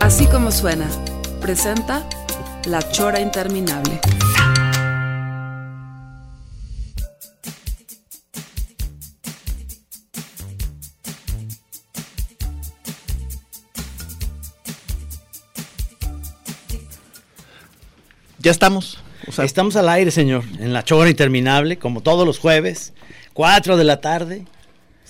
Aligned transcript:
Así 0.00 0.26
como 0.26 0.50
suena, 0.50 0.86
presenta 1.40 2.06
La 2.66 2.80
Chora 2.90 3.20
Interminable. 3.20 4.00
Ya 18.44 18.50
estamos. 18.50 18.98
O 19.26 19.32
sea, 19.32 19.46
Estamos 19.46 19.74
al 19.76 19.88
aire, 19.88 20.10
señor, 20.10 20.44
en 20.58 20.74
la 20.74 20.84
chora 20.84 21.08
interminable, 21.08 21.78
como 21.78 22.02
todos 22.02 22.26
los 22.26 22.38
jueves, 22.38 22.92
4 23.32 23.78
de 23.78 23.84
la 23.84 24.02
tarde. 24.02 24.44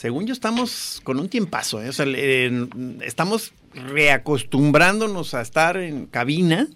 Según 0.05 0.27
yo 0.27 0.35
estamos 0.35 1.01
con 1.03 1.19
un 1.19 1.31
tiempazo. 1.31 1.81
¿eh? 1.83 1.89
O 1.89 1.93
sea, 1.95 2.05
eh, 2.07 2.67
estamos 3.07 3.55
reacostumbrándonos 3.73 5.33
a 5.33 5.41
estar 5.41 5.79
en 5.79 6.05
cabina. 6.05 6.69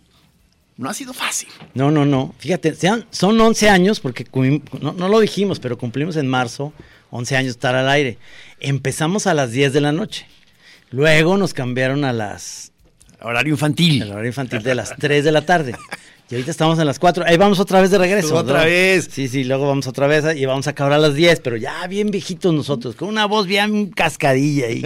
No 0.78 0.88
ha 0.88 0.94
sido 0.94 1.12
fácil. 1.12 1.50
No, 1.74 1.90
no, 1.90 2.06
no. 2.06 2.34
Fíjate, 2.38 2.74
sean- 2.74 3.04
son 3.10 3.38
11 3.38 3.68
años, 3.68 4.00
porque 4.00 4.24
no, 4.80 4.92
no 4.94 5.08
lo 5.08 5.20
dijimos, 5.20 5.60
pero 5.60 5.76
cumplimos 5.76 6.16
en 6.16 6.26
marzo 6.26 6.72
11 7.10 7.36
años 7.36 7.50
estar 7.50 7.74
al 7.74 7.90
aire. 7.90 8.16
Empezamos 8.60 9.26
a 9.26 9.34
las 9.34 9.50
10 9.50 9.74
de 9.74 9.82
la 9.82 9.92
noche. 9.92 10.26
Luego 10.90 11.36
nos 11.36 11.52
cambiaron 11.52 12.06
a 12.06 12.14
las 12.14 12.72
Horario 13.20 13.52
infantil. 13.52 14.00
el 14.00 14.10
horario 14.12 14.28
infantil 14.28 14.62
de 14.62 14.74
las 14.74 14.96
3 14.96 15.22
de 15.22 15.32
la 15.32 15.44
tarde. 15.44 15.74
Y 16.30 16.34
ahorita 16.34 16.50
estamos 16.50 16.78
en 16.78 16.84
las 16.84 16.98
4. 16.98 17.24
Ahí 17.26 17.38
vamos 17.38 17.58
otra 17.58 17.80
vez 17.80 17.90
de 17.90 17.96
regreso. 17.96 18.36
Otra 18.36 18.58
¿no? 18.58 18.64
vez. 18.66 19.08
Sí, 19.10 19.28
sí, 19.28 19.44
luego 19.44 19.66
vamos 19.66 19.86
otra 19.86 20.06
vez 20.06 20.36
y 20.36 20.44
vamos 20.44 20.66
a 20.66 20.70
acabar 20.70 20.92
a 20.92 20.98
las 20.98 21.14
10, 21.14 21.40
pero 21.40 21.56
ya 21.56 21.86
bien 21.86 22.10
viejitos 22.10 22.52
nosotros, 22.52 22.96
con 22.96 23.08
una 23.08 23.24
voz 23.24 23.46
bien 23.46 23.86
cascadilla 23.86 24.66
ahí. 24.66 24.84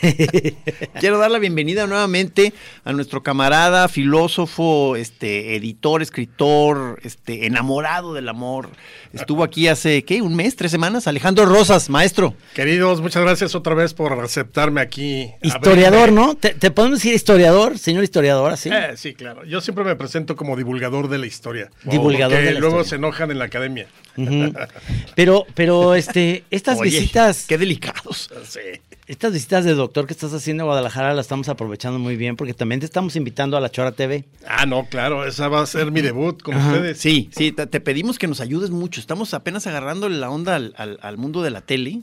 Quiero 0.98 1.18
dar 1.18 1.30
la 1.30 1.38
bienvenida 1.38 1.86
nuevamente 1.86 2.54
a 2.84 2.92
nuestro 2.94 3.22
camarada, 3.22 3.86
filósofo, 3.88 4.96
este, 4.96 5.56
editor, 5.56 6.00
escritor, 6.00 6.98
este, 7.02 7.44
enamorado 7.44 8.14
del 8.14 8.30
amor. 8.30 8.70
Estuvo 9.12 9.44
aquí 9.44 9.68
hace, 9.68 10.04
¿qué? 10.04 10.22
¿Un 10.22 10.34
mes? 10.34 10.56
¿Tres 10.56 10.70
semanas? 10.70 11.06
Alejandro 11.06 11.44
Rosas, 11.44 11.90
maestro. 11.90 12.34
Queridos, 12.54 13.02
muchas 13.02 13.22
gracias 13.22 13.54
otra 13.54 13.74
vez 13.74 13.92
por 13.92 14.14
aceptarme 14.24 14.80
aquí. 14.80 15.30
historiador. 15.42 16.12
¿no? 16.12 16.34
¿Te, 16.34 16.54
te 16.54 16.70
podemos 16.70 16.98
decir 16.98 17.14
historiador, 17.14 17.78
señor 17.78 18.04
historiador, 18.04 18.52
así? 18.52 18.70
Eh, 18.72 18.92
sí, 18.96 19.12
claro. 19.12 19.44
Yo 19.44 19.60
siempre 19.60 19.84
me 19.84 19.96
presento 19.96 20.34
como 20.34 20.56
divulgador 20.64 21.08
de 21.08 21.18
la 21.18 21.26
historia. 21.26 21.70
Divulgador 21.84 22.38
de 22.38 22.52
la 22.52 22.60
luego 22.60 22.80
historia. 22.80 22.88
se 22.90 22.96
enojan 22.96 23.30
en 23.30 23.38
la 23.38 23.44
academia. 23.46 23.86
Pero, 25.14 25.46
pero, 25.54 25.94
este, 25.94 26.44
estas 26.50 26.78
Oye, 26.78 26.90
visitas, 26.90 27.46
Qué 27.46 27.58
delicados. 27.58 28.30
Sí. 28.48 28.60
estas 29.06 29.32
visitas 29.32 29.64
de 29.64 29.74
doctor 29.74 30.06
que 30.06 30.12
estás 30.12 30.32
haciendo 30.32 30.62
en 30.62 30.66
Guadalajara 30.66 31.14
las 31.14 31.24
estamos 31.26 31.48
aprovechando 31.48 31.98
muy 31.98 32.16
bien 32.16 32.36
porque 32.36 32.54
también 32.54 32.80
te 32.80 32.86
estamos 32.86 33.16
invitando 33.16 33.56
a 33.56 33.60
la 33.60 33.70
Chora 33.70 33.92
TV. 33.92 34.24
Ah, 34.46 34.66
no, 34.66 34.86
claro, 34.86 35.26
esa 35.26 35.48
va 35.48 35.62
a 35.62 35.66
ser 35.66 35.90
mi 35.90 36.00
debut 36.02 36.42
con 36.42 36.54
Ajá. 36.54 36.68
ustedes. 36.72 36.98
Sí, 36.98 37.30
sí, 37.36 37.52
te, 37.52 37.66
te 37.66 37.80
pedimos 37.80 38.18
que 38.18 38.26
nos 38.28 38.40
ayudes 38.40 38.70
mucho. 38.70 39.00
Estamos 39.00 39.34
apenas 39.34 39.66
agarrando 39.66 40.08
la 40.08 40.30
onda 40.30 40.56
al, 40.56 40.74
al- 40.76 40.98
al 41.02 41.16
mundo 41.18 41.42
de 41.42 41.50
la 41.50 41.60
tele. 41.62 42.00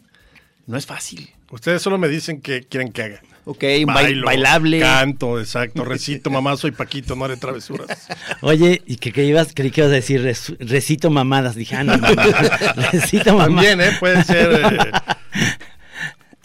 No 0.67 0.77
es 0.77 0.85
fácil. 0.85 1.29
Ustedes 1.51 1.81
solo 1.81 1.97
me 1.97 2.07
dicen 2.07 2.41
que 2.41 2.63
quieren 2.63 2.91
que 2.91 3.01
haga. 3.03 3.21
Ok, 3.45 3.63
Bailo, 3.85 4.25
bailable. 4.25 4.79
Canto, 4.79 5.39
exacto. 5.39 5.83
Recito, 5.85 6.29
mamá, 6.29 6.55
soy 6.57 6.71
Paquito, 6.71 7.15
no 7.15 7.25
haré 7.25 7.37
travesuras. 7.37 8.07
Oye, 8.41 8.81
y 8.85 8.97
que, 8.97 9.11
que 9.11 9.23
ibas, 9.25 9.51
creí 9.55 9.71
que 9.71 9.81
ibas 9.81 9.91
a 9.91 9.95
decir 9.95 10.21
res- 10.21 10.53
recito 10.59 11.09
mamadas. 11.09 11.55
Dije, 11.55 11.75
ah, 11.75 11.83
no, 11.83 11.97
no, 11.97 12.07
no. 12.13 12.23
recito 12.91 13.35
mamadas. 13.35 13.65
También, 13.65 13.81
¿eh? 13.81 13.97
Puede 13.99 14.23
ser. 14.23 14.51
eh, 14.53 14.91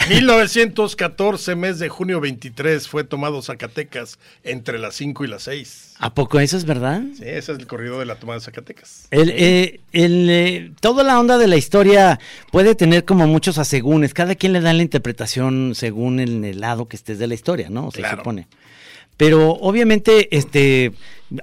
1914, 0.09 1.55
mes 1.55 1.79
de 1.79 1.89
junio 1.89 2.21
23, 2.21 2.89
fue 2.89 3.05
tomado 3.05 3.41
Zacatecas 3.43 4.19
entre 4.43 4.79
las 4.79 4.95
5 4.97 5.25
y 5.25 5.29
las 5.29 5.45
6. 5.45 5.95
¿A 5.99 6.13
poco 6.13 6.41
eso 6.41 6.57
es 6.57 6.65
verdad? 6.65 7.03
Sí, 7.17 7.23
ese 7.25 7.53
es 7.53 7.59
el 7.59 7.67
corrido 7.67 8.01
de 8.01 8.07
la 8.07 8.17
toma 8.17 8.35
de 8.35 8.41
Zacatecas. 8.41 9.07
El, 9.11 9.31
eh, 9.31 9.81
el, 9.93 10.29
eh, 10.29 10.73
toda 10.81 11.05
la 11.05 11.19
onda 11.19 11.39
de 11.39 11.47
la 11.47 11.57
historia 11.57 12.19
puede 12.51 12.75
tener 12.75 13.05
como 13.05 13.27
muchos 13.27 13.57
asegúnes. 13.59 14.13
Cada 14.13 14.35
quien 14.35 14.53
le 14.53 14.61
da 14.61 14.73
la 14.73 14.83
interpretación 14.83 15.73
según 15.75 16.19
el, 16.21 16.45
el 16.45 16.61
lado 16.61 16.87
que 16.87 16.97
estés 16.97 17.19
de 17.19 17.27
la 17.29 17.35
historia, 17.35 17.71
¿no? 17.71 17.91
Se 17.91 17.99
Claro. 18.01 18.19
supone. 18.19 18.49
Pero 19.17 19.53
obviamente, 19.53 20.37
este, 20.37 20.91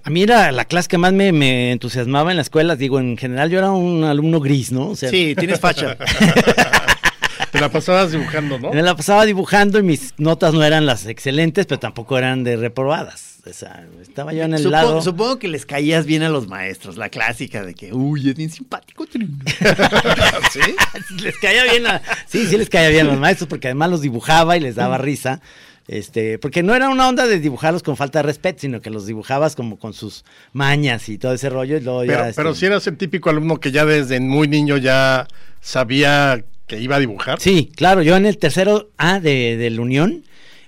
a 0.04 0.10
mí 0.10 0.24
era 0.24 0.52
la 0.52 0.66
clase 0.66 0.90
que 0.90 0.98
más 0.98 1.14
me, 1.14 1.32
me 1.32 1.72
entusiasmaba 1.72 2.30
en 2.32 2.36
la 2.36 2.42
escuela. 2.42 2.76
Digo, 2.76 3.00
en 3.00 3.16
general 3.16 3.50
yo 3.50 3.60
era 3.60 3.72
un 3.72 4.04
alumno 4.04 4.42
gris, 4.42 4.74
¿no? 4.74 4.90
O 4.90 4.96
sea, 4.98 5.10
Sí, 5.10 5.34
tienes 5.38 5.62
facha. 5.62 5.96
Te 7.52 7.60
la 7.60 7.70
pasabas 7.70 8.12
dibujando, 8.12 8.58
¿no? 8.60 8.72
me 8.72 8.82
la 8.82 8.96
pasaba 8.96 9.26
dibujando 9.26 9.78
y 9.80 9.84
mis 9.84 10.14
notas 10.18 10.54
no 10.54 10.64
eran 10.64 10.86
las 10.86 11.06
excelentes, 11.06 11.66
pero 11.66 11.80
tampoco 11.80 12.18
eran 12.18 12.44
de 12.44 12.56
reprobadas. 12.56 13.40
O 13.50 13.54
sea, 13.54 13.86
estaba 14.02 14.34
yo 14.34 14.44
en 14.44 14.54
el 14.54 14.60
Supongo, 14.60 14.72
lado. 14.76 15.02
supongo 15.02 15.40
que 15.40 15.48
les 15.48 15.66
caías 15.66 16.06
bien 16.06 16.22
a 16.22 16.30
los 16.30 16.48
maestros, 16.48 16.96
la 16.98 17.10
clásica 17.10 17.64
de 17.64 17.74
que, 17.74 17.92
uy, 17.92 18.30
es 18.30 18.36
bien 18.36 18.52
simpático. 18.52 19.06
Trino". 19.08 19.30
¿Sí? 20.52 20.60
les 21.24 21.38
caía 21.40 21.64
bien 21.64 21.88
a, 21.88 22.02
sí, 22.28 22.46
sí 22.46 22.56
les 22.58 22.70
caía 22.70 22.90
bien 22.90 23.08
a 23.08 23.12
los 23.12 23.20
maestros 23.20 23.48
porque 23.50 23.68
además 23.68 23.90
los 23.90 24.02
dibujaba 24.02 24.58
y 24.58 24.60
les 24.60 24.76
daba 24.76 24.98
risa. 25.00 25.42
Este, 25.88 26.38
porque 26.38 26.64
no 26.64 26.76
era 26.76 26.90
una 26.90 27.10
onda 27.10 27.28
de 27.28 27.40
dibujarlos 27.40 27.84
con 27.84 27.98
falta 27.98 28.20
de 28.20 28.24
respeto, 28.24 28.62
sino 28.62 28.82
que 28.82 28.90
los 28.90 29.06
dibujabas 29.06 29.56
como 29.56 29.78
con 29.78 29.94
sus 29.94 30.24
mañas 30.54 31.10
y 31.10 31.18
todo 31.18 31.34
ese 31.34 31.50
rollo 31.50 31.78
y 31.78 31.82
luego 31.82 32.06
ya, 32.06 32.14
Pero, 32.14 32.26
este, 32.26 32.42
pero 32.42 32.56
si 32.56 32.66
eras 32.68 32.88
el 32.88 32.98
típico 32.98 33.30
alumno 33.30 33.58
que 33.58 33.72
ya 33.72 33.86
desde 33.86 34.20
muy 34.20 34.48
niño 34.48 34.78
ya 34.78 35.28
sabía 35.60 36.44
que 36.68 36.80
iba 36.80 36.96
a 36.96 37.00
dibujar. 37.00 37.40
Sí, 37.40 37.72
claro, 37.76 38.02
yo 38.02 38.16
en 38.16 38.26
el 38.26 38.38
tercero 38.38 38.90
A 38.98 39.20
de, 39.20 39.58
de 39.58 39.70
la 39.70 39.82
Unión, 39.82 40.24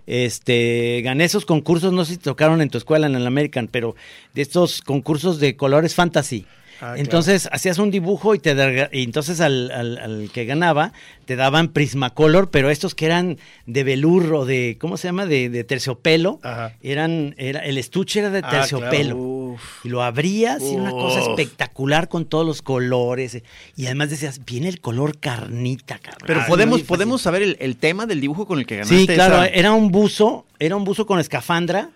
este, 0.05 1.01
gané 1.03 1.23
esos 1.23 1.45
concursos, 1.45 1.93
no 1.93 2.03
sé 2.03 2.13
si 2.13 2.19
tocaron 2.19 2.61
en 2.61 2.69
tu 2.69 2.77
escuela, 2.77 3.07
en 3.07 3.15
el 3.15 3.25
American, 3.25 3.69
pero 3.71 3.95
de 4.33 4.41
estos 4.41 4.81
concursos 4.81 5.39
de 5.39 5.55
colores 5.55 5.95
fantasy. 5.95 6.45
Ah, 6.81 6.95
entonces 6.97 7.47
hacías 7.51 7.77
un 7.79 7.91
dibujo 7.91 8.35
y 8.35 8.39
te 8.39 8.89
y 8.91 9.03
entonces 9.03 9.39
al, 9.41 9.71
al- 9.71 9.97
al 9.97 10.29
que 10.33 10.45
ganaba 10.45 10.91
te 11.25 11.35
daban 11.37 11.69
Prismacolor, 11.69 12.49
pero 12.51 12.69
estos 12.69 12.95
que 12.95 13.05
eran 13.05 13.37
de 13.65 13.83
velour 13.85 14.33
o 14.33 14.45
de, 14.45 14.77
¿cómo 14.79 14.97
se 14.97 15.07
llama? 15.07 15.25
De, 15.25 15.49
de 15.49 15.63
terciopelo. 15.63 16.39
Ajá. 16.43 16.73
Eran, 16.81 17.33
era, 17.37 17.61
el 17.61 17.77
estuche 17.77 18.19
era 18.19 18.29
de 18.29 18.41
Ah, 18.43 18.49
terciopelo. 18.49 19.55
Y 19.83 19.89
lo 19.89 20.01
abrías 20.03 20.61
y 20.61 20.73
era 20.73 20.81
una 20.81 20.91
cosa 20.91 21.19
espectacular 21.21 22.09
con 22.09 22.25
todos 22.25 22.45
los 22.45 22.61
colores. 22.61 23.41
Y 23.77 23.85
además 23.85 24.09
decías, 24.09 24.41
viene 24.45 24.67
el 24.67 24.81
color 24.81 25.17
carnita, 25.19 25.99
cabrón. 25.99 26.23
Pero 26.27 26.41
Ah, 26.41 26.45
podemos, 26.47 26.81
podemos 26.81 27.21
saber 27.21 27.41
el, 27.43 27.57
el 27.59 27.77
tema 27.77 28.05
del 28.05 28.19
dibujo 28.19 28.45
con 28.47 28.59
el 28.59 28.65
que 28.65 28.77
ganaste. 28.77 28.97
Sí, 28.97 29.07
claro, 29.07 29.35
esa- 29.35 29.47
era 29.47 29.71
un 29.71 29.91
buzo, 29.91 30.45
era 30.59 30.75
un 30.75 30.83
buzo 30.83 31.05
con 31.05 31.19
escafandra, 31.19 31.89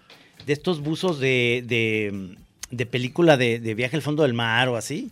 de 0.45 0.53
estos 0.53 0.79
buzos 0.81 1.19
de, 1.19 1.63
de, 1.67 2.35
de 2.71 2.85
película 2.85 3.37
de, 3.37 3.59
de 3.59 3.75
viaje 3.75 3.95
al 3.95 4.01
fondo 4.01 4.23
del 4.23 4.33
mar 4.33 4.69
o 4.69 4.75
así, 4.75 5.11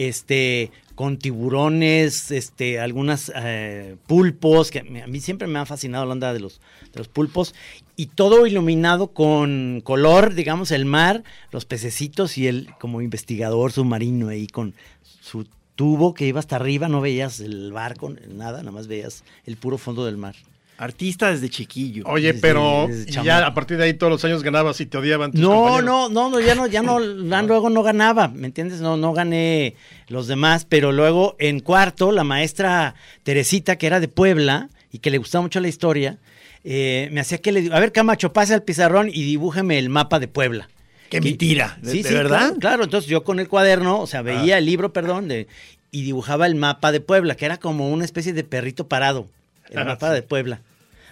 este, 0.00 0.70
con 0.94 1.18
tiburones, 1.18 2.30
este, 2.30 2.80
algunas 2.80 3.30
eh, 3.36 3.96
pulpos, 4.06 4.70
que 4.70 4.78
a 4.78 5.06
mí 5.06 5.20
siempre 5.20 5.46
me 5.46 5.58
ha 5.58 5.66
fascinado 5.66 6.06
la 6.06 6.12
onda 6.12 6.32
de 6.32 6.40
los, 6.40 6.60
de 6.92 6.98
los 6.98 7.08
pulpos, 7.08 7.54
y 7.96 8.06
todo 8.06 8.46
iluminado 8.46 9.08
con 9.08 9.82
color, 9.84 10.32
digamos, 10.32 10.70
el 10.70 10.86
mar, 10.86 11.22
los 11.52 11.66
pececitos 11.66 12.38
y 12.38 12.46
él 12.46 12.70
como 12.80 13.02
investigador 13.02 13.72
submarino 13.72 14.28
ahí 14.28 14.46
con 14.46 14.74
su 15.02 15.46
tubo 15.74 16.14
que 16.14 16.26
iba 16.26 16.40
hasta 16.40 16.56
arriba, 16.56 16.88
no 16.88 17.02
veías 17.02 17.40
el 17.40 17.70
barco, 17.72 18.14
nada, 18.28 18.58
nada 18.60 18.72
más 18.72 18.86
veías 18.86 19.24
el 19.44 19.58
puro 19.58 19.76
fondo 19.76 20.06
del 20.06 20.16
mar. 20.16 20.34
Artista 20.82 21.30
desde 21.30 21.50
chiquillo. 21.50 22.04
Oye, 22.06 22.28
Desde- 22.28 22.40
pero 22.40 22.86
desde 22.88 23.12
ya 23.22 23.46
a 23.46 23.52
partir 23.52 23.76
de 23.76 23.84
ahí 23.84 23.94
todos 23.94 24.10
los 24.10 24.24
años 24.24 24.42
ganabas 24.42 24.80
y 24.80 24.86
te 24.86 24.96
odiaban 24.96 25.30
tus 25.30 25.40
No, 25.40 25.50
compañeros. 25.50 25.84
no, 25.84 26.08
no, 26.08 26.30
no, 26.30 26.40
ya 26.40 26.54
no, 26.54 26.66
ya 26.66 26.82
no, 26.82 26.98
luego 27.46 27.68
no 27.68 27.82
ganaba, 27.82 28.28
¿me 28.28 28.46
entiendes? 28.46 28.80
No, 28.80 28.96
no 28.96 29.12
gané 29.12 29.74
los 30.08 30.26
demás, 30.26 30.64
pero 30.66 30.90
luego 30.90 31.36
en 31.38 31.60
cuarto, 31.60 32.12
la 32.12 32.24
maestra 32.24 32.94
Teresita, 33.24 33.76
que 33.76 33.86
era 33.86 34.00
de 34.00 34.08
Puebla 34.08 34.70
y 34.90 34.98
que 35.00 35.10
le 35.10 35.18
gustaba 35.18 35.42
mucho 35.42 35.60
la 35.60 35.68
historia, 35.68 36.16
eh, 36.64 37.08
me 37.12 37.20
hacía 37.20 37.38
que 37.38 37.52
le 37.52 37.60
digo, 37.60 37.74
a 37.74 37.80
ver, 37.80 37.92
Camacho, 37.92 38.32
pase 38.32 38.54
al 38.54 38.62
pizarrón 38.62 39.08
y 39.12 39.22
dibújeme 39.24 39.78
el 39.78 39.90
mapa 39.90 40.18
de 40.18 40.28
Puebla. 40.28 40.70
Qué 41.10 41.18
Y- 41.18 41.20
mentira, 41.20 41.78
¿de- 41.82 41.90
Sí, 41.90 42.02
de 42.02 42.08
sí, 42.08 42.14
verdad? 42.14 42.38
Claro, 42.38 42.56
claro, 42.58 42.84
entonces 42.84 43.10
yo 43.10 43.22
con 43.22 43.38
el 43.38 43.48
cuaderno, 43.48 44.00
o 44.00 44.06
sea, 44.06 44.22
veía 44.22 44.56
el 44.56 44.64
libro, 44.64 44.92
perdón, 44.94 45.28
de, 45.28 45.46
y 45.90 46.02
dibujaba 46.04 46.46
el 46.46 46.54
mapa 46.54 46.90
de 46.90 47.00
Puebla, 47.00 47.34
que 47.34 47.44
era 47.44 47.58
como 47.58 47.90
una 47.90 48.04
especie 48.06 48.32
de 48.32 48.44
perrito 48.44 48.88
parado. 48.88 49.26
el 49.70 49.84
mapa 49.84 50.10
de 50.12 50.22
Puebla. 50.22 50.62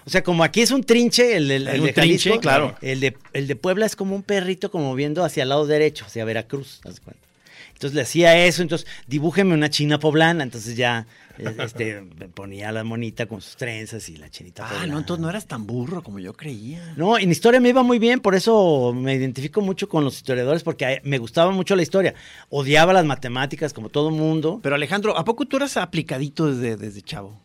O 0.07 0.11
sea, 0.11 0.23
como 0.23 0.43
aquí 0.45 0.61
es 0.63 0.71
un 0.71 0.83
trinche, 0.85 1.37
el, 1.37 1.51
el 1.51 1.63
un 1.81 1.87
de 1.87 1.93
Jalisco, 1.93 2.31
trinche, 2.31 2.39
claro. 2.41 2.75
El 2.81 3.01
de, 3.01 3.17
el 3.33 3.47
de 3.47 3.57
Puebla 3.57 3.87
es 3.87 3.95
como 3.97 4.15
un 4.15 4.23
perrito 4.23 4.71
como 4.71 4.95
viendo 4.95 5.25
hacia 5.25 5.43
el 5.43 5.51
lado 5.51 5.67
derecho, 5.67 6.05
hacia 6.07 6.25
Veracruz, 6.25 6.81
haz 6.85 7.01
cuenta. 7.01 7.23
Entonces 7.75 7.95
le 7.95 8.03
hacía 8.03 8.45
eso, 8.45 8.63
entonces 8.63 8.89
dibújeme 9.07 9.55
una 9.55 9.71
china 9.71 10.01
poblana, 10.01 10.43
entonces 10.43 10.77
ya 10.77 11.07
este, 11.65 12.01
me 12.19 12.27
ponía 12.29 12.73
la 12.73 12.83
monita 12.83 13.27
con 13.27 13.41
sus 13.41 13.55
trenzas 13.57 14.09
y 14.09 14.17
la 14.17 14.29
chinita 14.31 14.65
Ah, 14.67 14.69
poblana. 14.71 14.93
no, 14.95 14.99
entonces 14.99 15.23
no 15.23 15.31
eras 15.31 15.47
tan 15.47 15.65
burro 15.65 16.03
como 16.03 16.19
yo 16.19 16.33
creía. 16.33 16.93
No, 16.97 17.17
en 17.19 17.31
historia 17.31 17.61
me 17.61 17.69
iba 17.69 17.85
muy 17.85 18.01
bien, 18.01 18.19
por 18.19 18.35
eso 18.35 18.93
me 18.93 19.15
identifico 19.15 19.61
mucho 19.61 19.89
con 19.89 20.03
los 20.03 20.17
historiadores, 20.17 20.65
porque 20.65 21.01
me 21.05 21.19
gustaba 21.19 21.53
mucho 21.53 21.77
la 21.77 21.83
historia. 21.83 22.15
Odiaba 22.49 22.93
las 22.93 23.05
matemáticas, 23.05 23.73
como 23.73 23.91
todo 23.91 24.11
mundo. 24.11 24.59
Pero 24.61 24.75
Alejandro, 24.75 25.17
¿a 25.17 25.25
poco 25.25 25.45
tú 25.45 25.59
eras 25.59 25.77
aplicadito 25.77 26.53
desde, 26.53 26.77
desde 26.77 27.01
chavo? 27.03 27.39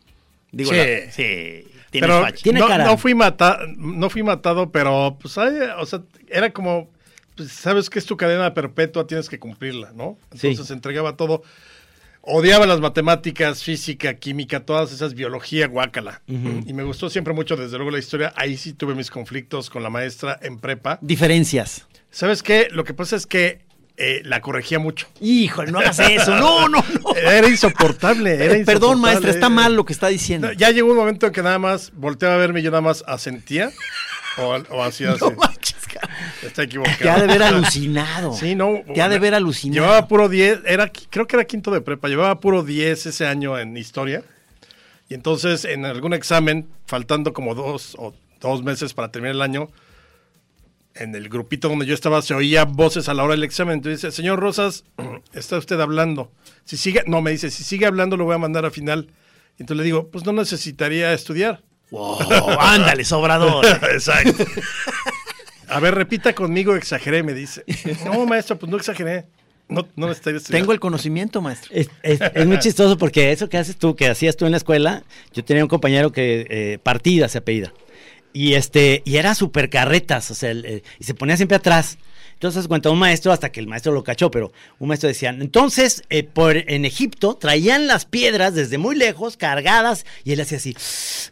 Digo, 0.53 0.69
Sí. 0.71 0.77
la- 0.77 1.11
sí. 1.11 1.67
Pero. 1.91 2.25
Tiene 2.41 2.59
no, 2.59 2.67
cara. 2.69 2.85
no 2.85 2.97
fui 2.97 3.13
mata, 3.13 3.59
no 3.77 4.09
fui 4.09 4.23
matado, 4.23 4.71
pero 4.71 5.17
pues 5.21 5.37
ay, 5.37 5.53
o 5.77 5.85
sea, 5.85 6.01
era 6.29 6.51
como 6.51 6.89
pues, 7.35 7.51
sabes 7.51 7.89
que 7.89 7.99
es 7.99 8.05
tu 8.05 8.15
cadena 8.17 8.53
perpetua, 8.53 9.05
tienes 9.05 9.27
que 9.29 9.37
cumplirla, 9.39 9.91
¿no? 9.93 10.17
Sí. 10.35 10.47
Entonces 10.47 10.73
entregaba 10.73 11.17
todo. 11.17 11.43
Odiaba 12.25 12.65
las 12.65 12.79
matemáticas, 12.79 13.63
física, 13.63 14.13
química, 14.13 14.61
todas 14.61 14.93
esas, 14.93 15.13
biología, 15.13 15.67
guácala. 15.67 16.21
Y 16.27 16.71
me 16.71 16.83
gustó 16.83 17.09
siempre 17.09 17.33
mucho, 17.33 17.57
desde 17.57 17.75
luego, 17.75 17.91
la 17.91 17.99
historia. 17.99 18.31
Ahí 18.37 18.55
sí 18.55 18.71
tuve 18.71 18.95
mis 18.95 19.11
conflictos 19.11 19.69
con 19.69 19.83
la 19.83 19.89
maestra 19.89 20.39
en 20.41 20.57
prepa. 20.57 20.99
Diferencias. 21.01 21.85
¿Sabes 22.11 22.41
qué? 22.41 22.69
Lo 22.71 22.85
que 22.85 22.93
pasa 22.93 23.17
es 23.17 23.27
que 23.27 23.59
eh, 23.97 24.21
la 24.25 24.41
corregía 24.41 24.79
mucho. 24.79 25.07
Híjole, 25.21 25.71
no 25.71 25.79
hagas 25.79 25.99
eso. 25.99 26.35
No, 26.35 26.67
no, 26.67 26.83
no. 27.01 27.15
Era 27.15 27.47
insoportable. 27.47 28.33
Era 28.33 28.55
Eh, 28.55 28.63
Perdón, 28.65 28.97
insoportable. 28.97 29.01
maestra, 29.01 29.31
está 29.31 29.49
mal 29.49 29.75
lo 29.75 29.85
que 29.85 29.93
está 29.93 30.07
diciendo. 30.07 30.47
No, 30.47 30.53
ya 30.53 30.71
llegó 30.71 30.89
un 30.91 30.97
momento 30.97 31.27
en 31.27 31.33
que 31.33 31.43
nada 31.43 31.59
más 31.59 31.91
volteaba 31.93 32.35
a 32.35 32.37
verme 32.37 32.59
y 32.59 32.63
yo 32.63 32.71
nada 32.71 32.81
más 32.81 33.03
asentía 33.07 33.71
o, 34.37 34.55
o 34.69 34.83
hacía 34.83 35.11
así. 35.11 35.19
No 35.25 35.31
manches, 35.31 35.75
cara. 35.87 36.09
Está 36.41 36.63
equivocado. 36.63 36.97
Te 36.99 37.09
ha 37.09 37.19
de 37.19 37.27
ver 37.27 37.43
alucinado. 37.43 38.33
Sí, 38.33 38.55
no. 38.55 38.81
Te 38.93 39.01
ha 39.01 39.09
de 39.09 39.19
ver 39.19 39.35
alucinado. 39.35 39.81
Llevaba 39.85 40.07
puro 40.07 40.27
10, 40.29 40.61
era, 40.65 40.91
qui- 40.91 41.07
creo 41.09 41.27
que 41.27 41.35
era 41.35 41.45
quinto 41.45 41.69
de 41.71 41.81
prepa, 41.81 42.07
llevaba 42.07 42.39
puro 42.39 42.63
10 42.63 43.05
ese 43.05 43.25
año 43.27 43.57
en 43.59 43.77
historia. 43.77 44.23
Y 45.09 45.13
entonces 45.13 45.65
en 45.65 45.85
algún 45.85 46.13
examen, 46.13 46.67
faltando 46.87 47.33
como 47.33 47.53
dos 47.53 47.95
o 47.99 48.15
dos 48.41 48.63
meses 48.63 48.93
para 48.95 49.11
terminar 49.11 49.35
el 49.35 49.41
año, 49.43 49.69
en 50.95 51.15
el 51.15 51.29
grupito 51.29 51.69
donde 51.69 51.85
yo 51.85 51.93
estaba 51.93 52.21
se 52.21 52.33
oía 52.33 52.65
voces 52.65 53.09
a 53.09 53.13
la 53.13 53.23
hora 53.23 53.33
del 53.33 53.43
examen. 53.43 53.75
Entonces 53.75 54.01
dice, 54.01 54.11
señor 54.15 54.39
Rosas, 54.39 54.83
está 55.33 55.57
usted 55.57 55.79
hablando. 55.79 56.31
Si 56.65 56.77
sigue, 56.77 57.03
no, 57.07 57.21
me 57.21 57.31
dice, 57.31 57.49
si 57.51 57.63
sigue 57.63 57.85
hablando 57.85 58.15
lo 58.17 58.25
voy 58.25 58.35
a 58.35 58.37
mandar 58.39 58.65
a 58.65 58.71
final. 58.71 59.07
Y 59.57 59.63
entonces 59.63 59.77
le 59.77 59.83
digo, 59.83 60.09
pues 60.09 60.25
no 60.25 60.33
necesitaría 60.33 61.13
estudiar. 61.13 61.61
Wow, 61.91 62.17
ándale, 62.59 63.03
sobrador. 63.05 63.65
Exacto. 63.91 64.43
A 65.67 65.79
ver, 65.79 65.95
repita 65.95 66.33
conmigo, 66.33 66.75
exageré, 66.75 67.23
me 67.23 67.33
dice. 67.33 67.63
No, 68.05 68.25
maestro, 68.25 68.57
pues 68.57 68.69
no 68.71 68.77
exageré. 68.77 69.25
No, 69.69 69.87
no 69.95 70.07
necesitaría 70.07 70.37
estudiar. 70.37 70.61
Tengo 70.61 70.73
el 70.73 70.79
conocimiento, 70.79 71.41
maestro. 71.41 71.71
Es, 71.73 71.89
es- 72.03 72.19
es 72.33 72.45
muy 72.47 72.59
chistoso 72.59 72.97
porque 72.97 73.31
eso 73.31 73.47
que 73.49 73.57
haces 73.57 73.77
tú, 73.77 73.95
que 73.95 74.07
hacías 74.07 74.35
tú 74.35 74.45
en 74.45 74.51
la 74.51 74.57
escuela, 74.57 75.03
yo 75.33 75.43
tenía 75.43 75.63
un 75.63 75.69
compañero 75.69 76.11
que 76.11 76.45
eh, 76.49 76.79
partida 76.83 77.27
se 77.29 77.37
apellida. 77.39 77.73
Y 78.33 78.55
este, 78.55 79.03
y 79.05 79.17
era 79.17 79.35
súper 79.35 79.69
carretas, 79.69 80.31
o 80.31 80.35
sea, 80.35 80.49
el- 80.51 80.65
el- 80.65 80.83
y 80.99 81.03
se 81.03 81.13
ponía 81.13 81.37
siempre 81.37 81.57
atrás. 81.57 81.97
Entonces 82.33 82.67
cuenta 82.67 82.89
un 82.89 82.97
maestro 82.99 83.31
hasta 83.31 83.51
que 83.53 83.59
el 83.61 83.67
maestro 83.67 83.93
lo 83.93 84.03
cachó, 84.03 84.29
pero 84.31 84.51
un 84.79 84.87
maestro 84.89 85.07
decía, 85.07 85.29
entonces 85.29 86.03
eh, 86.09 86.23
por, 86.23 86.57
en 86.57 86.83
Egipto 86.83 87.35
traían 87.35 87.87
las 87.87 88.03
piedras 88.05 88.53
desde 88.53 88.77
muy 88.77 88.95
lejos, 88.97 89.37
cargadas, 89.37 90.05
y 90.25 90.33
él 90.33 90.41
hacía 90.41 90.57
así, 90.57 90.75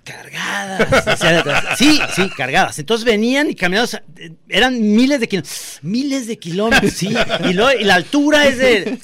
cargadas. 0.05 1.77
sí, 1.77 1.99
sí, 2.15 2.29
cargadas. 2.29 2.79
Entonces 2.79 3.03
venían 3.03 3.49
y 3.49 3.55
caminaban, 3.55 3.89
eh, 4.17 4.31
eran 4.47 4.79
miles 4.95 5.19
de 5.19 5.27
kilómetros, 5.27 5.79
miles 5.81 6.27
de 6.27 6.37
kilómetros, 6.37 6.93
sí, 6.93 7.09
y, 7.45 7.49
y 7.49 7.53
la 7.83 7.95
altura 7.95 8.47
es 8.47 8.57
de... 8.57 8.97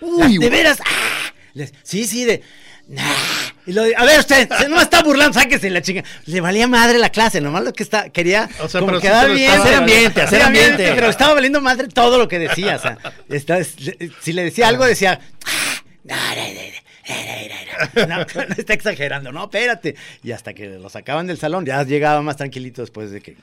Uy, 0.00 0.38
de 0.38 0.50
veras. 0.50 0.80
¡ah! 0.84 1.32
Sí, 1.82 2.04
sí, 2.04 2.24
de. 2.26 2.42
Nah. 2.88 3.02
Y 3.66 3.72
lo 3.72 3.82
a 3.82 4.04
ver, 4.04 4.20
usted, 4.20 4.48
se 4.58 4.68
no 4.68 4.80
está 4.80 5.02
burlando, 5.02 5.38
sáquese 5.38 5.68
la 5.70 5.82
chinga. 5.82 6.04
Le 6.26 6.40
valía 6.40 6.68
madre 6.68 6.98
la 6.98 7.10
clase, 7.10 7.40
nomás 7.40 7.64
lo 7.64 7.72
que 7.72 7.82
está, 7.82 8.10
quería 8.10 8.48
O 8.60 8.68
sea, 8.68 8.80
como 8.80 9.00
quedar 9.00 9.30
bien. 9.32 9.50
Hacer 9.50 9.74
ambiente, 9.74 10.22
hacer 10.22 10.42
ambiente. 10.42 10.92
Pero 10.94 11.08
estaba 11.08 11.34
valiendo 11.34 11.60
madre 11.60 11.88
todo 11.88 12.16
lo 12.18 12.28
que 12.28 12.38
decía. 12.38 12.76
O 12.76 12.78
sea, 12.78 12.98
está- 13.28 13.58
si 13.64 14.32
le 14.32 14.44
decía 14.44 14.68
algo, 14.68 14.84
decía. 14.84 15.18
"Ah, 15.44 16.34
no, 18.08 18.16
no 18.18 18.54
está 18.56 18.72
exagerando, 18.72 19.32
no, 19.32 19.44
espérate. 19.44 19.96
Y 20.22 20.32
hasta 20.32 20.54
que 20.54 20.66
lo 20.66 20.88
sacaban 20.88 21.26
del 21.26 21.38
salón, 21.38 21.64
ya 21.66 21.82
llegaba 21.84 22.22
más 22.22 22.36
tranquilito 22.36 22.82
después 22.82 23.10
de 23.10 23.20
que. 23.20 23.36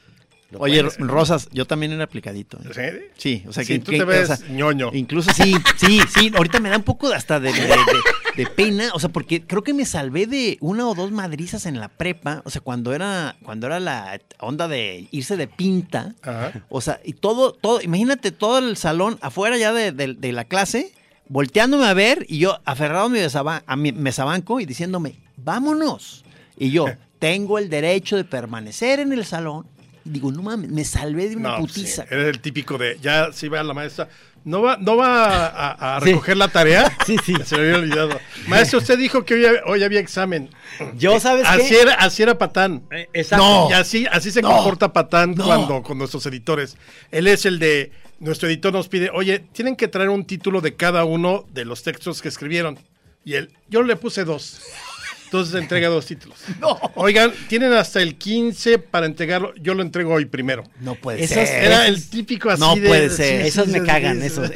Oye. 0.59 0.81
Rosas, 0.99 1.49
yo 1.51 1.65
también 1.65 1.91
era 1.91 2.03
aplicadito. 2.03 2.57
¿eh? 2.75 3.09
¿Sí? 3.17 3.41
Sí, 3.41 3.43
o 3.47 3.53
sea 3.53 3.63
Sí, 3.63 3.73
que 3.73 3.79
tú 3.79 3.91
que- 3.91 3.97
te 3.99 4.03
ves 4.05 4.29
o 4.29 4.35
sea, 4.35 4.47
ñoño. 4.49 4.89
Incluso 4.93 5.31
sí, 5.33 5.55
sí, 5.77 5.99
sí. 6.13 6.31
Ahorita 6.35 6.59
me 6.59 6.69
da 6.69 6.77
un 6.77 6.83
poco 6.83 7.07
hasta 7.13 7.39
de, 7.39 7.51
de- 7.53 7.61
de- 7.67 7.77
de 8.43 8.45
pena, 8.47 8.89
o 8.93 8.99
sea, 8.99 9.09
porque 9.09 9.43
creo 9.45 9.63
que 9.63 9.73
me 9.73 9.85
salvé 9.85 10.25
de 10.25 10.57
una 10.59 10.87
o 10.87 10.95
dos 10.95 11.11
madrizas 11.11 11.65
en 11.67 11.79
la 11.79 11.87
prepa, 11.89 12.41
o 12.45 12.49
sea, 12.49 12.61
cuando 12.61 12.93
era, 12.93 13.35
cuando 13.43 13.67
era 13.67 13.79
la 13.79 14.19
onda 14.39 14.67
de 14.67 15.07
irse 15.11 15.37
de 15.37 15.47
pinta, 15.47 16.15
Ajá. 16.23 16.63
o 16.69 16.81
sea, 16.81 16.99
y 17.05 17.13
todo, 17.13 17.53
todo, 17.53 17.79
imagínate 17.81 18.31
todo 18.31 18.57
el 18.57 18.75
salón 18.77 19.19
afuera 19.21 19.57
ya 19.57 19.71
de, 19.71 19.91
de- 19.91 20.15
de 20.15 20.31
la 20.31 20.45
clase, 20.45 20.93
volteándome 21.29 21.85
a 21.85 21.93
ver 21.93 22.25
y 22.27 22.39
yo 22.39 22.59
aferrado 22.65 23.05
a 23.05 23.09
mi, 23.09 23.19
a 23.65 23.75
mi 23.75 23.91
mesabanco 23.91 24.59
y 24.59 24.65
diciéndome, 24.65 25.19
vámonos. 25.37 26.23
Y 26.57 26.71
yo, 26.71 26.85
tengo 27.19 27.57
el 27.59 27.69
derecho 27.69 28.15
de 28.17 28.23
permanecer 28.23 28.99
en 28.99 29.13
el 29.13 29.25
salón. 29.25 29.65
Digo, 30.05 30.31
no 30.31 30.41
mames, 30.43 30.69
me 30.69 30.83
salvé 30.83 31.29
de 31.29 31.35
una 31.37 31.51
No, 31.51 31.59
pues 31.59 31.71
sí, 31.73 31.81
putiza. 31.81 32.05
eres 32.09 32.27
el 32.27 32.39
típico 32.41 32.77
de, 32.77 32.97
ya 33.01 33.31
si 33.31 33.47
va 33.47 33.63
la 33.63 33.73
maestra, 33.73 34.09
¿no 34.43 34.61
va, 34.61 34.75
no 34.77 34.97
va 34.97 35.47
a, 35.47 35.95
a 35.95 35.99
Sí. 36.01 36.07
recoger 36.07 36.35
la 36.37 36.49
tarea? 36.49 36.91
Sí, 37.05 37.15
sí. 37.25 37.33
Se 37.45 37.55
me 37.57 37.63
había 37.63 37.75
olvidado. 37.77 38.19
Maestro, 38.47 38.79
usted 38.79 38.97
dijo 38.97 39.23
que 39.23 39.33
hoy, 39.35 39.45
hoy 39.65 39.83
había 39.83 40.01
examen. 40.01 40.49
Yo, 40.97 41.19
¿sabes 41.21 41.45
Así 41.47 41.69
qué? 41.69 41.81
era, 41.81 41.93
así 41.93 42.21
era 42.21 42.37
Patán. 42.37 42.83
Eh, 42.91 43.07
exacto. 43.13 43.45
No. 43.45 43.69
Y 43.69 43.73
así, 43.73 44.05
así 44.11 44.29
se 44.31 44.41
No. 44.41 44.49
comporta 44.49 44.91
Patán 44.91 45.35
No. 45.35 45.45
cuando 45.45 45.81
con 45.83 45.97
nuestros 45.97 46.25
editores. 46.25 46.75
Él 47.09 47.27
es 47.27 47.45
el 47.45 47.57
de, 47.59 47.91
nuestro 48.19 48.49
editor 48.49 48.73
nos 48.73 48.89
pide, 48.89 49.09
oye, 49.13 49.39
tienen 49.39 49.75
que 49.77 49.87
traer 49.87 50.09
un 50.09 50.25
título 50.25 50.59
de 50.59 50.75
cada 50.75 51.05
uno 51.05 51.45
de 51.53 51.63
los 51.63 51.81
textos 51.83 52.21
que 52.21 52.27
escribieron. 52.27 52.77
Y 53.23 53.35
él, 53.35 53.53
yo 53.69 53.81
le 53.83 53.95
puse 53.95 54.25
dos. 54.25 54.59
Entonces 55.33 55.59
entrega 55.59 55.87
dos 55.89 56.05
títulos. 56.05 56.37
Oigan, 56.93 57.33
tienen 57.49 57.73
hasta 57.73 57.99
el 58.03 58.15
15 58.19 58.77
para 58.77 59.07
entregarlo. 59.07 59.51
Yo 59.55 59.73
lo 59.73 59.81
entrego 59.81 60.13
hoy 60.13 60.25
primero. 60.25 60.63
No 60.79 60.93
puede 60.93 61.23
Esos- 61.23 61.47
ser. 61.49 61.63
Era 61.63 61.87
el 61.87 62.07
típico 62.07 62.51
así 62.51 62.61
No 62.61 62.75
de- 62.75 62.87
puede 62.87 63.09
ser. 63.09 63.41
sí, 63.41 63.47
Esos 63.47 63.65
sí, 63.65 63.71
me 63.71 63.79
sí, 63.79 63.85
cagan, 63.87 64.19
sí, 64.21 64.27
esos. 64.27 64.51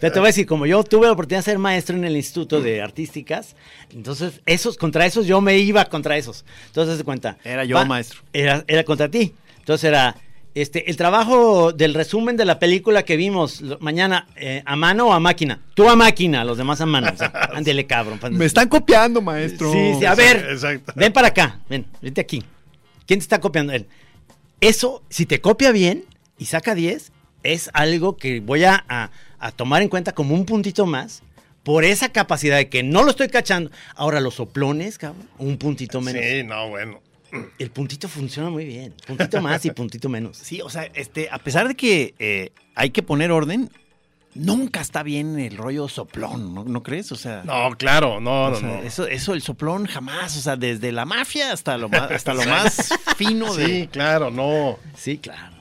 Pero 0.00 0.10
te 0.12 0.18
voy 0.18 0.28
a 0.28 0.30
decir, 0.30 0.46
como 0.46 0.64
yo 0.64 0.82
tuve 0.84 1.04
la 1.06 1.12
oportunidad 1.12 1.40
de 1.40 1.50
ser 1.50 1.58
maestro 1.58 1.96
en 1.98 2.04
el 2.06 2.16
instituto 2.16 2.62
de 2.62 2.80
artísticas, 2.80 3.56
entonces 3.92 4.40
esos, 4.46 4.78
contra 4.78 5.04
esos 5.04 5.26
yo 5.26 5.42
me 5.42 5.58
iba 5.58 5.84
contra 5.84 6.16
esos. 6.16 6.46
Entonces, 6.68 6.96
de 6.96 7.04
cuenta. 7.04 7.36
Era 7.44 7.66
yo, 7.66 7.84
maestro. 7.84 8.20
Era, 8.32 8.64
era 8.68 8.84
contra 8.84 9.10
ti. 9.10 9.34
Entonces 9.58 9.84
era, 9.84 10.16
este, 10.54 10.90
el 10.90 10.96
trabajo 10.96 11.72
del 11.72 11.94
resumen 11.94 12.36
de 12.36 12.44
la 12.44 12.58
película 12.58 13.04
que 13.04 13.16
vimos 13.16 13.62
mañana, 13.80 14.26
eh, 14.36 14.62
¿a 14.66 14.76
mano 14.76 15.08
o 15.08 15.12
a 15.12 15.20
máquina? 15.20 15.60
Tú 15.74 15.88
a 15.88 15.96
máquina, 15.96 16.44
los 16.44 16.58
demás 16.58 16.80
a 16.80 16.86
mano. 16.86 17.10
O 17.12 17.16
sea, 17.16 17.32
ándele, 17.54 17.86
cabrón. 17.86 18.18
Me 18.32 18.44
están 18.44 18.68
copiando, 18.68 19.22
maestro. 19.22 19.72
Sí, 19.72 19.94
sí, 19.98 20.04
a 20.04 20.14
ver, 20.14 20.46
Exacto. 20.50 20.92
ven 20.96 21.12
para 21.12 21.28
acá, 21.28 21.60
ven, 21.68 21.86
vente 22.00 22.20
aquí. 22.20 22.42
¿Quién 23.06 23.18
te 23.18 23.24
está 23.24 23.40
copiando? 23.40 23.72
Él. 23.72 23.86
Eso, 24.60 25.02
si 25.08 25.26
te 25.26 25.40
copia 25.40 25.72
bien 25.72 26.04
y 26.38 26.44
saca 26.46 26.74
10, 26.74 27.12
es 27.42 27.70
algo 27.72 28.16
que 28.16 28.40
voy 28.40 28.64
a, 28.64 28.84
a- 28.88 29.10
a 29.38 29.50
tomar 29.52 29.82
en 29.82 29.88
cuenta 29.88 30.12
como 30.12 30.34
un 30.34 30.44
puntito 30.44 30.86
más 30.86 31.22
por 31.64 31.84
esa 31.84 32.10
capacidad 32.10 32.56
de 32.56 32.68
que 32.68 32.82
no 32.84 33.02
lo 33.02 33.10
estoy 33.10 33.28
cachando. 33.28 33.70
Ahora, 33.96 34.20
los 34.20 34.34
soplones, 34.34 34.98
cabrón, 34.98 35.28
un 35.38 35.56
puntito 35.58 36.00
menos. 36.00 36.22
Sí, 36.24 36.44
no, 36.44 36.68
bueno. 36.68 37.00
El 37.58 37.70
puntito 37.70 38.08
funciona 38.08 38.50
muy 38.50 38.64
bien. 38.64 38.94
Puntito 39.06 39.40
más 39.40 39.64
y 39.64 39.70
puntito 39.70 40.08
menos. 40.08 40.36
Sí, 40.36 40.60
o 40.60 40.68
sea, 40.68 40.84
este, 40.94 41.28
a 41.30 41.38
pesar 41.38 41.66
de 41.68 41.74
que 41.74 42.14
eh, 42.18 42.50
hay 42.74 42.90
que 42.90 43.02
poner 43.02 43.30
orden, 43.30 43.70
nunca 44.34 44.80
está 44.80 45.02
bien 45.02 45.38
el 45.38 45.56
rollo 45.56 45.88
soplón, 45.88 46.54
¿no, 46.54 46.64
¿No 46.64 46.82
crees? 46.82 47.10
O 47.12 47.16
sea, 47.16 47.42
No, 47.44 47.70
claro, 47.76 48.20
no, 48.20 48.44
o 48.46 48.50
no, 48.50 48.56
sea, 48.56 48.68
no. 48.68 48.82
Eso, 48.82 49.06
eso, 49.06 49.34
el 49.34 49.42
soplón 49.42 49.86
jamás, 49.86 50.36
o 50.36 50.40
sea, 50.40 50.56
desde 50.56 50.92
la 50.92 51.04
mafia 51.04 51.52
hasta 51.52 51.76
lo 51.78 51.88
más, 51.88 52.10
hasta 52.10 52.34
lo 52.34 52.44
más 52.46 52.90
fino 53.16 53.54
de. 53.54 53.66
Sí, 53.66 53.88
claro, 53.90 54.30
no. 54.30 54.78
Sí, 54.96 55.18
claro. 55.18 55.52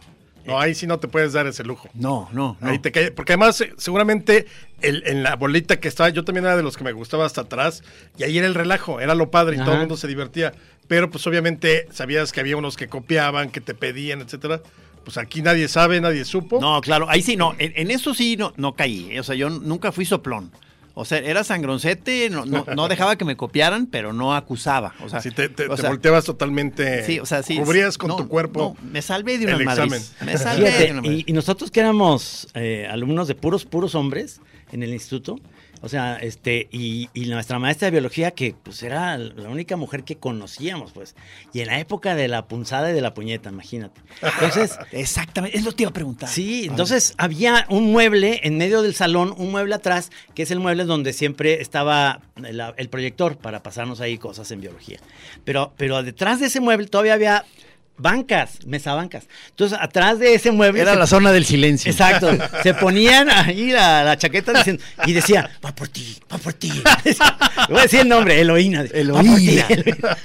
No, 0.43 0.59
ahí 0.59 0.73
sí 0.73 0.87
no 0.87 0.99
te 0.99 1.07
puedes 1.07 1.33
dar 1.33 1.45
ese 1.45 1.63
lujo. 1.63 1.87
No, 1.93 2.27
no, 2.33 2.57
no. 2.59 2.69
Ahí 2.71 2.79
te 2.79 2.91
cae, 2.91 3.11
porque 3.11 3.33
además 3.33 3.61
eh, 3.61 3.73
seguramente 3.77 4.47
el- 4.81 5.03
en 5.05 5.21
la 5.21 5.35
bolita 5.35 5.79
que 5.79 5.87
estaba, 5.87 6.09
yo 6.09 6.25
también 6.25 6.45
era 6.45 6.57
de 6.57 6.63
los 6.63 6.77
que 6.77 6.83
me 6.83 6.93
gustaba 6.93 7.27
hasta 7.27 7.41
atrás, 7.41 7.83
y 8.17 8.23
ahí 8.23 8.39
era 8.39 8.47
el 8.47 8.55
relajo, 8.55 8.99
era 8.99 9.13
lo 9.13 9.29
padre 9.29 9.57
y 9.57 9.59
todo 9.59 9.73
el 9.73 9.79
mundo 9.81 9.97
se 9.97 10.07
divertía. 10.07 10.51
Pero 10.91 11.09
pues 11.09 11.25
obviamente 11.25 11.87
sabías 11.93 12.33
que 12.33 12.41
había 12.41 12.57
unos 12.57 12.75
que 12.75 12.89
copiaban, 12.89 13.49
que 13.49 13.61
te 13.61 13.73
pedían, 13.73 14.19
etcétera. 14.19 14.61
Pues 15.05 15.17
aquí 15.17 15.41
nadie 15.41 15.69
sabe, 15.69 16.01
nadie 16.01 16.25
supo. 16.25 16.59
No, 16.59 16.81
claro, 16.81 17.05
ahí 17.09 17.21
sí, 17.21 17.37
no, 17.37 17.55
en, 17.59 17.71
en 17.77 17.91
eso 17.91 18.13
sí 18.13 18.35
no, 18.35 18.51
no 18.57 18.73
caí, 18.75 19.07
eh, 19.09 19.21
o 19.21 19.23
sea, 19.23 19.35
yo 19.35 19.49
nunca 19.49 19.93
fui 19.93 20.03
soplón. 20.03 20.51
O 20.93 21.05
sea, 21.05 21.19
era 21.19 21.45
sangroncete, 21.45 22.29
no, 22.29 22.45
no, 22.45 22.65
no 22.75 22.89
dejaba 22.89 23.15
que 23.15 23.23
me 23.23 23.37
copiaran, 23.37 23.85
pero 23.85 24.11
no 24.11 24.35
acusaba. 24.35 24.93
O 25.01 25.07
sea, 25.07 25.21
Si 25.21 25.31
te, 25.31 25.47
te- 25.47 25.69
o 25.69 25.75
te 25.77 25.87
volteabas 25.87 26.25
totalmente. 26.25 27.05
Sí, 27.05 27.21
o 27.21 27.25
sea, 27.25 27.41
sí. 27.41 27.55
Cubrías 27.57 27.97
con 27.97 28.09
no, 28.09 28.17
tu 28.17 28.27
cuerpo. 28.27 28.75
no, 28.77 28.89
me 28.91 29.01
salvé 29.01 29.37
de 29.37 29.45
una 29.45 29.63
examen. 29.63 30.01
Me 30.25 30.37
salvé 30.37 30.65
Fíjate, 30.73 30.93
de 30.93 30.99
una 30.99 31.07
y, 31.07 31.23
y 31.25 31.31
nosotros 31.31 31.71
que 31.71 31.79
éramos 31.79 32.49
eh, 32.53 32.85
alumnos 32.91 33.29
de 33.29 33.35
puros, 33.35 33.63
puros 33.63 33.95
hombres 33.95 34.41
en 34.73 34.83
el 34.83 34.89
instituto, 34.91 35.39
o 35.81 35.89
sea, 35.89 36.17
este, 36.17 36.67
y, 36.71 37.09
y 37.13 37.25
nuestra 37.25 37.57
maestra 37.59 37.87
de 37.87 37.91
biología, 37.91 38.31
que 38.31 38.55
pues 38.61 38.83
era 38.83 39.17
la 39.17 39.49
única 39.49 39.75
mujer 39.77 40.03
que 40.03 40.17
conocíamos, 40.17 40.91
pues, 40.91 41.15
y 41.53 41.61
en 41.61 41.67
la 41.67 41.79
época 41.79 42.15
de 42.15 42.27
la 42.27 42.47
punzada 42.47 42.91
y 42.91 42.93
de 42.93 43.01
la 43.01 43.13
puñeta, 43.13 43.49
imagínate. 43.49 43.99
Entonces, 44.21 44.77
Exactamente, 44.91 45.57
es 45.57 45.63
lo 45.63 45.71
que 45.71 45.77
te 45.77 45.83
iba 45.83 45.89
a 45.89 45.93
preguntar. 45.93 46.29
Sí, 46.29 46.65
entonces 46.65 47.15
había 47.17 47.65
un 47.69 47.91
mueble 47.91 48.41
en 48.43 48.57
medio 48.57 48.81
del 48.81 48.93
salón, 48.93 49.33
un 49.37 49.51
mueble 49.51 49.73
atrás, 49.73 50.11
que 50.35 50.43
es 50.43 50.51
el 50.51 50.59
mueble 50.59 50.85
donde 50.85 51.13
siempre 51.13 51.61
estaba 51.61 52.21
el, 52.35 52.61
el 52.77 52.89
proyector 52.89 53.37
para 53.37 53.63
pasarnos 53.63 54.01
ahí 54.01 54.17
cosas 54.17 54.51
en 54.51 54.61
biología. 54.61 54.99
Pero, 55.43 55.73
pero 55.77 56.03
detrás 56.03 56.39
de 56.39 56.47
ese 56.47 56.59
mueble 56.59 56.87
todavía 56.87 57.13
había 57.13 57.45
bancas, 58.01 58.65
mesabancas. 58.65 59.25
Entonces, 59.49 59.77
atrás 59.79 60.19
de 60.19 60.33
ese 60.33 60.51
mueble... 60.51 60.81
Era 60.81 60.93
se- 60.93 60.99
la 60.99 61.07
zona 61.07 61.31
del 61.31 61.45
silencio. 61.45 61.91
Exacto. 61.91 62.31
Se 62.63 62.73
ponían 62.73 63.29
ahí 63.29 63.71
la, 63.71 64.03
la 64.03 64.17
chaqueta 64.17 64.53
diciendo, 64.53 64.83
y 65.05 65.13
decía, 65.13 65.49
va 65.63 65.73
por 65.73 65.87
ti, 65.87 66.17
va 66.31 66.37
por 66.37 66.53
ti. 66.53 66.71
Voy 67.69 67.79
a 67.79 67.81
decir 67.83 68.01
el 68.01 68.09
nombre, 68.09 68.39
Eloína. 68.41 68.81
Eloína. 68.91 69.65
Eloína. 69.69 70.17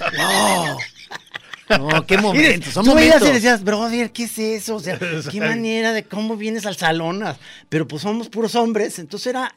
No. 1.78 2.06
Qué 2.06 2.16
momentos, 2.18 2.72
son 2.72 2.84
tú 2.84 2.94
veías 2.94 3.14
momentos. 3.16 3.28
y 3.28 3.32
decías, 3.32 3.64
brother, 3.64 4.12
¿qué 4.12 4.24
es 4.24 4.38
eso? 4.38 4.76
O 4.76 4.80
sea, 4.80 4.98
qué 5.30 5.40
manera 5.40 5.92
de 5.92 6.04
cómo 6.04 6.36
vienes 6.36 6.64
al 6.64 6.76
salón. 6.76 7.24
Pero 7.68 7.88
pues 7.88 8.02
somos 8.02 8.28
puros 8.28 8.54
hombres, 8.54 8.98
entonces 8.98 9.26
era, 9.28 9.52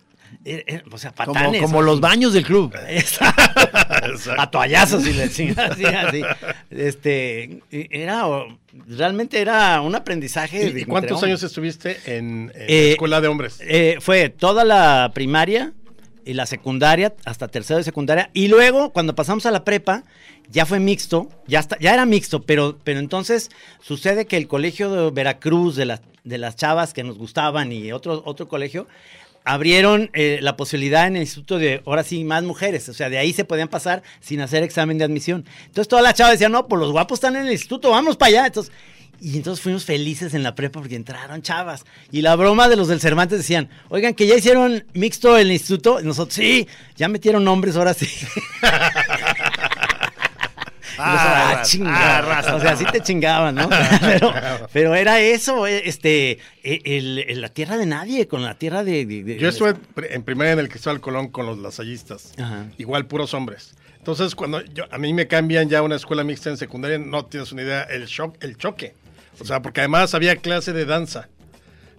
era- 0.45 0.63
era- 0.67 0.83
o 0.91 0.98
sea, 0.98 1.12
como, 1.12 1.33
patanes. 1.33 1.62
como 1.62 1.81
los 1.81 2.00
baños 2.00 2.33
del 2.33 2.45
club. 2.45 2.74
A 4.38 4.50
toallazos 4.51 5.05
y 5.07 5.13
le 5.13 5.24
así, 5.25 5.50
así. 5.50 6.21
Este, 6.69 7.62
era, 7.71 8.24
realmente 8.88 9.39
era 9.39 9.81
un 9.81 9.95
aprendizaje. 9.95 10.67
¿Y, 10.67 10.71
de- 10.71 10.81
y 10.81 10.86
cuántos 10.86 11.21
años 11.24 11.41
estuviste 11.43 11.98
en, 12.05 12.51
en 12.55 12.62
Eh, 12.67 12.83
la 12.86 12.91
escuela 12.91 13.21
de 13.21 13.27
hombres? 13.27 13.57
eh, 13.62 13.98
fue 14.00 14.29
toda 14.29 14.63
la 14.63 15.12
primaria 15.13 15.74
y 16.25 16.33
la 16.33 16.45
secundaria, 16.45 17.13
hasta 17.25 17.48
tercero 17.48 17.77
de 17.77 17.83
secundaria. 17.83 18.29
Y 18.33 18.48
luego, 18.50 18.91
cuando 18.91 19.15
pasamos 19.15 19.45
a 19.45 19.51
la 19.51 19.63
prepa, 19.63 20.03
ya 20.50 20.65
fue 20.65 20.79
mixto, 20.79 21.27
ya, 21.48 21.59
está, 21.59 21.77
ya 21.79 21.93
era 21.93 22.05
mixto, 22.05 22.41
pero, 22.43 22.77
pero 22.83 23.00
entonces 23.00 23.50
sucede 23.81 24.25
que 24.25 24.38
el 24.38 24.48
colegio 24.48 24.91
de 24.91 25.12
Veracruz, 25.12 25.75
de, 25.75 25.86
las 25.86 26.01
de 26.24 26.38
las 26.38 26.55
chavas 26.55 26.93
que 26.93 27.03
nos 27.03 27.17
gustaban 27.17 27.71
y 27.71 27.91
otro, 27.91 28.21
otro 28.25 28.48
colegio, 28.48 28.88
abrieron 29.49 30.11
eh, 30.13 30.37
la 30.41 30.55
posibilidad 30.55 31.07
en 31.07 31.15
el 31.15 31.23
instituto 31.23 31.57
de, 31.57 31.81
ahora 31.87 32.03
sí, 32.03 32.23
más 32.23 32.43
mujeres. 32.43 32.87
O 32.87 32.93
sea, 32.93 33.09
de 33.09 33.17
ahí 33.17 33.33
se 33.33 33.45
podían 33.45 33.67
pasar 33.67 34.03
sin 34.19 34.41
hacer 34.41 34.61
examen 34.61 34.99
de 34.99 35.05
admisión. 35.05 35.43
Entonces 35.65 35.87
todas 35.87 36.03
las 36.03 36.13
chavas 36.13 36.33
decían, 36.33 36.51
no, 36.51 36.67
pues 36.67 36.79
los 36.79 36.91
guapos 36.91 37.17
están 37.17 37.35
en 37.35 37.47
el 37.47 37.51
instituto, 37.51 37.89
vamos 37.89 38.15
para 38.15 38.29
allá. 38.29 38.45
Entonces, 38.45 38.71
y 39.19 39.37
entonces 39.37 39.63
fuimos 39.63 39.85
felices 39.85 40.35
en 40.35 40.43
la 40.43 40.53
prepa 40.53 40.79
porque 40.79 40.95
entraron 40.95 41.41
chavas. 41.41 41.83
Y 42.11 42.21
la 42.21 42.35
broma 42.35 42.69
de 42.69 42.75
los 42.75 42.89
del 42.89 43.01
Cervantes 43.01 43.39
decían, 43.39 43.69
oigan, 43.89 44.13
que 44.13 44.27
ya 44.27 44.35
hicieron 44.35 44.85
mixto 44.93 45.35
el 45.35 45.51
instituto. 45.51 45.99
Nosotros, 46.01 46.35
sí, 46.35 46.67
ya 46.95 47.07
metieron 47.07 47.43
nombres, 47.43 47.75
ahora 47.75 47.95
sí. 47.95 48.07
Y 50.99 51.01
Ah, 51.01 51.49
ah, 51.49 51.55
raza, 51.55 51.69
chinga. 51.71 52.17
ah. 52.49 52.55
O 52.55 52.59
sea, 52.59 52.75
sí 52.75 52.85
te 52.91 52.99
chingaban, 53.01 53.55
¿no? 53.55 53.69
Pero, 54.01 54.33
pero 54.73 54.95
era 54.95 55.19
eso, 55.21 55.65
eh, 55.65 55.83
este, 55.85 56.39
el- 56.63 57.19
el- 57.19 57.41
la 57.41 57.49
tierra 57.49 57.77
de 57.77 57.85
nadie, 57.85 58.27
con 58.27 58.43
la 58.43 58.55
tierra 58.57 58.83
de... 58.83 59.05
de- 59.05 59.23
de- 59.23 59.37
Yo 59.37 59.49
estuve 59.49 59.75
en 60.09 60.23
primaria 60.23 60.53
en 60.53 60.59
el 60.59 60.67
Cristóbal 60.69 60.99
Colón 60.99 61.29
con 61.29 61.45
los 61.45 61.57
lasallistas. 61.57 62.33
Ajá. 62.37 62.65
Igual 62.77 63.05
puros 63.05 63.33
hombres. 63.33 63.75
Entonces, 63.97 64.35
cuando 64.35 64.61
yo, 64.65 64.85
a 64.91 64.97
mí 64.97 65.13
me 65.13 65.27
cambian 65.27 65.69
ya 65.69 65.79
a 65.79 65.81
una 65.81 65.95
escuela 65.95 66.23
mixta 66.23 66.49
en 66.49 66.57
secundaria, 66.57 66.97
no 66.99 67.25
tienes 67.25 67.51
una 67.51 67.61
idea, 67.63 67.83
el 67.83 68.05
shock, 68.05 68.35
el 68.43 68.57
choque. 68.57 68.93
O 69.39 69.45
sea, 69.45 69.61
porque 69.61 69.81
además 69.81 70.13
había 70.13 70.35
clase 70.35 70.73
de 70.73 70.85
danza. 70.85 71.29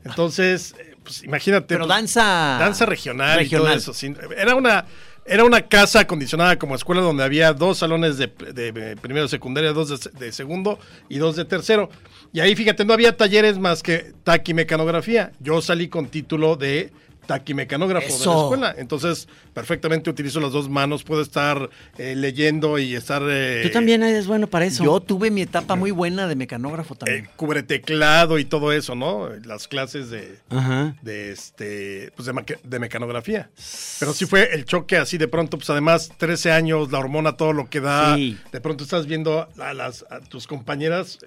Entonces, 0.04 0.74
eh, 0.78 0.94
pues 1.02 1.22
imagínate. 1.24 1.66
Pero 1.68 1.86
pues, 1.86 1.96
danza. 1.96 2.22
danza 2.58 2.86
regional, 2.86 3.38
y 3.40 3.44
regional. 3.44 3.80
todo 3.82 3.92
eso. 3.92 4.06
Era 4.36 4.54
una, 4.54 4.84
era 5.26 5.44
una 5.44 5.62
casa 5.68 6.00
acondicionada 6.00 6.58
como 6.58 6.74
escuela 6.74 7.00
donde 7.02 7.22
había 7.24 7.52
dos 7.52 7.78
salones 7.78 8.18
de, 8.18 8.26
de- 8.52 8.96
primero 9.00 9.28
secundaria, 9.28 9.72
dos 9.72 9.88
de, 9.88 10.10
de 10.18 10.32
segundo 10.32 10.78
y 11.08 11.18
dos 11.18 11.36
de 11.36 11.44
tercero. 11.44 11.88
Y 12.32 12.40
ahí, 12.40 12.54
fíjate, 12.56 12.84
no 12.84 12.92
había 12.92 13.16
talleres 13.16 13.58
más 13.58 13.82
que 13.82 14.12
taquimecanografía. 14.24 15.32
Yo 15.40 15.60
salí 15.62 15.88
con 15.88 16.08
título 16.08 16.56
de 16.56 16.92
taquimecanógrafo 17.26 18.06
de 18.06 18.12
la 18.12 18.18
Eso. 18.18 18.42
escuela. 18.44 18.74
Entonces, 18.78 19.28
perfectamente 19.54 20.10
utilizo 20.10 20.40
las 20.40 20.52
dos 20.52 20.68
manos, 20.68 21.02
puedo 21.04 21.22
estar 21.22 21.70
eh, 21.98 22.14
leyendo 22.16 22.78
y 22.78 22.94
estar... 22.94 23.22
eh, 23.28 23.60
Tú 23.64 23.70
también 23.70 24.02
eres 24.02 24.26
bueno 24.26 24.46
para 24.46 24.64
eso. 24.66 24.84
Yo 24.84 25.00
tuve 25.00 25.30
mi 25.30 25.42
etapa 25.42 25.74
muy 25.76 25.90
buena 25.90 26.26
de 26.26 26.36
mecanógrafo 26.36 26.94
también. 26.94 27.24
eh, 27.26 27.30
cubre 27.36 27.62
teclado 27.62 28.38
y 28.38 28.44
todo 28.44 28.72
eso, 28.72 28.94
¿no? 28.94 29.28
Las 29.44 29.68
clases 29.68 30.10
de 30.10 30.38
Ajá. 30.50 30.94
de 31.02 31.32
este 31.32 32.12
pues 32.16 32.26
de, 32.26 32.58
de 32.62 32.78
mecanografía. 32.78 33.50
Pero 33.98 34.12
sí 34.12 34.26
fue 34.26 34.54
el 34.54 34.64
choque 34.64 34.96
así 34.96 35.18
de 35.18 35.28
pronto, 35.28 35.56
pues 35.58 35.70
además 35.70 36.10
13 36.16 36.52
años, 36.52 36.90
la 36.90 36.98
hormona 36.98 37.36
todo 37.36 37.52
lo 37.52 37.68
que 37.68 37.80
da. 37.80 38.16
Sí. 38.16 38.38
De 38.52 38.60
pronto 38.60 38.84
estás 38.84 39.06
viendo 39.06 39.48
a 39.58 39.74
las 39.74 40.04
a 40.10 40.20
tus 40.20 40.46
compañeras 40.46 41.18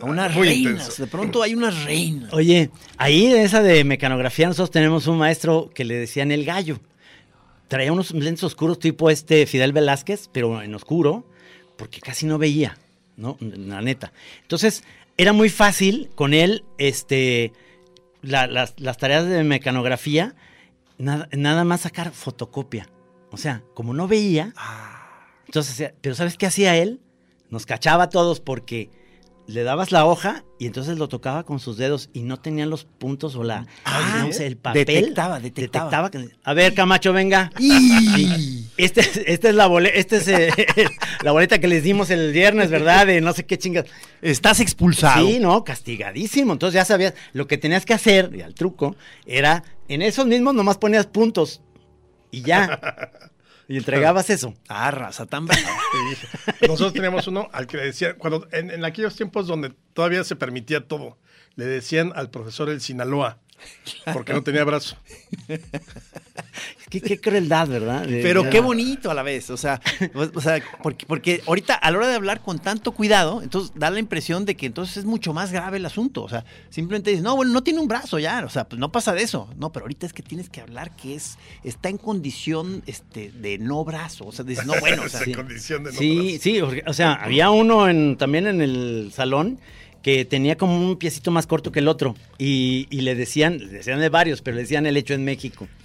A 0.00 0.04
unas 0.04 0.34
muy 0.34 0.48
reinas. 0.48 0.72
intenso. 0.82 1.02
De 1.04 1.08
pronto 1.10 1.42
hay 1.42 1.54
unas 1.54 1.84
reinas. 1.84 2.32
Oye, 2.32 2.70
ahí 2.98 3.26
en 3.26 3.36
esa 3.40 3.62
de 3.62 3.84
mecanografía 3.84 4.46
nosotros 4.48 4.70
tenemos 4.70 5.06
un 5.06 5.18
maestro 5.18 5.70
que 5.74 5.84
le 5.84 5.94
decían 5.96 6.30
el 6.32 6.44
gallo. 6.44 6.78
Traía 7.68 7.92
unos 7.92 8.12
lentes 8.12 8.44
oscuros 8.44 8.78
tipo 8.78 9.10
este 9.10 9.46
Fidel 9.46 9.72
Velázquez, 9.72 10.28
pero 10.32 10.62
en 10.62 10.74
oscuro, 10.74 11.26
porque 11.76 12.00
casi 12.00 12.26
no 12.26 12.38
veía, 12.38 12.78
¿no? 13.16 13.36
La 13.40 13.80
neta. 13.82 14.12
Entonces, 14.42 14.84
era 15.16 15.32
muy 15.32 15.48
fácil 15.48 16.10
con 16.14 16.34
él, 16.34 16.64
este, 16.78 17.52
la- 18.22 18.46
las, 18.46 18.74
las 18.78 18.98
tareas 18.98 19.26
de 19.26 19.42
mecanografía, 19.44 20.34
nada, 20.98 21.28
nada 21.32 21.64
más 21.64 21.80
sacar 21.82 22.12
fotocopia. 22.12 22.88
O 23.32 23.36
sea, 23.36 23.62
como 23.74 23.94
no 23.94 24.06
veía, 24.06 24.52
entonces, 25.46 25.92
pero 26.00 26.14
¿sabes 26.14 26.36
qué 26.36 26.46
hacía 26.46 26.76
él? 26.76 27.00
Nos 27.50 27.66
cachaba 27.66 28.04
a 28.04 28.10
todos 28.10 28.40
porque 28.40 28.90
le 29.46 29.62
dabas 29.62 29.92
la 29.92 30.04
hoja 30.06 30.44
y 30.58 30.66
entonces 30.66 30.98
lo 30.98 31.08
tocaba 31.08 31.44
con 31.44 31.60
sus 31.60 31.76
dedos 31.76 32.10
y 32.12 32.22
no 32.22 32.38
tenían 32.38 32.68
los 32.68 32.84
puntos 32.84 33.36
o 33.36 33.44
la 33.44 33.66
Ah, 33.84 34.12
digamos, 34.14 34.40
el 34.40 34.56
papel. 34.56 34.84
detectaba, 34.86 35.38
detectaba. 35.40 36.10
que- 36.10 36.28
a 36.42 36.52
ver, 36.54 36.74
Camacho, 36.74 37.12
venga. 37.12 37.52
Este, 38.76 39.00
es- 39.00 39.16
esta 39.26 39.48
es 39.48 39.54
la 39.54 39.66
boleta, 39.66 39.96
este 39.96 40.16
es 40.16 40.28
eh, 40.28 40.50
la 41.22 41.32
boleta 41.32 41.58
que 41.58 41.68
les 41.68 41.82
dimos 41.82 42.10
el 42.10 42.32
viernes, 42.32 42.70
¿verdad? 42.70 43.06
De 43.06 43.20
no 43.20 43.32
sé 43.32 43.46
qué 43.46 43.56
chingas. 43.58 43.86
Estás 44.20 44.60
expulsado. 44.60 45.26
Sí, 45.26 45.38
no, 45.38 45.62
castigadísimo. 45.64 46.52
Entonces 46.52 46.74
ya 46.74 46.84
sabías, 46.84 47.14
lo 47.32 47.46
que 47.46 47.56
tenías 47.58 47.84
que 47.86 47.94
hacer, 47.94 48.32
y 48.34 48.42
al 48.42 48.54
truco, 48.54 48.96
era 49.26 49.62
en 49.88 50.02
esos 50.02 50.26
mismos 50.26 50.54
nomás 50.54 50.78
ponías 50.78 51.06
puntos 51.06 51.60
y 52.30 52.42
ya. 52.42 52.80
Y 53.68 53.76
entregabas 53.78 54.30
eso. 54.30 54.54
Ah, 54.68 54.90
raza 54.90 55.26
tan 55.26 55.46
brava. 55.46 55.62
Sí. 55.92 56.26
Nosotros 56.68 56.92
teníamos 56.92 57.26
uno 57.26 57.48
al 57.52 57.66
que 57.66 57.76
le 57.78 57.84
decían, 57.86 58.14
cuando 58.18 58.46
en, 58.52 58.70
en 58.70 58.84
aquellos 58.84 59.16
tiempos 59.16 59.46
donde 59.46 59.72
todavía 59.92 60.22
se 60.24 60.36
permitía 60.36 60.86
todo, 60.86 61.18
le 61.56 61.64
decían 61.64 62.12
al 62.14 62.30
profesor 62.30 62.68
el 62.68 62.80
Sinaloa, 62.80 63.38
porque 64.12 64.32
no 64.32 64.42
tenía 64.42 64.64
brazo. 64.64 64.96
Qué, 66.88 67.00
qué 67.00 67.20
crueldad, 67.20 67.66
¿verdad? 67.68 68.06
De- 68.06 68.22
Pero 68.22 68.48
qué 68.48 68.60
bonito 68.60 69.10
a 69.10 69.14
la 69.14 69.22
vez, 69.24 69.50
o 69.50 69.56
sea, 69.56 69.80
o, 70.14 70.28
o 70.34 70.40
sea, 70.40 70.62
porque, 70.84 71.04
porque 71.04 71.42
ahorita 71.46 71.74
a 71.74 71.90
la 71.90 71.98
hora 71.98 72.06
de 72.06 72.14
hablar 72.14 72.42
con 72.42 72.60
tanto 72.60 72.92
cuidado, 72.92 73.42
entonces 73.42 73.72
da 73.74 73.90
la 73.90 73.98
impresión 73.98 74.44
de 74.44 74.56
que 74.56 74.66
entonces 74.66 74.98
es 74.98 75.04
mucho 75.04 75.32
más 75.34 75.50
grave 75.50 75.78
el 75.78 75.84
asunto, 75.86 76.22
o 76.22 76.28
sea, 76.28 76.44
simplemente 76.70 77.10
dices, 77.10 77.24
no, 77.24 77.34
bueno, 77.34 77.52
no 77.52 77.62
tiene 77.64 77.80
un 77.80 77.88
brazo 77.88 78.20
ya, 78.20 78.44
o 78.44 78.48
sea, 78.48 78.68
pues 78.68 78.78
no 78.78 78.92
pasa 78.92 79.14
de 79.14 79.22
eso, 79.22 79.48
no, 79.58 79.72
pero 79.72 79.84
ahorita 79.84 80.06
es 80.06 80.12
que 80.12 80.22
tienes 80.22 80.48
que 80.48 80.60
hablar 80.60 80.94
que 80.94 81.16
es, 81.16 81.38
está 81.64 81.88
en 81.88 81.98
condición 81.98 82.84
este, 82.86 83.32
de 83.32 83.58
no 83.58 83.84
brazo, 83.84 84.26
o 84.26 84.32
sea, 84.32 84.44
dices, 84.44 84.64
no, 84.64 84.74
bueno, 84.78 85.02
o 85.04 85.08
sea, 85.08 85.20
Esa 85.26 85.32
condición 85.34 85.82
de 85.84 85.92
no 85.92 85.98
Sí, 85.98 86.16
brazo. 86.28 86.42
sí, 86.42 86.58
porque, 86.60 86.84
o 86.86 86.92
sea, 86.92 87.14
había 87.14 87.50
uno 87.50 87.88
en, 87.88 88.16
también 88.16 88.46
en 88.46 88.60
el 88.60 89.10
salón 89.12 89.58
que 90.06 90.24
tenía 90.24 90.56
como 90.56 90.78
un 90.78 90.96
piecito 90.98 91.32
más 91.32 91.48
corto 91.48 91.72
que 91.72 91.80
el 91.80 91.88
otro 91.88 92.14
y, 92.38 92.86
y 92.90 93.00
le 93.00 93.16
decían, 93.16 93.58
le 93.58 93.66
decían 93.66 93.98
de 93.98 94.08
varios, 94.08 94.40
pero 94.40 94.54
le 94.54 94.62
decían 94.62 94.86
el 94.86 94.96
hecho 94.96 95.14
en 95.14 95.24
México. 95.24 95.66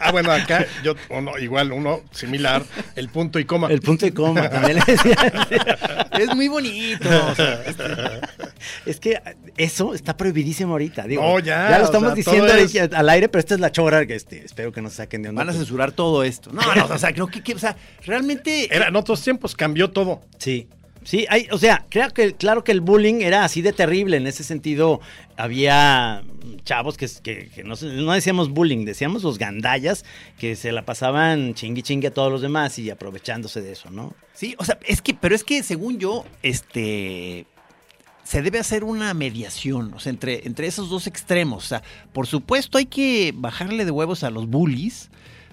Ah, 0.00 0.10
bueno, 0.12 0.32
acá 0.32 0.64
yo, 0.82 0.94
uno, 1.10 1.36
igual, 1.38 1.72
uno 1.72 2.00
similar, 2.10 2.62
el 2.96 3.10
punto 3.10 3.38
y 3.38 3.44
coma. 3.44 3.68
El 3.70 3.82
punto 3.82 4.06
y 4.06 4.12
coma 4.12 4.48
también 4.48 4.78
le 4.78 4.82
decían. 4.94 5.18
es 6.18 6.34
muy 6.34 6.48
bonito, 6.48 7.06
o 7.30 7.34
sea, 7.34 7.60
Es 8.86 8.98
que 8.98 9.20
eso 9.58 9.92
está 9.92 10.16
prohibidísimo 10.16 10.72
ahorita. 10.72 11.02
Digo, 11.06 11.20
No, 11.22 11.38
ya, 11.38 11.68
Ya 11.68 11.78
lo 11.78 11.84
o 11.84 11.86
estamos 11.86 12.08
sea, 12.08 12.14
diciendo 12.14 12.54
es- 12.54 12.92
al 12.94 13.08
aire, 13.10 13.28
pero 13.28 13.40
esta 13.40 13.54
es 13.56 13.60
la 13.60 13.70
chora 13.70 14.06
que 14.06 14.14
este, 14.14 14.42
espero 14.42 14.72
que 14.72 14.80
no 14.80 14.88
saquen 14.88 15.22
de 15.22 15.28
onda. 15.28 15.42
van 15.44 15.50
a 15.50 15.52
censurar 15.52 15.92
todo 15.92 16.24
esto. 16.24 16.50
No, 16.50 16.74
no, 16.74 16.86
o 16.86 16.98
sea, 16.98 17.12
creo 17.12 17.26
que, 17.26 17.42
que, 17.42 17.52
o 17.54 17.58
sea, 17.58 17.76
realmente... 18.06 18.74
Era 18.74 18.88
en 18.88 18.96
otros 18.96 19.20
tiempos, 19.22 19.54
cambió 19.54 19.90
todo. 19.90 20.22
Sí, 20.38 20.66
Sí, 21.08 21.24
hay, 21.30 21.48
o 21.52 21.56
sea, 21.56 21.86
creo 21.88 22.10
que, 22.10 22.34
claro 22.34 22.64
que 22.64 22.70
el 22.70 22.82
bullying 22.82 23.22
era 23.22 23.42
así 23.42 23.62
de 23.62 23.72
terrible. 23.72 24.18
En 24.18 24.26
ese 24.26 24.44
sentido, 24.44 25.00
había 25.38 26.22
chavos 26.64 26.98
que, 26.98 27.08
que, 27.22 27.64
no, 27.64 27.76
no 27.80 28.12
decíamos 28.12 28.50
bullying, 28.50 28.84
decíamos 28.84 29.22
los 29.22 29.38
gandallas 29.38 30.04
que 30.38 30.54
se 30.54 30.70
la 30.70 30.84
pasaban 30.84 31.54
chingui 31.54 31.80
chingue 31.80 32.08
a 32.08 32.10
todos 32.12 32.30
los 32.30 32.42
demás 32.42 32.78
y 32.78 32.90
aprovechándose 32.90 33.62
de 33.62 33.72
eso, 33.72 33.90
¿no? 33.90 34.12
Sí, 34.34 34.54
o 34.58 34.66
sea, 34.66 34.78
es 34.84 35.00
que, 35.00 35.14
pero 35.14 35.34
es 35.34 35.44
que 35.44 35.62
según 35.62 35.98
yo, 35.98 36.26
este 36.42 37.46
se 38.22 38.42
debe 38.42 38.58
hacer 38.58 38.84
una 38.84 39.14
mediación, 39.14 39.94
o 39.94 40.00
sea, 40.00 40.10
entre, 40.10 40.46
entre 40.46 40.66
esos 40.66 40.90
dos 40.90 41.06
extremos. 41.06 41.64
O 41.64 41.68
sea, 41.68 41.82
por 42.12 42.26
supuesto 42.26 42.76
hay 42.76 42.84
que 42.84 43.32
bajarle 43.34 43.86
de 43.86 43.90
huevos 43.90 44.24
a 44.24 44.28
los 44.28 44.46
bullies, 44.46 45.08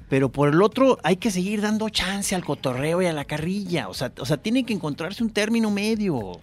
pero 0.10 0.30
por 0.30 0.50
el 0.54 0.62
otro 0.62 0.98
hay 1.04 1.18
que 1.18 1.32
seguir 1.32 1.62
dando 1.62 1.90
chance 1.90 2.36
al 2.36 2.44
cotorreo 2.46 3.02
y 3.02 3.06
a 3.08 3.14
la 3.14 3.26
carrilla. 3.26 3.88
O 3.90 3.94
sea, 3.94 4.12
o 4.20 4.26
sea, 4.26 4.38
tiene 4.38 4.64
que 4.66 4.74
encontrarse 4.74 5.24
un 5.24 5.30
término 5.32 5.72
medio. 5.72 6.40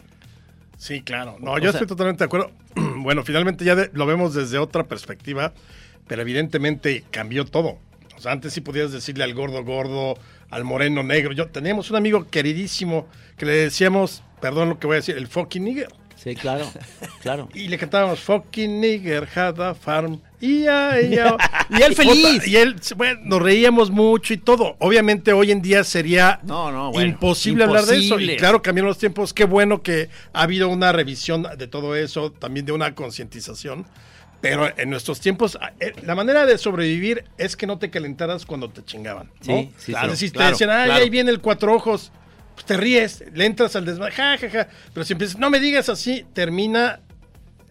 Sí, 0.77 1.03
claro. 1.03 1.37
No, 1.41 1.53
O 1.53 1.59
yo 1.59 1.65
sea- 1.71 1.73
estoy 1.73 1.87
totalmente 1.87 2.21
de 2.21 2.27
acuerdo. 2.27 2.51
bueno, 2.99 3.23
finalmente 3.25 3.65
ya 3.65 3.75
de- 3.75 3.91
lo 3.93 4.07
vemos 4.07 4.35
desde 4.35 4.59
otra 4.59 4.85
perspectiva, 4.89 5.53
pero 6.09 6.23
evidentemente 6.23 7.05
cambió 7.11 7.45
todo. 7.45 7.79
O 8.17 8.21
sea, 8.21 8.33
antes 8.33 8.53
sí 8.53 8.61
podías 8.61 8.93
decirle 8.93 9.25
al 9.25 9.35
gordo 9.35 9.65
gordo, 9.65 10.15
al 10.51 10.65
moreno 10.65 11.03
negro. 11.03 11.33
Yo 11.33 11.49
teníamos 11.49 11.91
un 11.91 11.97
amigo 11.97 12.27
queridísimo 12.29 13.07
que 13.37 13.47
le 13.47 13.53
decíamos, 13.53 14.23
perdón 14.41 14.69
lo 14.71 14.79
que 14.79 14.87
voy 14.87 14.95
a 14.95 14.97
decir, 14.97 15.17
el 15.17 15.27
fucking 15.29 15.65
nigger. 15.65 15.89
Sí, 16.23 16.35
claro, 16.37 16.71
claro. 17.21 17.49
Y 17.55 17.69
le 17.69 17.79
cantábamos 17.79 18.21
fucking 18.21 18.81
nigger 18.81 19.27
had 19.35 19.61
a 19.61 19.75
farm. 19.75 20.21
Y, 20.41 20.63
ya, 20.65 21.01
y, 21.01 21.11
ya. 21.17 21.37
Y 21.71 21.83
él 21.83 21.95
feliz. 21.95 22.35
Puta, 22.41 22.47
Y 22.49 22.57
él, 22.57 22.77
bueno, 22.97 23.21
nos 23.25 23.43
reíamos 23.43 23.91
mucho 23.91 24.33
y 24.35 24.37
todo. 24.37 24.77
Obviamente 24.79 25.33
hoy 25.33 25.51
en 25.51 25.63
día 25.63 25.83
sería 25.85 26.41
No, 26.43 26.71
no, 26.71 26.91
bueno, 26.93 27.09
imposible, 27.09 27.65
hablar 27.65 27.85
de 27.87 27.97
eso. 27.97 28.03
imposible. 28.05 28.35
Y 28.35 28.37
claro, 28.37 28.63
cambiaron 28.63 28.89
los 28.89 28.99
tiempos. 28.99 29.33
Qué 29.33 29.45
bueno 29.45 29.83
que 29.83 30.09
ha 30.33 30.43
habido 30.43 30.69
una 30.69 30.93
revisión 30.93 31.47
de 31.57 31.67
todo 31.67 31.97
eso, 31.97 32.31
también 32.33 32.67
de 32.67 32.73
una 32.73 32.95
concientización. 32.95 33.85
Pero 34.41 34.77
en 34.77 34.91
nuestros 34.91 35.21
tiempos, 35.21 35.57
eh, 35.79 35.93
la 36.03 36.17
manera 36.17 36.45
de 36.47 36.59
sobrevivir 36.59 37.25
es 37.39 37.57
que 37.57 37.67
no 37.67 37.79
te 37.79 37.91
calentaras 37.91 38.45
cuando 38.45 38.69
te 38.71 38.85
chingaban. 38.85 39.31
¿no? 39.47 39.55
Sí, 39.57 39.71
sí, 39.79 39.93
Claro, 39.93 40.09
claro, 40.15 40.17
te 40.19 40.45
decían, 40.53 40.71
ay, 40.71 40.87
claro. 40.87 41.03
ahí 41.05 41.11
viene 41.11 41.31
el 41.31 41.41
cuatro 41.41 41.73
ojos. 41.75 42.11
Pues 42.55 42.67
te 42.67 42.77
ríes, 42.77 43.25
le 43.33 43.47
entras 43.47 43.75
al 43.77 43.85
desmadre, 43.87 44.13
ja, 44.13 44.37
ja, 44.39 44.51
ja. 44.51 44.69
Pero 44.93 45.05
si 45.05 45.13
empiezas, 45.15 45.39
no 45.39 45.49
me 45.51 45.59
digas 45.61 45.89
así, 45.89 46.25
termina 46.35 47.01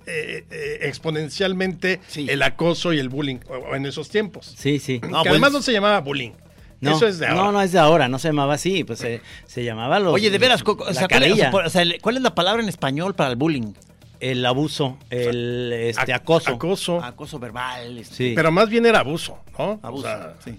eh, 0.07 0.43
eh, 0.49 0.79
exponencialmente 0.81 1.99
Sí. 2.07 2.25
el 2.29 2.41
acoso 2.41 2.91
y 2.93 2.99
el 2.99 3.09
bullying 3.09 3.37
en 3.73 3.85
esos 3.85 4.09
tiempos. 4.09 4.53
Sí, 4.57 4.79
sí. 4.79 4.99
No, 5.03 5.07
que 5.07 5.11
pues- 5.11 5.27
además 5.29 5.51
no 5.51 5.61
se 5.61 5.71
llamaba 5.71 5.99
bullying. 6.01 6.31
No, 6.79 6.95
Eso 6.95 7.05
es 7.07 7.19
de 7.19 7.27
ahora. 7.27 7.43
No, 7.43 7.51
no 7.51 7.61
es 7.61 7.71
de 7.71 7.77
ahora, 7.77 8.07
no 8.09 8.17
se 8.17 8.29
llamaba 8.29 8.55
así, 8.55 8.83
pues 8.83 8.97
se, 8.97 9.21
se 9.45 9.63
llamaba 9.63 9.99
los. 9.99 10.15
Oye, 10.15 10.31
de 10.31 10.39
veras, 10.39 10.63
los- 10.65 10.75
o 10.79 10.85
la 10.87 10.93
sea, 10.95 11.07
¿cuál, 11.07 11.23
es- 11.23 11.33
o 11.33 11.35
sea, 11.35 11.43
carrilla, 11.45 11.51
por- 11.51 11.65
o 11.65 11.69
sea, 11.69 11.83
el- 11.83 12.01
¿cuál 12.01 12.17
es 12.17 12.23
la 12.23 12.33
palabra 12.33 12.63
en 12.63 12.69
español 12.69 13.13
para 13.13 13.29
el 13.29 13.35
bullying? 13.35 13.73
el 14.19 14.45
abuso, 14.45 14.99
el 15.09 15.71
este 15.73 16.13
Ac- 16.13 16.15
acoso. 16.17 16.51
Acoso. 16.51 17.03
Acoso 17.03 17.39
verbal. 17.39 17.97
este, 17.97 18.15
Sí. 18.15 18.33
Pero 18.35 18.51
más 18.51 18.69
bien 18.69 18.85
era 18.85 18.99
abuso, 18.99 19.39
¿no? 19.57 19.79
Abuso, 19.81 20.05
O 20.07 20.09
sea, 20.11 20.35
sí. 20.45 20.55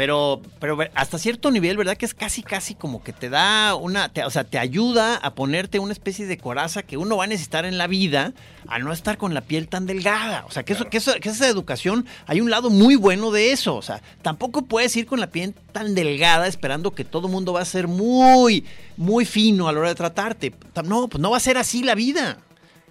Pero, 0.00 0.40
pero 0.60 0.78
hasta 0.94 1.18
cierto 1.18 1.50
nivel, 1.50 1.76
¿verdad? 1.76 1.94
Que 1.94 2.06
es 2.06 2.14
casi, 2.14 2.42
casi 2.42 2.74
como 2.74 3.02
que 3.02 3.12
te 3.12 3.28
da 3.28 3.74
una, 3.74 4.08
te- 4.08 4.24
o 4.24 4.30
sea, 4.30 4.44
te 4.44 4.58
ayuda 4.58 5.16
a 5.16 5.34
ponerte 5.34 5.78
una 5.78 5.92
especie 5.92 6.24
de 6.24 6.38
coraza 6.38 6.82
que 6.82 6.96
uno 6.96 7.18
va 7.18 7.24
a 7.24 7.26
necesitar 7.26 7.66
en 7.66 7.76
la 7.76 7.86
vida 7.86 8.32
a 8.66 8.78
no 8.78 8.94
estar 8.94 9.18
con 9.18 9.34
la 9.34 9.42
piel 9.42 9.68
tan 9.68 9.84
delgada. 9.84 10.46
O 10.48 10.52
sea, 10.52 10.62
que, 10.62 10.72
eso, 10.72 10.88
que, 10.88 10.96
eso, 10.96 11.12
que 11.20 11.28
esa 11.28 11.48
educación, 11.48 12.06
hay 12.26 12.40
un 12.40 12.48
lado 12.48 12.70
muy 12.70 12.96
bueno 12.96 13.30
de 13.30 13.52
eso. 13.52 13.76
O 13.76 13.82
sea, 13.82 14.00
tampoco 14.22 14.62
puedes 14.62 14.96
ir 14.96 15.04
con 15.04 15.20
la 15.20 15.26
piel 15.26 15.52
tan 15.70 15.94
delgada 15.94 16.46
esperando 16.46 16.92
que 16.92 17.04
todo 17.04 17.26
el 17.26 17.32
mundo 17.34 17.52
va 17.52 17.60
a 17.60 17.66
ser 17.66 17.86
muy, 17.86 18.64
muy 18.96 19.26
fino 19.26 19.68
a 19.68 19.72
la 19.74 19.80
hora 19.80 19.88
de 19.90 19.96
tratarte. 19.96 20.54
No, 20.82 21.08
pues 21.08 21.20
no 21.20 21.30
va 21.30 21.36
a 21.36 21.40
ser 21.40 21.58
así 21.58 21.82
la 21.82 21.94
vida. 21.94 22.38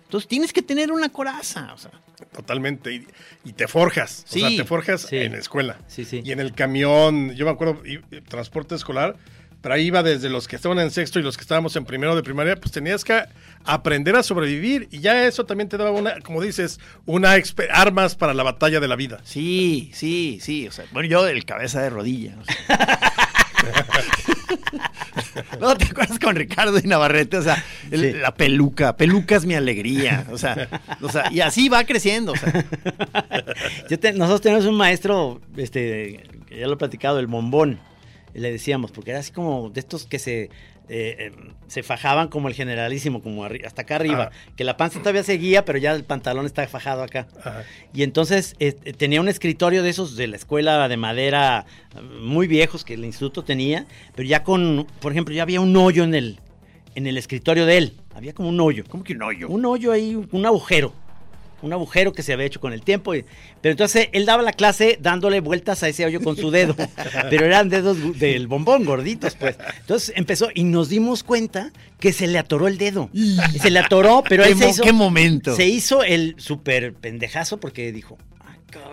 Entonces 0.04 0.28
tienes 0.28 0.54
que 0.54 0.62
tener 0.62 0.92
una 0.92 1.10
coraza. 1.10 1.72
O 1.74 1.78
sea, 1.80 1.89
totalmente. 2.34 2.94
Y, 2.94 3.08
y 3.46 3.54
te 3.54 3.68
forjas. 3.68 4.24
Sí, 4.28 4.44
o 4.44 4.48
sea, 4.50 4.58
te 4.58 4.66
forjas 4.66 5.02
sí. 5.02 5.18
en 5.18 5.34
la 5.34 5.38
escuela. 5.40 5.78
Sí, 5.88 6.06
sí. 6.06 6.22
Y 6.24 6.32
en 6.32 6.40
el 6.40 6.54
camión, 6.54 7.34
yo 7.36 7.46
me 7.46 7.52
acuerdo, 7.52 7.82
y- 7.86 8.00
y 8.16 8.22
transporte 8.22 8.76
escolar, 8.76 9.16
pero 9.62 9.76
ahí 9.76 9.88
iba 9.88 10.04
desde 10.04 10.30
los 10.30 10.48
que 10.48 10.56
estaban 10.56 10.80
en 10.80 10.90
sexto 10.90 11.20
y 11.20 11.22
los 11.22 11.36
que 11.36 11.42
estábamos 11.42 11.76
en 11.76 11.84
primero 11.84 12.16
de 12.16 12.24
primaria, 12.24 12.56
pues 12.56 12.72
tenías 12.72 13.04
que 13.04 13.24
aprender 13.66 14.16
a 14.16 14.24
sobrevivir. 14.24 14.88
Y 14.89 15.00
ya 15.00 15.26
eso 15.28 15.46
también 15.46 15.67
te 15.67 15.76
daba 15.78 15.91
una, 15.91 16.22
como 16.22 16.41
dices, 16.41 16.80
una 17.06 17.36
armas 17.72 18.15
para 18.15 18.34
la 18.34 18.43
batalla 18.43 18.80
de 18.80 18.88
la 18.88 18.96
vida. 18.96 19.20
Sí, 19.26 19.91
sí, 19.93 20.39
sí. 20.41 20.67
O 20.67 20.72
sea, 20.72 20.86
bueno, 20.93 21.10
yo 21.10 21.28
el 21.28 21.43
cabeza 21.43 21.82
de 21.82 21.89
rodilla. 21.89 22.38
o 22.39 22.46
sea. 22.46 23.00
¿No 25.60 25.75
te 25.75 25.86
acuerdas 25.86 26.19
con 26.19 26.36
Ricardo 26.36 26.78
y 26.80 26.88
Navarrete? 26.88 27.38
O 27.38 27.41
sea, 27.41 27.63
el- 27.91 28.13
Sí. 28.13 28.17
la 28.19 28.34
peluca. 28.36 28.95
Peluca 28.97 29.36
es 29.36 29.45
mi 29.45 29.56
alegría. 29.56 30.25
O 30.32 30.38
sea, 30.38 30.67
o 31.02 31.10
sea, 31.10 31.32
y 31.32 31.41
así 31.41 31.69
va 31.69 31.84
creciendo. 31.84 32.32
O 32.34 32.36
sea, 32.38 32.65
Yo 33.89 33.99
te- 33.99 34.13
nosotros 34.13 34.41
tenemos 34.41 34.65
un 34.65 34.75
maestro, 34.75 35.41
este, 35.58 36.23
ya 36.49 36.67
lo 36.67 36.73
he 36.73 36.78
platicado, 36.78 37.19
el 37.19 37.28
bombón, 37.28 37.80
le 38.34 38.52
decíamos, 38.52 38.91
porque 38.91 39.12
era 39.12 39.19
así 39.19 39.32
como 39.32 39.69
de 39.69 39.80
estos 39.80 40.06
que 40.06 40.19
se, 40.19 40.49
eh, 40.89 41.15
eh, 41.19 41.32
se 41.67 41.84
fajaban 41.84 42.30
como 42.30 42.47
el 42.47 42.56
generalísimo, 42.56 43.21
como 43.21 43.45
hasta 43.45 43.84
acá 43.84 43.97
arriba, 43.97 44.32
que 44.56 44.63
la 44.63 44.75
panza 44.75 44.99
todavía 44.99 45.23
seguía, 45.23 45.63
pero 45.63 45.78
ya 45.78 45.91
el 45.91 46.04
pantalón 46.04 46.47
está 46.47 46.67
fajado 46.67 47.04
acá. 47.04 47.28
Ajá. 47.43 47.63
Y 47.93 48.02
entonces 48.02 48.56
eh, 48.60 48.73
tenía 48.73 49.21
un 49.21 49.30
escritorio 49.30 49.84
de 49.84 49.91
esos 49.91 50.15
de 50.15 50.25
la 50.25 50.36
escuela 50.36 50.88
de 50.88 50.97
madera 50.97 51.67
muy 52.19 52.47
viejos 52.47 52.84
que 52.84 52.95
el 52.95 53.06
instituto 53.06 53.43
tenía, 53.43 53.86
pero 54.15 54.28
ya 54.28 54.43
con, 54.43 54.88
por 54.99 55.12
ejemplo, 55.12 55.36
ya 55.36 55.43
había 55.43 55.62
un 55.62 55.78
hoyo 55.78 56.04
en 56.04 56.15
el, 56.15 56.39
en 56.95 57.06
el 57.06 57.17
escritorio 57.17 57.67
de 57.67 57.78
él. 57.78 57.93
Había 58.15 58.34
como 58.34 58.49
un 58.49 58.60
hoyo. 58.60 58.84
¿cómo 58.89 59.04
que 59.04 59.13
un 59.13 59.21
hoyo? 59.21 59.47
Un 59.47 59.65
hoyo 59.65 59.91
ahí, 59.91 60.15
un 60.32 60.45
agujero. 60.45 60.93
Un 61.62 61.74
agujero 61.74 62.13
que 62.13 62.24
se 62.24 62.34
había 62.34 62.45
hecho 62.45 62.60
con 62.60 62.74
el 62.74 62.82
tiempo. 62.82 63.15
y- 63.15 63.26
pero 63.62 63.72
entonces 63.72 64.10
él 64.13 64.26
daba 64.26 64.41
la 64.43 64.54
clase 64.54 64.98
dándole 65.02 65.41
vueltas 65.41 65.84
a 65.84 65.89
ese 65.89 66.06
hoyo 66.06 66.22
con 66.22 66.36
su 66.38 66.52
dedo. 66.52 66.76
pero 67.30 67.45
eran 67.45 67.69
dedos 67.69 68.17
del 68.19 68.48
bombón, 68.48 68.86
gorditos, 68.86 69.36
pues. 69.36 69.58
Entonces 69.80 70.13
empezó 70.15 70.50
y 70.54 70.63
nos 70.63 70.89
dimos 70.89 71.24
cuenta 71.24 71.72
que 72.00 72.13
se 72.13 72.28
le 72.28 72.39
atoró 72.39 72.67
el 72.67 72.78
dedo. 72.78 73.10
Y 73.13 73.38
se 73.62 73.69
le 73.72 73.80
atoró, 73.80 74.24
pero 74.28 74.43
¿Qué 74.43 74.52
él 74.52 74.58
se 74.58 74.69
hizo, 74.69 74.84
qué 74.84 74.93
momento? 74.93 75.56
Se 75.56 75.67
hizo 75.67 76.04
el 76.04 76.36
súper 76.38 76.93
pendejazo 76.93 77.60
porque 77.60 77.91
dijo. 77.91 78.17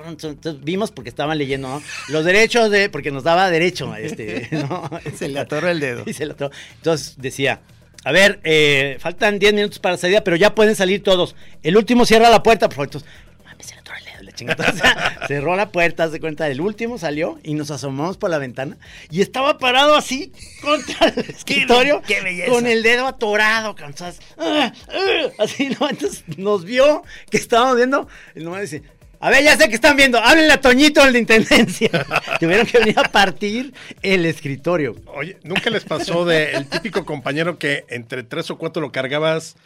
Entonces 0.06 0.62
vimos 0.62 0.90
porque 0.90 1.10
estaban 1.10 1.36
leyendo 1.36 1.68
¿no? 1.68 1.82
los 2.08 2.24
derechos 2.24 2.70
de. 2.70 2.88
Porque 2.88 3.10
nos 3.10 3.24
daba 3.24 3.50
derecho. 3.50 3.94
Este, 3.96 4.48
¿no? 4.52 4.88
Se 5.16 5.28
le 5.28 5.38
atoró 5.38 5.68
el 5.68 5.80
dedo. 5.80 6.04
Y 6.06 6.12
se 6.12 6.26
lo 6.26 6.32
atoró. 6.32 6.50
Entonces 6.76 7.16
decía, 7.18 7.60
a 8.06 8.12
ver, 8.12 8.38
eh, 8.44 8.98
faltan 9.00 9.40
10 9.40 9.52
minutos 9.52 9.80
para 9.80 9.96
salida, 9.96 10.22
pero 10.22 10.36
ya 10.36 10.54
pueden 10.54 10.76
salir 10.76 11.02
todos. 11.02 11.34
El 11.64 11.76
último 11.76 12.06
cierra 12.06 12.30
la 12.30 12.40
puerta, 12.40 12.68
por 12.68 12.76
favor. 12.76 12.86
Entonces, 12.86 13.10
mames, 13.44 13.66
se 13.66 13.74
le 13.74 13.80
atoró 13.80 13.96
el 13.98 14.04
dedo, 14.04 14.22
la 14.22 14.32
chingada. 14.32 14.64
O 14.72 14.76
sea, 14.76 15.26
cerró 15.26 15.56
la 15.56 15.72
puerta, 15.72 16.08
se 16.08 16.20
cuenta, 16.20 16.46
el 16.48 16.60
último 16.60 16.98
salió 16.98 17.40
y 17.42 17.54
nos 17.54 17.72
asomamos 17.72 18.16
por 18.16 18.30
la 18.30 18.38
ventana 18.38 18.76
y 19.10 19.22
estaba 19.22 19.58
parado 19.58 19.96
así 19.96 20.30
contra 20.62 21.08
el 21.08 21.18
escritorio 21.30 22.00
qué 22.06 22.20
belleza. 22.20 22.52
con 22.52 22.68
el 22.68 22.84
dedo 22.84 23.08
atorado, 23.08 23.74
cansados. 23.74 24.20
Así, 25.40 25.70
¿no? 25.70 25.90
Entonces 25.90 26.22
nos 26.36 26.64
vio 26.64 27.02
que 27.28 27.38
estábamos 27.38 27.74
viendo 27.74 28.06
y 28.36 28.44
nomás 28.44 28.60
dice... 28.60 28.84
A 29.20 29.30
ver, 29.30 29.42
ya 29.42 29.56
sé 29.56 29.68
que 29.68 29.74
están 29.74 29.96
viendo. 29.96 30.18
Háblenle 30.18 30.52
a 30.52 30.60
Toñito, 30.60 31.04
el 31.04 31.12
de 31.12 31.18
Intendencia. 31.20 31.90
Tuvieron 32.40 32.66
que 32.66 32.78
venir 32.78 32.98
a 32.98 33.04
partir 33.04 33.72
el 34.02 34.26
escritorio. 34.26 34.96
Oye, 35.06 35.38
¿nunca 35.42 35.70
les 35.70 35.84
pasó 35.84 36.24
de 36.24 36.52
el 36.52 36.66
típico 36.66 37.04
compañero 37.04 37.58
que 37.58 37.84
entre 37.88 38.22
tres 38.22 38.50
o 38.50 38.58
cuatro 38.58 38.82
lo 38.82 38.92
cargabas, 38.92 39.56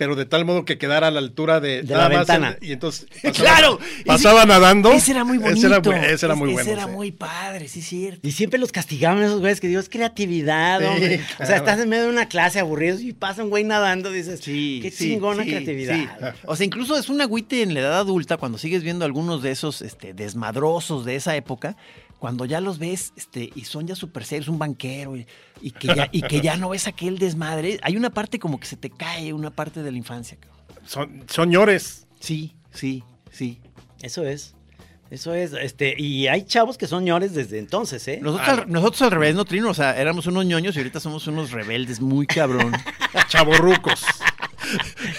pero 0.00 0.16
de 0.16 0.24
tal 0.24 0.46
modo 0.46 0.64
que 0.64 0.78
quedara 0.78 1.08
a 1.08 1.10
la 1.10 1.18
altura 1.18 1.60
de, 1.60 1.82
De 1.82 1.94
la 1.94 2.08
ventana. 2.08 2.56
y 2.62 2.72
entonces 2.72 3.06
¡Claro! 3.34 3.78
pasaba 4.06 4.38
Ese- 4.40 4.48
nadando. 4.48 4.92
Ese 4.92 5.10
era 5.10 5.24
muy 5.24 5.36
bonito. 5.36 5.58
Ese 5.58 5.66
era, 5.90 6.06
ese 6.08 6.24
era 6.24 6.34
muy 6.34 6.48
Ese 6.54 6.54
bueno. 6.54 6.70
era 6.72 6.84
sí. 6.86 6.90
muy 6.90 7.12
padre, 7.12 7.68
sí, 7.68 7.82
cierto. 7.82 8.26
Y 8.26 8.32
siempre 8.32 8.58
los 8.58 8.72
castigaban 8.72 9.22
esos 9.22 9.40
güeyes 9.40 9.60
que 9.60 9.68
digo, 9.68 9.78
es 9.78 9.90
creatividad, 9.90 10.80
Sí, 10.80 10.86
hombre. 10.86 11.20
O 11.38 11.44
sea, 11.44 11.56
estás 11.56 11.78
en 11.80 11.90
medio 11.90 12.04
de 12.04 12.08
una 12.08 12.28
clase 12.30 12.60
aburridos 12.60 13.02
y 13.02 13.12
pasa 13.12 13.44
un 13.44 13.50
güey 13.50 13.62
nadando, 13.64 14.10
dices, 14.10 14.40
Sí, 14.40 14.78
qué 14.82 14.90
sí, 14.90 15.10
chingona 15.10 15.42
sí, 15.44 15.50
creatividad. 15.50 15.94
sí. 15.94 16.08
O 16.46 16.56
sea, 16.56 16.64
incluso 16.64 16.96
es 16.98 17.10
un 17.10 17.20
agüite 17.20 17.60
en 17.60 17.74
la 17.74 17.80
edad 17.80 17.98
adulta 17.98 18.38
cuando 18.38 18.56
sigues 18.56 18.82
viendo 18.82 19.04
algunos 19.04 19.42
de 19.42 19.50
esos 19.50 19.82
este, 19.82 20.14
desmadrosos 20.14 21.04
de 21.04 21.16
esa 21.16 21.36
época, 21.36 21.76
cuando 22.20 22.44
ya 22.44 22.60
los 22.60 22.78
ves 22.78 23.12
este, 23.16 23.50
y 23.54 23.64
son 23.64 23.86
ya 23.86 23.96
súper 23.96 24.24
serios, 24.24 24.48
un 24.48 24.58
banquero, 24.58 25.16
y, 25.16 25.26
y 25.62 25.70
que 25.72 25.88
ya, 25.88 26.08
y 26.12 26.20
que 26.22 26.42
ya 26.42 26.56
no 26.56 26.68
ves 26.68 26.86
aquel 26.86 27.18
desmadre. 27.18 27.80
Hay 27.82 27.96
una 27.96 28.10
parte 28.10 28.38
como 28.38 28.60
que 28.60 28.66
se 28.66 28.76
te 28.76 28.90
cae, 28.90 29.32
una 29.32 29.50
parte 29.50 29.82
de 29.82 29.90
la 29.90 29.96
infancia. 29.96 30.36
Son, 30.86 31.24
son 31.28 31.48
ñores. 31.48 32.06
Sí, 32.20 32.54
sí, 32.70 33.02
sí. 33.32 33.58
Eso 34.02 34.22
es. 34.24 34.54
Eso 35.10 35.34
es, 35.34 35.54
este, 35.54 35.94
y 35.98 36.28
hay 36.28 36.44
chavos 36.44 36.78
que 36.78 36.86
son 36.86 37.04
ñores 37.04 37.34
desde 37.34 37.58
entonces, 37.58 38.06
¿eh? 38.06 38.20
Nosotros, 38.22 38.48
Ah, 38.48 38.62
al, 38.62 38.70
nosotros 38.70 39.02
al 39.02 39.10
revés, 39.10 39.34
¿no, 39.34 39.44
Trino? 39.44 39.70
O 39.70 39.74
sea, 39.74 39.98
éramos 40.00 40.26
unos 40.26 40.44
ñoños 40.44 40.76
y 40.76 40.78
ahorita 40.78 41.00
somos 41.00 41.26
unos 41.26 41.50
rebeldes 41.50 42.00
muy 42.00 42.26
cabrón. 42.26 42.72
Chavorrucos. 43.28 44.04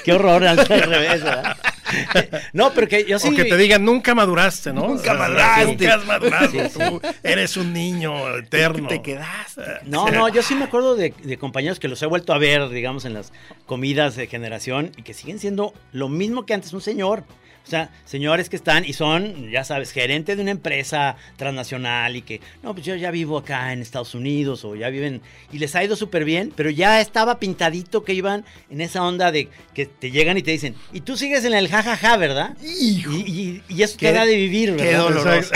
Qué 0.06 0.14
horror, 0.14 0.46
al 0.46 0.60
al 0.60 0.66
revés, 0.66 1.24
¿verdad? 1.24 1.58
no, 2.54 2.74
pero 2.74 2.88
que 2.88 3.06
yo 3.06 3.20
sí. 3.20 3.30
O 3.30 3.36
que 3.36 3.46
te 3.46 3.58
digan, 3.58 3.84
nunca 3.84 4.16
maduraste, 4.16 4.74
¿no? 4.74 4.88
Nunca 4.88 5.04
sea, 5.04 5.14
maduraste. 5.14 5.66
Nunca 5.66 5.96
has 5.96 6.06
madurado. 6.06 6.52
Sí, 6.52 6.60
sí. 6.70 6.80
Tú 6.80 7.02
eres 7.24 7.58
un 7.58 7.74
niño 7.74 8.38
eterno. 8.38 8.88
Te 8.88 9.02
quedaste. 9.02 9.62
No, 9.86 10.10
no, 10.10 10.30
yo 10.30 10.42
sí 10.42 10.56
me 10.56 10.66
acuerdo 10.66 10.96
de, 10.96 11.14
de 11.24 11.38
compañeros 11.38 11.80
que 11.80 11.88
los 11.88 12.02
he 12.02 12.06
vuelto 12.06 12.34
a 12.34 12.38
ver, 12.38 12.70
digamos, 12.70 13.06
en 13.06 13.14
las 13.14 13.32
comidas 13.66 14.16
de 14.16 14.28
generación 14.28 14.92
y 14.98 15.04
que 15.04 15.14
siguen 15.14 15.40
siendo 15.40 15.74
lo 15.92 16.10
mismo 16.10 16.46
que 16.46 16.54
antes 16.54 16.74
un 16.74 16.82
señor. 16.82 17.24
O 17.64 17.70
sea, 17.72 17.90
señores 18.06 18.50
que 18.50 18.56
están 18.56 18.84
y 18.86 18.94
son, 18.94 19.50
ya 19.50 19.64
sabes, 19.64 19.92
gerente 19.92 20.36
de 20.36 20.42
una 20.42 20.52
empresa 20.52 21.16
transnacional 21.38 22.16
y 22.16 22.22
que, 22.24 22.42
no, 22.64 22.74
pues 22.74 22.86
yo 22.86 22.96
ya 22.96 23.12
vivo 23.12 23.38
acá 23.38 23.72
en 23.72 23.82
Estados 23.82 24.14
Unidos 24.16 24.66
o 24.66 24.76
ya 24.76 24.90
viven 24.90 25.22
y 25.54 25.60
les 25.60 25.76
ha 25.76 25.84
ido 25.84 25.96
súper 25.96 26.26
bien, 26.26 26.52
pero 26.56 26.70
ya 26.70 27.00
estaba 27.00 27.40
pintadito 27.40 28.04
que 28.04 28.14
iban 28.14 28.44
en 28.70 28.82
esa 28.82 29.04
onda 29.04 29.32
de 29.32 29.48
que 29.74 29.86
te 29.86 30.12
llegan 30.12 30.38
y 30.38 30.42
te 30.42 30.52
dicen, 30.52 30.76
y 30.92 31.02
tú 31.02 31.16
sigues 31.16 31.46
en 31.46 31.54
el 31.54 31.70
jajaja, 31.70 32.18
¿verdad? 32.18 32.58
Y, 32.62 33.06
y- 33.08 33.64
y 33.70 33.84
eso 33.84 33.96
Qué- 33.98 34.08
te 34.08 34.14
da 34.14 34.26
de 34.26 34.36
vivir, 34.36 34.76
qué 34.76 34.84
¿verdad? 34.84 35.00
doloroso. 35.04 35.52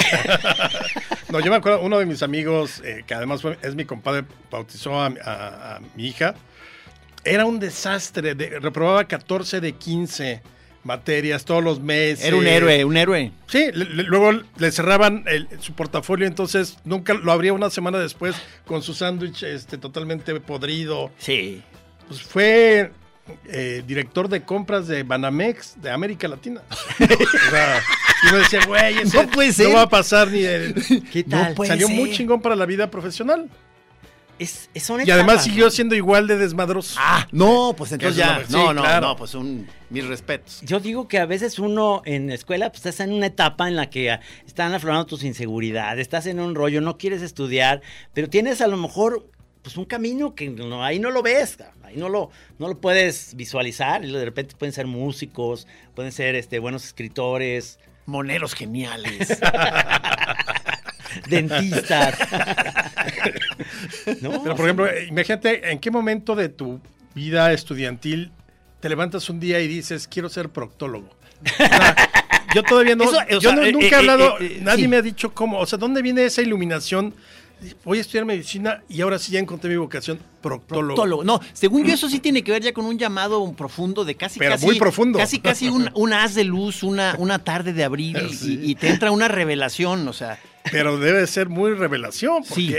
no, 1.29 1.39
yo 1.39 1.49
me 1.51 1.57
acuerdo, 1.57 1.81
uno 1.81 1.97
de 1.99 2.05
mis 2.05 2.21
amigos, 2.23 2.81
eh, 2.85 3.03
que 3.05 3.13
además 3.13 3.41
fue- 3.41 3.57
es 3.61 3.75
mi 3.75 3.85
compadre, 3.85 4.25
bautizó 4.51 5.01
a, 5.01 5.07
a- 5.07 5.75
a 5.75 5.79
mi 5.95 6.07
hija. 6.07 6.35
Era 7.23 7.45
un 7.45 7.59
desastre, 7.59 8.35
de- 8.35 8.59
reprobaba 8.59 9.05
14 9.05 9.59
de 9.59 9.71
15 9.73 10.41
materias 10.85 11.43
todos 11.43 11.63
los 11.63 11.81
meses. 11.81 12.23
Era 12.23 12.37
un 12.37 12.47
héroe, 12.47 12.85
un 12.85 12.95
héroe. 12.95 13.31
Sí, 13.47 13.65
le- 13.73 13.85
le- 13.85 14.03
luego 14.03 14.31
le 14.57 14.71
cerraban 14.71 15.23
el- 15.27 15.47
su 15.59 15.73
portafolio, 15.73 16.27
entonces 16.27 16.77
nunca 16.85 17.13
lo 17.13 17.31
abría 17.31 17.51
una 17.53 17.69
semana 17.69 17.99
después 17.99 18.35
con 18.65 18.81
su 18.83 18.93
sándwich 18.93 19.43
este, 19.43 19.77
totalmente 19.77 20.39
podrido. 20.39 21.11
Sí. 21.17 21.61
Pues 22.07 22.21
fue 22.21 22.91
eh, 23.51 23.83
director 23.87 24.29
de 24.29 24.43
compras 24.43 24.87
de 24.87 25.01
Banamex 25.01 25.81
de 25.81 25.89
América 25.89 26.27
Latina. 26.27 26.61
o 26.99 27.49
sea, 27.49 27.81
y 28.23 28.27
uno 28.29 28.37
decía, 28.37 28.59
güey, 28.67 28.95
No 29.11 29.27
puede 29.31 29.51
ser. 29.51 29.69
no 29.69 29.75
va 29.75 29.81
a 29.81 29.89
pasar 29.89 30.27
ni 30.29 30.41
de... 30.41 30.73
¿Qué 31.11 31.23
No 31.27 31.37
tal? 31.55 31.67
Salió 31.67 31.87
ser. 31.87 31.95
muy 31.95 32.11
chingón 32.11 32.41
para 32.41 32.55
la 32.55 32.67
vida 32.67 32.91
profesional. 32.91 33.49
Es, 34.37 34.69
Y 34.73 35.11
además 35.11 35.43
siguió 35.43 35.65
¿no? 35.65 35.71
siendo 35.71 35.95
igual 35.95 36.27
de 36.27 36.37
desmadroso. 36.37 36.95
Ah, 36.99 37.25
no, 37.31 37.73
pues 37.77 37.93
entonces 37.93 38.17
ya. 38.17 38.39
no- 38.39 38.45
sí, 38.45 38.51
no, 38.51 38.73
no, 38.73 38.81
claro. 38.81 39.07
no, 39.07 39.15
pues 39.15 39.33
un. 39.33 39.67
Mis 39.89 40.05
respetos. 40.05 40.61
Yo 40.63 40.79
digo 40.79 41.07
que 41.07 41.19
a 41.19 41.25
veces 41.25 41.57
uno 41.59 42.01
en 42.05 42.29
escuela 42.31 42.69
pues 42.69 42.85
estás 42.85 42.99
en 42.99 43.13
una 43.13 43.27
etapa 43.27 43.67
en 43.67 43.75
la 43.75 43.89
que 43.89 44.19
están 44.45 44.73
aflorando 44.73 45.05
tus 45.05 45.23
inseguridades, 45.23 46.01
estás 46.01 46.25
en 46.25 46.39
un 46.39 46.55
rollo, 46.55 46.81
no 46.81 46.97
quieres 46.97 47.21
estudiar, 47.21 47.81
pero 48.13 48.27
tienes 48.29 48.59
a 48.61 48.67
lo 48.67 48.75
mejor 48.77 49.29
pues 49.61 49.77
un 49.77 49.85
camino 49.85 50.35
que 50.35 50.49
no, 50.49 50.83
ahí 50.83 50.99
no 50.99 51.11
lo 51.11 51.21
ves, 51.23 51.57
ahí 51.83 51.95
no 51.97 52.09
lo, 52.09 52.29
no 52.59 52.67
lo 52.67 52.81
puedes 52.81 53.35
visualizar, 53.35 54.03
y 54.03 54.11
de 54.11 54.25
repente 54.25 54.55
pueden 54.55 54.73
ser 54.73 54.85
músicos, 54.85 55.65
pueden 55.95 56.11
ser 56.11 56.35
este, 56.35 56.59
buenos 56.59 56.83
escritores, 56.85 57.79
Moneros 58.07 58.53
geniales. 58.53 59.39
dentistas. 61.27 62.17
¿No? 64.21 64.43
Pero, 64.43 64.55
por 64.55 64.65
ejemplo, 64.65 64.87
eh, 64.87 65.07
imagínate 65.09 65.71
en 65.71 65.79
qué 65.79 65.91
momento 65.91 66.35
de 66.35 66.49
tu 66.49 66.79
vida 67.13 67.51
estudiantil 67.53 68.31
te 68.79 68.89
levantas 68.89 69.29
un 69.29 69.39
día 69.39 69.59
y 69.61 69.67
dices, 69.67 70.07
quiero 70.07 70.29
ser 70.29 70.49
proctólogo. 70.49 71.09
O 71.43 71.57
sea, 71.57 71.95
yo 72.55 72.63
todavía 72.63 72.95
no, 72.95 73.03
Eso, 73.03 73.17
yo 73.29 73.41
sea, 73.41 73.55
no- 73.55 73.63
eh, 73.63 73.71
nunca 73.71 73.87
eh, 73.87 73.89
he 73.91 73.95
hablado, 73.95 74.39
eh, 74.39 74.45
eh, 74.45 74.59
nadie 74.61 74.83
sí. 74.83 74.87
me 74.87 74.97
ha 74.97 75.01
dicho 75.01 75.33
cómo, 75.33 75.59
o 75.59 75.65
sea, 75.65 75.77
¿dónde 75.77 76.01
viene 76.01 76.23
esa 76.23 76.41
iluminación? 76.41 77.13
Voy 77.83 77.97
a 77.97 78.01
estudiar 78.01 78.25
medicina 78.25 78.83
y 78.89 79.01
ahora 79.01 79.17
sí 79.17 79.31
ya 79.31 79.39
encontré 79.39 79.69
mi 79.69 79.77
vocación, 79.77 80.19
proctólogo. 80.41 80.95
Proctólogo. 80.95 81.23
No, 81.23 81.39
según 81.53 81.85
yo, 81.85 81.93
eso 81.93 82.09
sí 82.09 82.19
tiene 82.19 82.43
que 82.43 82.51
ver 82.51 82.61
ya 82.61 82.73
con 82.73 82.85
un 82.85 82.97
llamado 82.97 83.51
profundo 83.53 84.05
de 84.05 84.15
casi. 84.15 84.39
Pero 84.39 84.51
casi, 84.51 84.65
muy 84.65 84.77
profundo. 84.77 85.17
Casi, 85.17 85.39
casi 85.39 85.69
un, 85.69 85.89
un 85.93 86.13
haz 86.13 86.35
de 86.35 86.43
luz, 86.43 86.83
una, 86.83 87.15
una 87.17 87.39
tarde 87.39 87.73
de 87.73 87.83
abril 87.83 88.17
y, 88.41 88.75
te 88.75 88.89
entra 88.89 89.11
una 89.11 89.27
revelación, 89.27 90.07
o 90.07 90.13
sea. 90.13 90.39
Pero 90.71 90.97
debe 90.97 91.25
ser 91.27 91.49
muy 91.49 91.73
revelación, 91.73 92.43
porque 92.47 92.61
Sí. 92.61 92.75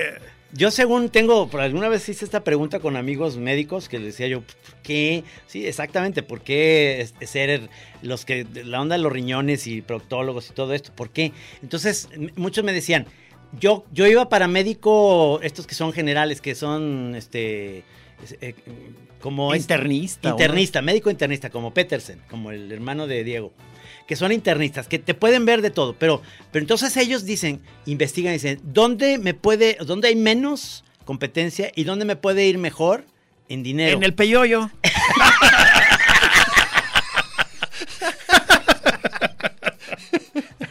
Yo 0.53 0.71
según 0.71 1.11
tengo, 1.11 1.49
por 1.49 1.61
alguna 1.61 1.89
vez 1.89 2.09
hice 2.09 2.25
esta 2.25 2.43
pregunta 2.45 2.79
con 2.79 2.97
amigos 2.97 3.37
médicos 3.37 3.89
que 3.89 3.99
les 3.99 4.07
decía 4.15 4.29
yo, 4.29 4.41
¿por 4.41 4.77
qué? 4.83 5.23
Sí, 5.49 5.67
exactamente, 5.67 6.23
¿por 6.23 6.41
qué 6.41 7.07
ser 7.27 7.69
los 8.01 8.25
que, 8.25 8.47
la 8.65 8.81
onda 8.81 8.97
de 8.97 9.03
los 9.03 9.13
riñones 9.13 9.67
y 9.67 9.83
proctólogos 9.83 10.49
y 10.49 10.53
todo 10.55 10.73
esto? 10.73 10.93
¿Por 10.95 11.11
qué? 11.11 11.33
Entonces, 11.63 12.09
muchos 12.37 12.65
me 12.65 12.73
decían, 12.73 13.07
yo, 13.61 13.85
yo 13.93 14.07
iba 14.07 14.29
para 14.29 14.47
médico, 14.49 15.41
estos 15.43 15.67
que 15.67 15.75
son 15.75 15.93
generales, 15.93 16.41
que 16.41 16.55
son, 16.55 17.15
este, 17.17 17.79
es- 18.25 18.39
eh, 18.41 18.55
como... 19.21 19.55
Internista. 19.55 20.31
Internista, 20.31 20.81
médico 20.81 21.11
internista, 21.11 21.51
como 21.51 21.75
Petersen, 21.75 22.21
como 22.31 22.51
el 22.53 22.71
hermano 22.73 23.07
de 23.09 23.25
Diego 23.25 23.53
que 24.07 24.17
son 24.17 24.33
internistas, 24.33 24.89
que 24.89 24.99
te 24.99 25.15
pueden 25.15 25.45
ver 25.45 25.63
de 25.63 25.71
todo, 25.71 25.95
pero, 25.99 26.23
pero 26.53 26.63
entonces 26.63 26.97
ellos 26.97 27.25
dicen, 27.25 27.61
investigan 27.87 28.33
y 28.33 28.37
dicen, 28.37 28.61
¿dónde 28.63 29.19
me 29.19 29.35
puede, 29.35 29.77
dónde 29.85 30.09
hay 30.09 30.17
menos 30.17 30.85
competencia 31.05 31.71
y 31.75 31.85
dónde 31.85 32.05
me 32.05 32.17
puede 32.17 32.47
ir 32.47 32.59
mejor 32.59 33.05
en 33.49 33.63
dinero? 33.63 33.97
En 33.97 34.03
el 34.05 34.15
peyoyo. 34.15 34.71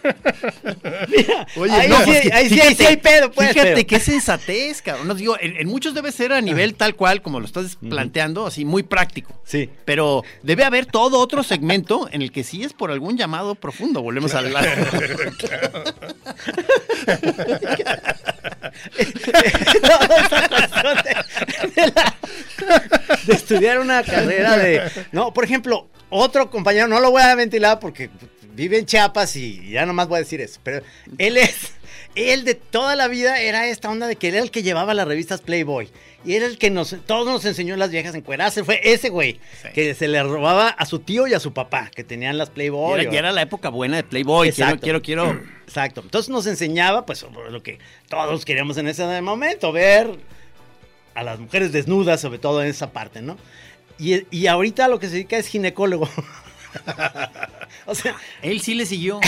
Oye, 1.57 1.71
ahí 1.73 1.87
no, 1.89 1.97
sí, 1.99 2.03
pues 2.05 2.31
ahí 2.33 2.49
sí, 2.49 2.55
fíjate, 2.55 2.67
ahí 2.69 2.75
sí 2.75 2.85
hay 2.85 2.97
pedo, 2.97 3.31
pues. 3.31 3.49
Fíjate 3.49 3.73
pero- 3.73 3.87
qué 3.87 3.99
sensatez, 3.99 4.81
cabrón. 4.81 5.07
No, 5.07 5.13
digo, 5.15 5.37
en, 5.39 5.55
en 5.57 5.67
muchos 5.67 5.93
debe 5.93 6.11
ser 6.11 6.33
a 6.33 6.41
nivel 6.41 6.75
tal 6.75 6.95
cual, 6.95 7.21
como 7.21 7.39
lo 7.39 7.45
estás 7.45 7.77
planteando, 7.77 8.45
así 8.45 8.65
muy 8.65 8.83
práctico. 8.83 9.39
Sí. 9.45 9.69
Pero 9.85 10.23
debe 10.43 10.63
haber 10.63 10.85
todo 10.85 11.19
otro 11.19 11.43
segmento 11.43 12.07
en 12.11 12.21
el 12.21 12.31
que 12.31 12.43
sí 12.43 12.63
es 12.63 12.73
por 12.73 12.91
algún 12.91 13.17
llamado 13.17 13.55
profundo. 13.55 14.01
Volvemos 14.01 14.33
a 14.35 14.39
hablar. 14.39 14.65
Toda 19.81 20.05
esa 20.25 20.47
cuestión 20.49 20.97
de, 21.03 21.81
de 21.81 21.87
la- 21.87 22.15
de 23.25 23.33
estudiar 23.33 23.79
una 23.79 24.03
carrera 24.03 24.57
de... 24.57 24.81
No, 25.11 25.33
por 25.33 25.43
ejemplo, 25.43 25.89
otro 26.09 26.49
compañero, 26.49 26.87
no 26.87 26.99
lo 26.99 27.11
voy 27.11 27.21
a 27.21 27.35
ventilar 27.35 27.79
porque 27.79 28.09
vive 28.55 28.77
en 28.79 28.85
Chiapas 28.85 29.35
y 29.35 29.69
ya 29.69 29.85
nomás 29.85 30.07
voy 30.07 30.17
a 30.17 30.19
decir 30.19 30.41
eso, 30.41 30.59
pero 30.63 30.81
él 31.17 31.37
es... 31.37 31.73
Él 32.15 32.45
de 32.45 32.55
toda 32.55 32.95
la 32.95 33.09
vida 33.09 33.41
era 33.41 33.67
esta 33.67 33.89
onda 33.89 34.07
de 34.07 34.15
que 34.15 34.29
él 34.29 34.35
era 34.35 34.43
el 34.45 34.49
que 34.49 34.63
llevaba 34.63 34.93
las 34.93 35.05
revistas 35.05 35.41
Playboy. 35.41 35.89
Y 36.23 36.35
era 36.35 36.45
el 36.45 36.57
que 36.57 36.69
nos, 36.71 36.95
todos 37.05 37.27
nos 37.27 37.43
enseñó 37.43 37.75
las 37.75 37.91
viejas 37.91 38.15
encueradas. 38.15 38.57
Fue 38.63 38.79
ese 38.85 39.09
güey 39.09 39.33
Sí. 39.61 39.67
que 39.73 39.93
se 39.95 40.07
le 40.07 40.23
robaba 40.23 40.69
a 40.69 40.85
su 40.85 40.99
tío 40.99 41.27
y 41.27 41.33
a 41.33 41.41
su 41.41 41.51
papá, 41.51 41.91
que 41.93 42.05
tenían 42.05 42.37
las 42.37 42.47
Y 42.49 42.51
Playboy. 42.53 43.01
era, 43.01 43.09
o- 43.09 43.13
y 43.13 43.17
era 43.17 43.31
la 43.33 43.41
época 43.41 43.67
buena 43.67 43.97
de 43.97 44.03
Playboy. 44.05 44.49
Quiero, 44.53 44.63
Exacto. 44.69 44.83
quiero, 44.83 45.01
quiero. 45.01 45.41
Exacto. 45.67 46.01
Entonces 46.05 46.29
nos 46.29 46.47
enseñaba, 46.47 47.05
pues, 47.05 47.25
lo 47.51 47.61
que 47.61 47.79
todos 48.07 48.45
queríamos 48.45 48.77
en 48.77 48.87
ese 48.87 49.21
momento, 49.21 49.73
ver 49.73 50.09
a 51.15 51.23
las 51.23 51.37
mujeres 51.39 51.73
desnudas, 51.73 52.21
sobre 52.21 52.39
todo 52.39 52.61
en 52.63 52.69
esa 52.69 52.93
parte, 52.93 53.21
¿no? 53.21 53.37
Y, 53.99 54.25
y 54.31 54.47
ahorita 54.47 54.87
lo 54.87 54.99
que 54.99 55.07
se 55.07 55.13
dedica 55.15 55.37
es 55.37 55.47
ginecólogo. 55.47 56.07
o 57.85 57.95
sea, 57.95 58.15
Él 58.41 58.61
sí 58.61 58.73
le 58.75 58.85
siguió. 58.85 59.19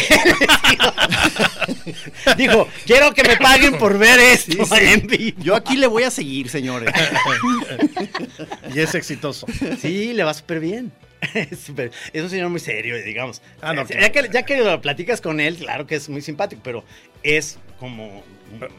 dijo, 2.38 2.68
quiero 2.86 3.14
que 3.14 3.24
me 3.24 3.38
paguen 3.38 3.78
por 3.78 3.98
ver 3.98 4.20
esto 4.20 4.66
Sí, 4.66 4.76
sí. 4.76 4.86
en 4.86 5.08
vivo. 5.08 5.38
Yo 5.42 5.56
aquí 5.56 5.76
le 5.78 5.88
voy 5.88 6.04
a 6.04 6.12
seguir, 6.12 6.50
señores. 6.50 6.92
y 8.74 8.80
es 8.80 8.96
exitoso. 8.96 9.48
Sí, 9.82 10.14
le 10.14 10.24
va 10.24 10.34
súper 10.34 10.60
bien. 10.60 10.92
Es 11.52 11.70
es 12.14 12.24
un 12.24 12.30
señor 12.30 12.50
muy 12.50 12.60
serio, 12.60 12.96
digamos. 13.04 13.42
Ah, 13.62 13.74
no, 13.74 13.86
ya, 13.88 14.10
claro. 14.10 14.14
que, 14.30 14.34
ya 14.34 14.44
que 14.44 14.58
lo 14.58 14.82
platicas 14.82 15.22
con 15.22 15.40
él, 15.40 15.56
claro 15.58 15.88
que 15.88 15.96
es 15.96 16.10
muy 16.10 16.22
simpático, 16.22 16.62
pero 16.64 16.84
es 17.24 17.58
como 17.80 18.24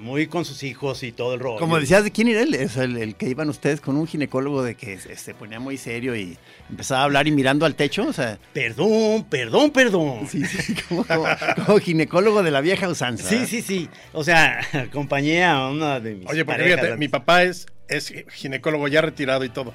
muy 0.01 0.27
con 0.27 0.45
sus 0.47 0.63
hijos 0.63 1.03
y 1.03 1.13
todo 1.13 1.35
el 1.35 1.41
rollo. 1.41 1.59
Como 1.59 1.79
decías, 1.79 2.03
¿de 2.03 2.11
quién 2.11 2.29
era 2.29 2.41
él? 2.43 2.69
Sea, 2.71 2.85
el, 2.85 2.97
el 2.97 3.15
que 3.17 3.29
iban 3.29 3.49
ustedes 3.51 3.81
con 3.83 3.97
un 3.97 4.07
ginecólogo 4.07 4.63
de 4.63 4.75
que 4.75 4.99
se, 4.99 5.15
se 5.17 5.35
ponía 5.35 5.61
muy 5.61 5.77
serio 5.77 6.17
y 6.17 6.39
empezaba 6.71 7.03
a 7.03 7.05
hablar 7.05 7.29
y 7.29 7.33
mirando 7.33 7.67
al 7.67 7.75
techo. 7.75 8.07
O 8.09 8.13
sea, 8.13 8.39
Perdón, 8.55 9.25
perdón, 9.29 9.71
perdón. 9.71 10.27
sí, 10.29 10.45
sí, 10.47 10.75
como, 10.89 11.05
como- 11.07 11.27
como 11.67 11.79
ginecólogo 11.79 12.43
de 12.43 12.51
la 12.51 12.61
vieja 12.63 12.89
usanza. 12.89 13.29
Sí, 13.29 13.47
sí, 13.47 13.61
sí. 13.63 13.89
O 14.13 14.25
sea, 14.25 14.61
acompañé 14.73 15.45
a 15.45 15.69
una 15.69 16.01
de 16.01 16.15
mis 16.15 16.29
Oye, 16.29 16.45
porque 16.45 16.59
parejas 16.63 16.81
fíjate, 16.81 16.97
mi 16.99 17.09
papá 17.09 17.43
es, 17.45 17.67
es 17.89 18.13
ginecólogo 18.33 18.89
ya 18.89 19.03
retirado 19.03 19.45
y 19.45 19.51
todo. 19.51 19.75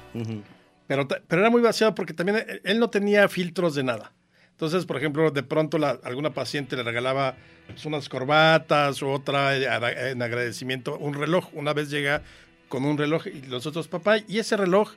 Pero, 0.86 1.08
pero 1.08 1.40
era 1.42 1.50
muy 1.50 1.62
vaciado 1.62 1.94
porque 1.94 2.12
también 2.12 2.44
él- 2.48 2.60
él 2.64 2.78
no 2.78 2.90
tenía 2.90 3.28
filtros 3.28 3.74
de 3.74 3.82
nada. 3.84 4.12
Entonces, 4.50 4.84
por 4.86 4.96
ejemplo, 4.96 5.30
de 5.30 5.42
pronto 5.42 5.78
alguna 6.04 6.30
paciente 6.30 6.76
le 6.76 6.82
regalaba 6.84 7.36
unas 7.84 8.08
corbatas 8.08 9.02
o 9.02 9.10
otra 9.10 9.56
en 9.56 10.22
agradecimiento, 10.22 10.96
un 10.98 11.14
reloj. 11.14 11.48
Una 11.54 11.72
vez 11.72 11.90
llega 11.90 12.22
con 12.68 12.84
un 12.84 12.96
reloj 12.98 13.26
y 13.26 13.42
los 13.46 13.66
otros, 13.66 13.88
papá, 13.88 14.18
y 14.18 14.38
ese 14.38 14.56
reloj 14.56 14.92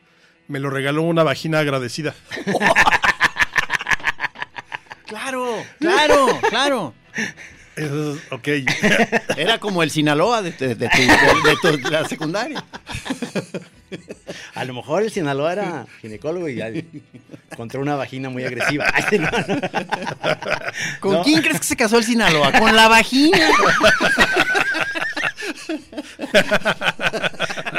me 0.48 0.60
lo 0.60 0.70
regaló 0.70 1.02
una 1.04 1.24
vagina 1.24 1.60
agradecida. 1.60 2.14
Claro, 5.06 5.64
claro, 5.80 6.28
claro. 6.50 6.94
Eso 7.78 8.14
es- 8.16 8.20
ok. 8.32 8.48
Era 9.38 9.60
como 9.60 9.84
el 9.84 9.92
Sinaloa 9.92 10.42
de, 10.42 10.52
de- 10.52 10.76
de 10.76 10.90
tu, 10.90 10.98
de- 10.98 11.08
de 11.50 11.56
tu- 11.62 11.78
de 11.84 11.92
la 11.92 12.08
secundaria. 12.08 12.64
A 14.56 14.66
lo 14.66 14.74
mejor 14.74 15.04
el 15.04 15.12
Sinaloa 15.12 15.54
era 15.54 15.86
ginecólogo 16.02 16.50
y 16.50 16.56
ya 16.56 16.70
encontró 17.52 17.80
una 17.82 17.96
vagina 17.96 18.30
muy 18.30 18.44
agresiva. 18.44 18.86
Ay, 18.94 19.20
no, 19.20 19.30
no. 19.32 19.62
¿Con 21.00 21.14
No. 21.14 21.24
quién 21.24 21.42
crees 21.42 21.60
que 21.60 21.66
se 21.68 21.76
casó 21.78 21.98
el 21.98 22.04
Sinaloa? 22.04 22.52
Con 22.54 22.76
la 22.76 22.88
vagina. 22.88 23.38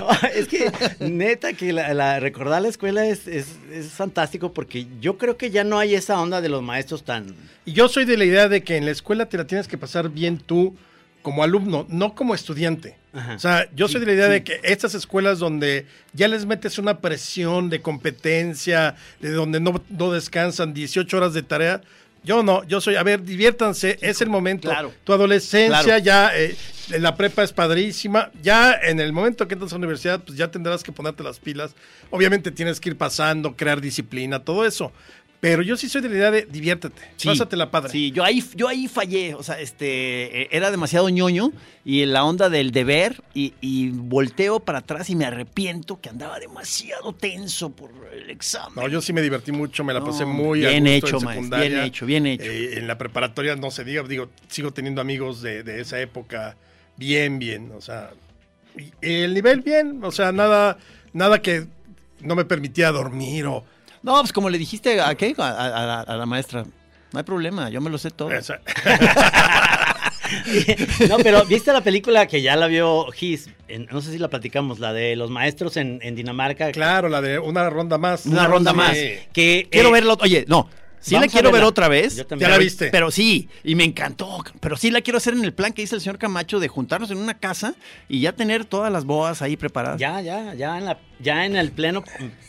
No, 0.09 0.29
es 0.35 0.49
que 0.49 0.71
neta 1.01 1.53
que 1.53 1.73
la, 1.73 1.92
la- 1.94 2.21
recordar 2.21 2.62
la 2.62 2.68
escuela 2.68 3.07
es, 3.07 3.27
es- 3.29 3.57
es 3.73 3.88
fantástico 3.90 4.53
porque 4.53 4.87
yo 5.01 5.18
creo 5.18 5.37
que 5.37 5.51
ya 5.51 5.64
no 5.64 5.79
hay 5.79 5.94
esa 5.94 6.21
onda 6.21 6.40
de 6.40 6.49
los 6.49 6.62
maestros 6.62 7.05
tan... 7.05 7.35
Y 7.64 7.73
yo 7.73 7.88
soy 7.88 8.05
de 8.05 8.16
la 8.16 8.25
idea 8.25 8.49
de 8.49 8.62
que 8.62 8.77
en 8.77 8.85
la 8.87 8.90
escuela 8.92 9.27
te 9.27 9.37
la 9.37 9.47
tienes 9.47 9.68
que 9.68 9.77
pasar 9.79 10.09
bien 10.09 10.38
tú 10.38 10.77
como 11.23 11.42
alumno, 11.42 11.85
no 11.90 12.14
como 12.14 12.35
estudiante. 12.35 12.97
Ajá. 13.12 13.35
O 13.35 13.38
sea, 13.38 13.68
yo 13.75 13.88
soy 13.88 14.01
de 14.01 14.07
la 14.07 14.12
idea 14.12 14.29
de 14.29 14.44
que 14.44 14.61
estas 14.62 14.94
escuelas 14.94 15.38
donde 15.38 15.85
ya 16.14 16.29
les 16.29 16.47
metes 16.47 16.79
una 16.79 17.01
presión 17.01 17.68
de 17.68 17.81
competencia, 17.83 18.94
de 19.21 19.31
donde 19.33 19.61
no, 19.61 19.83
no 19.90 20.12
descansan 20.12 20.73
18 20.75 21.16
horas 21.16 21.35
de 21.35 21.42
tarea, 21.42 21.81
yo 22.24 22.42
no, 22.42 22.64
yo 22.64 22.81
soy, 22.81 22.96
a 22.96 23.02
ver, 23.02 23.22
diviértanse, 23.22 23.98
es 24.00 24.20
el 24.20 24.28
momento. 24.28 24.68
claro. 24.68 24.92
Tu 25.04 25.12
adolescencia 25.12 25.83
Claro. 25.83 26.04
ya, 26.04 26.31
eh, 26.37 26.57
la 26.98 27.14
prepa 27.16 27.42
es 27.42 27.52
padrísima, 27.52 28.31
ya 28.42 28.72
en 28.74 29.00
el 29.00 29.12
momento 29.12 29.46
que 29.46 29.54
entras 29.54 29.72
a 29.72 29.74
la 29.76 29.78
universidad, 29.78 30.20
pues 30.20 30.37
ya 30.38 30.50
tendrás 30.50 30.83
que 30.83 30.92
ponerte 30.92 31.22
las 31.22 31.38
pilas. 31.38 31.74
Obviamente 32.11 32.50
tienes 32.50 32.81
que 32.81 32.90
ir 32.90 32.96
pasando, 32.96 33.54
crear 33.57 33.81
disciplina, 33.81 34.38
todo 34.44 34.64
eso. 34.66 34.92
Pero 35.40 35.62
yo 35.62 35.77
sí 35.77 35.88
soy 35.88 36.03
de 36.03 36.09
la 36.09 36.14
idea 36.16 36.31
de 36.33 36.46
diviértete, 36.46 37.01
Sí, 37.16 37.29
pásatela 37.29 37.70
padre. 37.70 37.90
Sí, 37.92 38.11
yo 38.11 38.24
ahí, 38.24 38.42
yo 38.57 38.66
ahí 38.66 38.88
fallé. 38.88 39.35
O 39.35 39.42
sea, 39.44 39.61
este, 39.61 40.42
eh, 40.42 40.48
era 40.51 40.72
demasiado 40.72 41.09
ñoño 41.11 41.53
y 41.85 42.03
en 42.03 42.12
la 42.12 42.24
onda 42.24 42.51
del 42.51 42.72
deber 42.72 43.22
y, 43.35 43.55
y 43.61 43.90
volteo 43.90 44.59
para 44.59 44.79
atrás 44.79 45.09
y 45.11 45.14
me 45.14 45.24
arrepiento 45.27 46.01
que 46.01 46.09
andaba 46.09 46.40
demasiado 46.40 47.12
tenso 47.14 47.70
por 47.70 47.90
el 48.12 48.31
examen. 48.31 48.72
No, 48.74 48.88
yo 48.88 49.01
sí 49.01 49.12
me 49.12 49.22
divertí 49.22 49.53
mucho, 49.53 49.85
me 49.85 49.92
la 49.92 50.01
No, 50.01 50.07
pasé 50.07 50.24
muy 50.24 50.66
a 50.66 50.70
bien 50.70 50.85
gusto 50.85 51.07
hecho, 51.07 51.16
en 51.20 51.29
secundaria. 51.29 51.68
bien 51.68 51.83
hecho, 51.85 52.07
bien 52.07 52.27
hecho. 52.27 52.44
Eh, 52.51 52.79
en 52.79 52.88
la 52.88 52.98
preparatoria 52.98 53.55
no 53.55 53.70
se 53.70 53.85
diga, 53.85 54.03
digo, 54.03 54.29
sigo 54.48 54.72
teniendo 54.72 55.01
amigos 55.01 55.40
de, 55.40 55.62
de 55.62 55.81
esa 55.81 56.01
época 56.01 56.57
bien, 56.96 57.38
bien, 57.38 57.70
o 57.77 57.81
sea, 57.81 58.11
el 59.01 59.35
nivel 59.35 59.61
bien, 59.61 60.01
o 60.03 60.11
sea, 60.11 60.33
nada, 60.33 60.79
nada 61.12 61.40
que 61.42 61.66
no 62.22 62.35
me 62.35 62.44
permitía 62.44 62.90
dormir 62.90 63.46
o, 63.46 63.64
No, 64.02 64.20
pues 64.20 64.32
como 64.32 64.50
le 64.50 64.58
dijiste 64.58 65.00
a, 65.00 65.14
¿qué? 65.14 65.34
A, 65.38 65.42
a- 65.48 65.66
a 65.66 65.87
la, 65.87 66.00
a 66.00 66.16
la 66.16 66.26
maestra. 66.26 66.64
No 67.12 67.18
hay 67.18 67.24
problema, 67.24 67.70
yo 67.70 67.80
me 67.80 67.90
lo 67.90 67.98
sé 67.98 68.11
todo. 68.11 68.30
No, 71.08 71.16
pero 71.18 71.44
¿viste 71.46 71.72
la 71.72 71.80
película 71.80 72.26
que 72.26 72.42
ya 72.42 72.56
la 72.56 72.66
vio 72.66 73.06
Gis? 73.12 73.48
No 73.90 74.00
sé 74.00 74.12
si 74.12 74.18
la 74.18 74.28
platicamos, 74.28 74.78
la 74.78 74.92
de 74.92 75.16
los 75.16 75.30
maestros 75.30 75.76
en, 75.76 76.00
en 76.02 76.14
Dinamarca. 76.14 76.70
claro, 76.72 77.08
la 77.08 77.20
de 77.22 77.38
una 77.38 77.68
ronda 77.70 77.98
más. 77.98 78.26
Una 78.26 78.46
ronda 78.46 78.72
más. 78.72 78.92
Que, 79.32 79.68
Quiero 79.70 79.94
eh, 79.96 80.16
Oye, 80.20 80.44
no. 80.48 80.68
Sí 81.00 81.14
Vamos 81.14 81.28
la 81.28 81.32
quiero 81.32 81.52
ver 81.52 81.62
otra 81.62 81.87
vez. 81.88 82.16
Yo 82.16 82.26
también. 82.26 82.50
¿Ya 82.50 82.56
la 82.56 82.58
viste? 82.62 82.88
Pero 82.90 83.11
sí, 83.12 83.48
y 83.62 83.76
me 83.76 83.84
encantó. 83.84 84.44
Pero 84.61 84.76
sí 84.76 84.90
la 84.90 85.00
quiero 85.00 85.18
hacer 85.18 85.32
en 85.34 85.44
el 85.44 85.54
plan 85.54 85.72
que 85.72 85.82
dice 85.82 85.94
el 85.94 86.00
señor 86.00 86.18
Camacho 86.18 86.58
de 86.58 86.66
juntarnos 86.66 87.11
en 87.12 87.18
una 87.18 87.34
casa 87.38 87.74
y 88.08 88.20
ya 88.20 88.32
tener 88.32 88.64
todas 88.64 88.92
las 88.92 89.04
boas 89.04 89.40
ahí 89.40 89.56
preparadas. 89.56 90.00
Ya, 90.00 90.20
ya, 90.20 90.54
ya 90.54 90.76
en, 90.76 90.84
la, 90.87 90.98
ya 91.20 91.44
en 91.46 91.57
el 91.57 91.70
pleno 91.72 92.04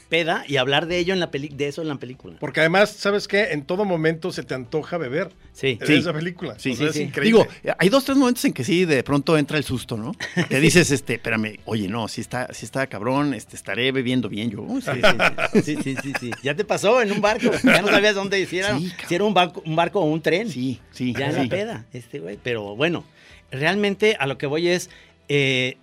peda 0.10 0.44
y 0.48 0.58
hablar 0.58 0.88
de 0.88 0.98
ello 0.98 1.14
en 1.14 1.20
la 1.20 1.30
peli 1.30 1.50
de 1.50 1.68
eso 1.68 1.82
en 1.84 1.88
la 1.88 1.96
película. 1.96 2.38
Porque 2.40 2.62
además, 2.62 2.90
¿sabes 2.92 3.28
qué? 3.28 3.50
En 3.52 3.64
todo 3.64 3.86
momento 3.86 4.32
se 4.32 4.42
te 4.44 4.56
antoja 4.56 4.98
beber. 4.98 5.30
Sí. 5.54 5.78
En 5.82 5.86
Sí. 5.88 5.94
esa 5.96 6.14
película. 6.14 6.56
Sí, 6.58 6.72
O 6.72 6.76
sea, 6.76 6.86
sí, 6.86 6.90
es 6.90 6.96
sí. 6.96 7.02
increíble. 7.04 7.48
Digo, 7.62 7.76
hay 7.78 7.90
dos, 7.90 8.06
tres 8.06 8.18
momentos 8.18 8.44
en 8.46 8.54
que 8.54 8.64
sí, 8.64 8.86
de 8.86 9.04
pronto 9.04 9.38
entra 9.38 9.58
el 9.58 9.64
susto, 9.64 9.98
¿no? 9.98 10.14
Que 10.48 10.60
dices, 10.60 10.90
este, 10.92 11.16
espérame, 11.16 11.58
oye, 11.66 11.88
no, 11.88 12.08
sí 12.08 12.22
está, 12.22 12.52
sí 12.54 12.66
está 12.66 12.88
cabrón, 12.88 13.34
este, 13.36 13.56
estaré 13.56 13.92
bebiendo 13.92 14.30
bien 14.30 14.50
yo. 14.50 14.66
Sí, 14.82 15.62
sí, 15.64 15.76
sí, 15.76 15.84
sí, 15.84 15.96
sí, 16.02 16.14
sí. 16.20 16.32
Ya 16.44 16.56
te 16.56 16.66
pasó 16.66 17.02
en 17.02 17.12
un 17.12 17.22
barco. 17.22 17.52
Ya 17.64 17.82
no 17.82 17.88
sabías 17.90 18.16
dónde 18.16 18.44
si 18.48 18.60
era, 18.60 18.78
Sí, 18.80 18.90
cabrón. 18.90 19.08
si 19.10 19.16
era 19.16 19.24
un 19.26 19.34
barco, 19.34 19.62
un 19.66 19.76
barco 19.76 20.00
o 20.00 20.06
un 20.06 20.22
tren. 20.22 20.50
Sí, 20.50 20.80
sí. 20.92 21.14
Ya 21.18 21.28
en 21.30 21.36
la 21.36 21.46
peda, 21.48 21.86
este 21.94 22.20
güey. 22.20 22.40
Pero 22.42 22.76
bueno, 22.76 23.04
realmente 23.52 24.16
a 24.20 24.26
lo 24.28 24.38
que 24.38 24.48
voy 24.48 24.70
es. 24.70 24.90
eh, 25.28 25.78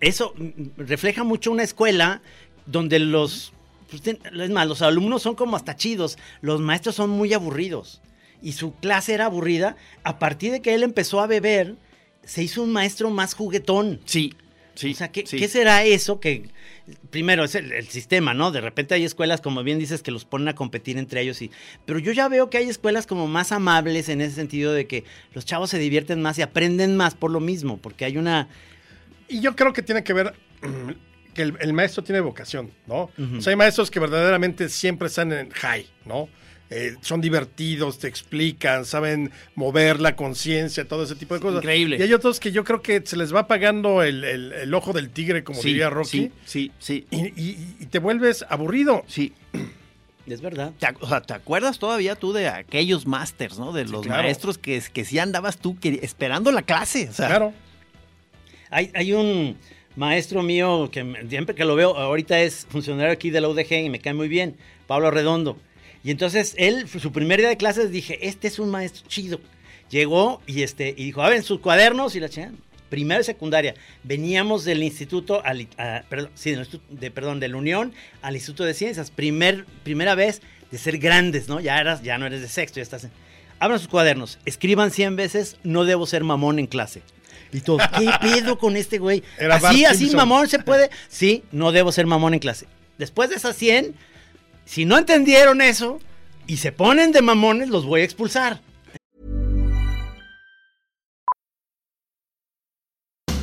eso 0.00 0.34
refleja 0.76 1.24
mucho 1.24 1.50
una 1.50 1.62
escuela 1.62 2.22
donde 2.66 2.98
los. 2.98 3.52
pues, 3.90 4.02
es 4.06 4.50
más, 4.50 4.66
los 4.66 4.82
alumnos 4.82 5.22
son 5.22 5.34
como 5.34 5.56
hasta 5.56 5.76
chidos. 5.76 6.18
Los 6.40 6.60
maestros 6.60 6.94
son 6.94 7.10
muy 7.10 7.32
aburridos. 7.32 8.00
Y 8.42 8.52
su 8.52 8.74
clase 8.74 9.14
era 9.14 9.26
aburrida. 9.26 9.76
A 10.02 10.18
partir 10.18 10.52
de 10.52 10.60
que 10.60 10.74
él 10.74 10.82
empezó 10.82 11.20
a 11.20 11.26
beber, 11.26 11.76
se 12.24 12.42
hizo 12.42 12.62
un 12.62 12.72
maestro 12.72 13.10
más 13.10 13.34
juguetón. 13.34 14.00
Sí, 14.04 14.34
sí. 14.74 14.92
o 14.92 14.94
sea, 14.94 15.10
¿qué, 15.10 15.26
sí. 15.26 15.38
qué 15.38 15.48
será 15.48 15.84
eso 15.84 16.20
que... 16.20 16.48
Primero, 17.08 17.44
es 17.44 17.54
el, 17.54 17.72
el 17.72 17.88
sistema, 17.88 18.34
¿no? 18.34 18.50
De 18.50 18.60
repente 18.60 18.94
hay 18.94 19.04
escuelas, 19.04 19.40
como 19.40 19.62
bien 19.62 19.78
dices, 19.78 20.02
que 20.02 20.10
los 20.10 20.26
ponen 20.26 20.48
a 20.48 20.54
competir 20.54 20.98
entre 20.98 21.22
ellos. 21.22 21.40
Y, 21.40 21.50
pero 21.86 21.98
yo 21.98 22.12
ya 22.12 22.28
veo 22.28 22.50
que 22.50 22.58
hay 22.58 22.68
escuelas 22.68 23.06
como 23.06 23.26
más 23.26 23.52
amables 23.52 24.10
en 24.10 24.20
ese 24.20 24.34
sentido 24.34 24.74
de 24.74 24.86
que 24.86 25.04
los 25.32 25.46
chavos 25.46 25.70
se 25.70 25.78
divierten 25.78 26.20
más 26.20 26.38
y 26.38 26.42
aprenden 26.42 26.96
más 26.96 27.14
por 27.14 27.30
lo 27.30 27.40
mismo, 27.40 27.78
porque 27.78 28.04
hay 28.04 28.18
una... 28.18 28.48
Y 29.28 29.40
yo 29.40 29.54
creo 29.56 29.72
que 29.72 29.82
tiene 29.82 30.02
que 30.04 30.12
ver 30.12 30.34
mm, 30.62 30.90
que 31.34 31.42
el, 31.42 31.56
el 31.60 31.72
maestro 31.72 32.02
tiene 32.04 32.20
vocación, 32.20 32.70
¿no? 32.86 33.10
Ujú. 33.18 33.38
O 33.38 33.40
sea, 33.40 33.50
hay 33.50 33.56
maestros 33.56 33.90
que 33.90 34.00
verdaderamente 34.00 34.68
siempre 34.68 35.08
están 35.08 35.32
en 35.32 35.50
high, 35.50 35.86
¿no? 36.04 36.28
Eh, 36.70 36.96
son 37.02 37.20
divertidos, 37.20 37.98
te 37.98 38.08
explican, 38.08 38.84
saben 38.86 39.30
mover 39.54 40.00
la 40.00 40.16
conciencia, 40.16 40.88
todo 40.88 41.04
ese 41.04 41.14
tipo 41.14 41.34
de 41.34 41.40
cosas. 41.40 41.58
Increíble. 41.62 41.98
Y 41.98 42.02
hay 42.02 42.12
otros 42.14 42.40
que 42.40 42.52
yo 42.52 42.64
creo 42.64 42.80
que 42.82 43.02
se 43.04 43.16
les 43.16 43.34
va 43.34 43.40
apagando 43.40 44.02
el, 44.02 44.24
el- 44.24 44.52
el 44.52 44.74
ojo 44.74 44.92
del 44.92 45.10
tigre, 45.10 45.44
como 45.44 45.60
Sí, 45.60 45.68
diría 45.68 45.90
Rocky, 45.90 46.08
Sí, 46.08 46.32
sí, 46.46 46.72
sí. 46.78 47.06
y, 47.10 47.26
y- 47.40 47.76
y 47.80 47.86
te 47.86 47.98
vuelves 47.98 48.44
aburrido. 48.48 49.04
sí. 49.06 49.32
Es 50.26 50.40
verdad. 50.40 50.72
¿Te, 50.78 50.86
ac- 50.86 50.96
o 51.00 51.06
sea, 51.06 51.20
¿te 51.20 51.34
acuerdas 51.34 51.78
todavía 51.78 52.16
tú 52.16 52.32
de 52.32 52.48
aquellos 52.48 53.06
masters, 53.06 53.58
¿no? 53.58 53.72
De 53.74 53.84
los 53.84 54.06
claro. 54.06 54.22
maestros 54.22 54.56
que, 54.56 54.82
que 54.90 55.04
sí 55.04 55.18
andabas 55.18 55.58
tú 55.58 55.78
que- 55.78 56.00
esperando 56.02 56.50
la 56.50 56.62
clase. 56.62 57.10
O 57.10 57.12
sea, 57.12 57.26
Claro. 57.28 57.52
Hay, 58.74 59.12
un 59.12 59.56
maestro 59.94 60.42
mío 60.42 60.90
que 60.90 61.26
siempre 61.28 61.54
que 61.54 61.64
lo 61.64 61.76
veo, 61.76 61.96
ahorita 61.96 62.40
es 62.40 62.66
funcionario 62.68 63.12
aquí 63.12 63.30
de 63.30 63.40
la 63.40 63.48
UDG 63.48 63.72
y 63.84 63.88
me 63.88 64.00
cae 64.00 64.14
muy 64.14 64.26
bien, 64.26 64.56
Pablo 64.88 65.12
Redondo. 65.12 65.56
Y 66.02 66.10
entonces 66.10 66.56
él, 66.58 66.88
su 66.88 67.12
primer 67.12 67.38
día 67.38 67.48
de 67.48 67.56
clases, 67.56 67.92
dije, 67.92 68.26
este 68.26 68.48
es 68.48 68.58
un 68.58 68.70
maestro 68.70 69.04
chido. 69.06 69.38
Llegó 69.90 70.42
y, 70.48 70.62
este, 70.62 70.88
y 70.96 71.04
dijo, 71.04 71.22
a 71.22 71.40
sus 71.42 71.60
cuadernos 71.60 72.16
y 72.16 72.20
la 72.20 72.28
chingada. 72.28 72.54
Primero 72.90 73.20
y 73.20 73.24
secundaria. 73.24 73.74
Veníamos 74.02 74.64
del 74.64 74.82
instituto, 74.82 75.40
al, 75.44 75.68
perdón, 76.08 76.30
instituto- 76.34 76.82
de, 76.90 77.10
perdón, 77.12 77.38
de 77.38 77.48
la 77.48 77.56
Unión 77.56 77.92
al 78.22 78.34
Instituto 78.34 78.64
de 78.64 78.74
Ciencias. 78.74 79.12
Primer, 79.12 79.66
primera 79.84 80.16
vez 80.16 80.42
de 80.72 80.78
ser 80.78 80.98
grandes, 80.98 81.48
¿no? 81.48 81.60
Ya, 81.60 81.78
eras, 81.78 82.02
ya 82.02 82.18
no 82.18 82.26
eres 82.26 82.40
de 82.40 82.48
sexto, 82.48 82.76
ya 82.76 82.82
estás 82.82 83.04
en... 83.04 83.12
Abran 83.60 83.78
sus 83.78 83.88
cuadernos, 83.88 84.40
escriban 84.44 84.90
100 84.90 85.14
veces, 85.14 85.58
no 85.62 85.84
debo 85.84 86.06
ser 86.06 86.24
mamón 86.24 86.58
en 86.58 86.66
clase. 86.66 87.02
Y 87.54 87.60
todos, 87.60 87.82
¿qué 87.96 88.10
pedo 88.20 88.58
con 88.58 88.76
este 88.76 88.98
güey? 88.98 89.22
Era 89.38 89.54
así, 89.54 89.62
Bart 89.62 89.76
así 89.92 89.98
Simpson. 89.98 90.16
mamón 90.16 90.48
se 90.48 90.58
puede. 90.58 90.90
Sí, 91.08 91.44
no 91.52 91.70
debo 91.70 91.92
ser 91.92 92.04
mamón 92.04 92.34
en 92.34 92.40
clase. 92.40 92.66
Después 92.98 93.30
de 93.30 93.36
esas 93.36 93.54
100, 93.54 93.94
si 94.64 94.84
no 94.84 94.98
entendieron 94.98 95.60
eso 95.60 96.00
y 96.48 96.56
se 96.56 96.72
ponen 96.72 97.12
de 97.12 97.22
mamones, 97.22 97.68
los 97.68 97.86
voy 97.86 98.00
a 98.00 98.04
expulsar. 98.04 98.60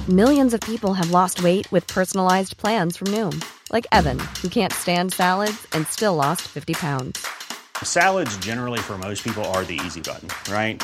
Millions 0.10 0.54
of 0.54 0.60
people 0.60 0.94
have 0.94 1.12
lost 1.12 1.42
weight 1.42 1.72
with 1.72 1.88
personalized 1.88 2.58
plans 2.58 2.98
from 2.98 3.08
Noom, 3.14 3.42
like 3.72 3.88
Evan, 3.94 4.20
who 4.42 4.50
can't 4.50 4.74
stand 4.74 5.14
salads 5.14 5.66
and 5.72 5.88
still 5.88 6.16
lost 6.16 6.42
50 6.42 6.74
pounds. 6.74 7.26
Salads, 7.82 8.36
generally, 8.40 8.80
for 8.80 8.98
most 8.98 9.24
people, 9.24 9.46
are 9.54 9.64
the 9.64 9.80
easy 9.86 10.02
button, 10.02 10.28
right? 10.52 10.84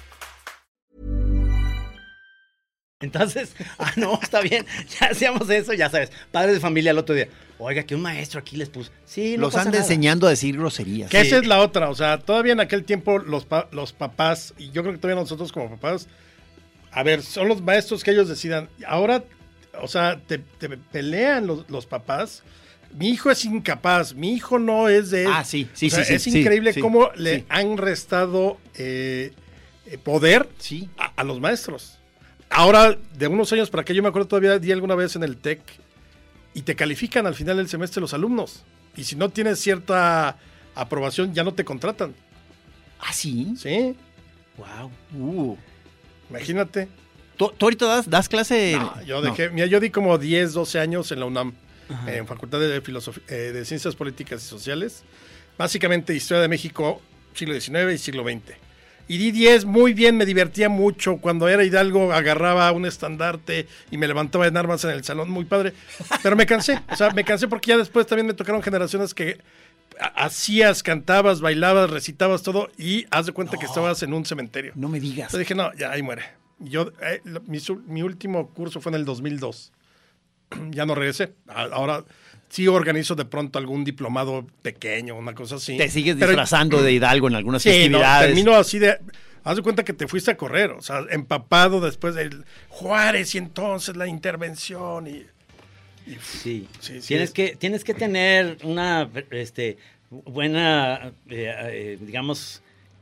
Entonces, 3.01 3.53
ah, 3.79 3.91
no, 3.97 4.19
está 4.21 4.41
bien, 4.41 4.65
ya 4.99 5.07
hacíamos 5.07 5.49
eso, 5.49 5.73
ya 5.73 5.89
sabes. 5.89 6.11
Padres 6.31 6.55
de 6.55 6.59
familia 6.59 6.91
el 6.91 6.97
otro 6.97 7.15
día. 7.15 7.27
Oiga, 7.57 7.83
que 7.83 7.93
un 7.95 8.01
maestro 8.01 8.39
aquí 8.39 8.55
les 8.57 8.69
puso. 8.69 8.91
Sí, 9.05 9.35
no 9.35 9.41
los 9.43 9.53
pasa 9.53 9.61
anda 9.67 9.71
nada. 9.79 9.83
enseñando 9.83 10.27
a 10.27 10.31
decir 10.31 10.57
groserías. 10.57 11.09
Que 11.11 11.21
Sí. 11.21 11.27
esa 11.27 11.37
es 11.37 11.45
la 11.47 11.59
otra, 11.59 11.89
o 11.89 11.95
sea, 11.95 12.17
todavía 12.19 12.53
en 12.53 12.59
aquel 12.59 12.83
tiempo 12.85 13.19
los, 13.19 13.45
pa- 13.45 13.67
los 13.71 13.93
papás, 13.93 14.53
y 14.57 14.71
yo 14.71 14.81
creo 14.81 14.93
que 14.93 14.99
todavía 14.99 15.21
nosotros 15.21 15.51
como 15.51 15.69
papás, 15.69 16.07
a 16.91 17.03
ver, 17.03 17.21
son 17.21 17.47
los 17.47 17.61
maestros 17.61 18.03
que 18.03 18.11
ellos 18.11 18.27
decidan. 18.27 18.69
Ahora, 18.87 19.23
o 19.81 19.87
sea, 19.87 20.19
te, 20.27 20.39
te 20.39 20.69
pelean 20.69 21.47
los, 21.47 21.69
los 21.69 21.85
papás 21.85 22.43
mi 22.93 23.07
hijo 23.07 23.31
es 23.31 23.45
incapaz, 23.45 24.13
mi 24.15 24.33
hijo 24.33 24.59
no 24.59 24.89
es 24.89 25.11
de... 25.11 25.25
Ah, 25.25 25.45
sí, 25.45 25.69
sí, 25.71 25.87
O 25.87 25.91
sea, 25.91 25.99
sí, 26.03 26.07
sí, 26.09 26.13
Es 26.15 26.23
sí, 26.23 26.39
increíble 26.41 26.73
sí, 26.73 26.81
cómo 26.81 27.09
le 27.15 27.37
sí. 27.37 27.45
han 27.47 27.77
restado 27.77 28.57
eh, 28.75 29.31
eh, 29.85 29.97
poder 29.97 30.49
Sí. 30.59 30.89
a, 30.97 31.05
a 31.15 31.23
los 31.23 31.39
maestros. 31.39 31.99
Ahora, 32.51 32.97
de 33.17 33.27
unos 33.27 33.51
años 33.53 33.69
para 33.69 33.81
acá, 33.81 33.93
yo 33.93 34.03
me 34.03 34.09
acuerdo 34.09 34.27
todavía, 34.27 34.59
di 34.59 34.71
alguna 34.71 34.95
vez 34.95 35.15
en 35.15 35.23
el 35.23 35.37
TEC, 35.37 35.61
y 36.53 36.63
te 36.63 36.75
califican 36.75 37.25
al 37.25 37.35
final 37.35 37.57
del 37.57 37.69
semestre 37.69 38.01
los 38.01 38.13
alumnos. 38.13 38.63
Y 38.95 39.05
si 39.05 39.15
no 39.15 39.29
tienes 39.29 39.59
cierta 39.59 40.37
aprobación, 40.75 41.33
ya 41.33 41.43
no 41.43 41.53
te 41.53 41.63
contratan. 41.63 42.13
Ah, 42.99 43.13
sí. 43.13 43.53
¿Sí? 43.57 43.95
Wow. 44.57 44.91
Uh. 45.17 45.57
Imagínate. 46.29 46.89
¿Tú, 47.37 47.51
tú 47.57 47.65
ahorita 47.65 47.85
das, 47.85 48.09
das 48.09 48.29
clase? 48.29 48.77
No, 48.77 49.01
yo 49.03 49.21
dejé, 49.21 49.49
mira, 49.49 49.65
yo 49.65 49.79
di 49.79 49.89
como 49.89 50.17
10, 50.17 50.53
12 50.53 50.79
años 50.79 51.11
en 51.11 51.19
la 51.19 51.25
UNAM, 51.25 51.53
en 52.05 52.27
Facultad 52.27 52.59
de, 52.59 52.81
Filosofía, 52.81 53.23
eh, 53.29 53.51
de 53.51 53.65
Ciencias 53.65 53.95
Políticas 53.95 54.43
y 54.43 54.47
Sociales. 54.47 55.03
Básicamente 55.57 56.13
Historia 56.13 56.41
de 56.41 56.47
México, 56.47 57.01
siglo 57.33 57.59
XIX 57.59 57.93
y 57.93 57.97
siglo 57.97 58.23
XX. 58.23 58.70
Y 59.11 59.17
di 59.17 59.31
10 59.31 59.65
muy 59.65 59.91
bien, 59.93 60.15
me 60.15 60.25
divertía 60.25 60.69
mucho. 60.69 61.17
Cuando 61.17 61.49
era 61.49 61.65
Hidalgo 61.65 62.13
agarraba 62.13 62.71
un 62.71 62.85
estandarte 62.85 63.67
y 63.91 63.97
me 63.97 64.07
levantaba 64.07 64.47
en 64.47 64.55
armas 64.55 64.85
en 64.85 64.91
el 64.91 65.03
salón, 65.03 65.29
muy 65.29 65.43
padre. 65.43 65.73
Pero 66.23 66.37
me 66.37 66.45
cansé, 66.45 66.79
o 66.89 66.95
sea, 66.95 67.09
me 67.11 67.25
cansé 67.25 67.49
porque 67.49 67.71
ya 67.71 67.77
después 67.77 68.07
también 68.07 68.25
me 68.27 68.33
tocaron 68.33 68.61
generaciones 68.63 69.13
que 69.13 69.37
ha- 69.99 70.23
hacías, 70.23 70.81
cantabas, 70.81 71.41
bailabas, 71.41 71.89
recitabas 71.89 72.41
todo 72.41 72.69
y 72.77 73.05
haz 73.11 73.25
de 73.25 73.33
cuenta 73.33 73.57
que 73.57 73.65
estabas 73.65 74.01
en 74.01 74.13
un 74.13 74.23
cementerio. 74.25 74.71
No 74.75 74.87
me 74.87 75.01
digas. 75.01 75.25
Entonces 75.33 75.39
dije, 75.39 75.55
no, 75.55 75.73
ya 75.73 75.91
ahí 75.91 76.01
muere. 76.01 76.23
Yo, 76.59 76.93
eh, 77.01 77.21
mi, 77.47 77.59
mi 77.87 78.03
último 78.03 78.51
curso 78.53 78.79
fue 78.79 78.91
en 78.91 78.95
el 78.95 79.03
2002. 79.03 79.73
ya 80.69 80.85
no 80.85 80.95
regresé. 80.95 81.33
Ahora 81.47 82.05
sí 82.51 82.67
organizo 82.67 83.15
de 83.15 83.25
pronto 83.25 83.57
algún 83.57 83.83
diplomado 83.83 84.45
pequeño, 84.61 85.15
una 85.15 85.33
cosa 85.33 85.55
así. 85.55 85.77
Te 85.77 85.89
sigues 85.89 86.15
Pero- 86.15 86.27
disfrazando 86.27 86.83
de 86.83 86.91
Hidalgo 86.93 87.27
en 87.29 87.35
algunas 87.35 87.63
Sí, 87.63 87.69
no, 87.69 87.75
festividades. 87.75 88.27
termino 88.27 88.53
así 88.55 88.77
de... 88.77 88.97
Haz 89.43 89.55
de 89.55 89.63
cuenta 89.63 89.83
que 89.83 89.93
te 89.93 90.07
fuiste 90.07 90.29
a 90.29 90.37
correr, 90.37 90.69
o 90.69 90.83
sea, 90.83 90.99
empapado 91.09 91.81
después 91.81 92.13
del 92.13 92.45
Juárez 92.69 93.33
y 93.33 93.39
entonces 93.39 93.95
la 93.95 94.05
intervención 94.05 95.07
y... 95.07 95.11
y- 96.05 96.17
Sí. 96.21 96.67
Sí, 96.79 97.01
sí, 97.01 97.07
tienes, 97.07 97.29
es- 97.29 97.33
que, 97.33 97.55
tienes 97.55 97.83
que 97.83 97.93
tener 97.95 98.57
una 98.63 99.09
este, 99.31 99.77
buena, 100.11 101.11
eh, 101.29 101.53
eh, 101.57 101.97
digamos, 102.01 102.61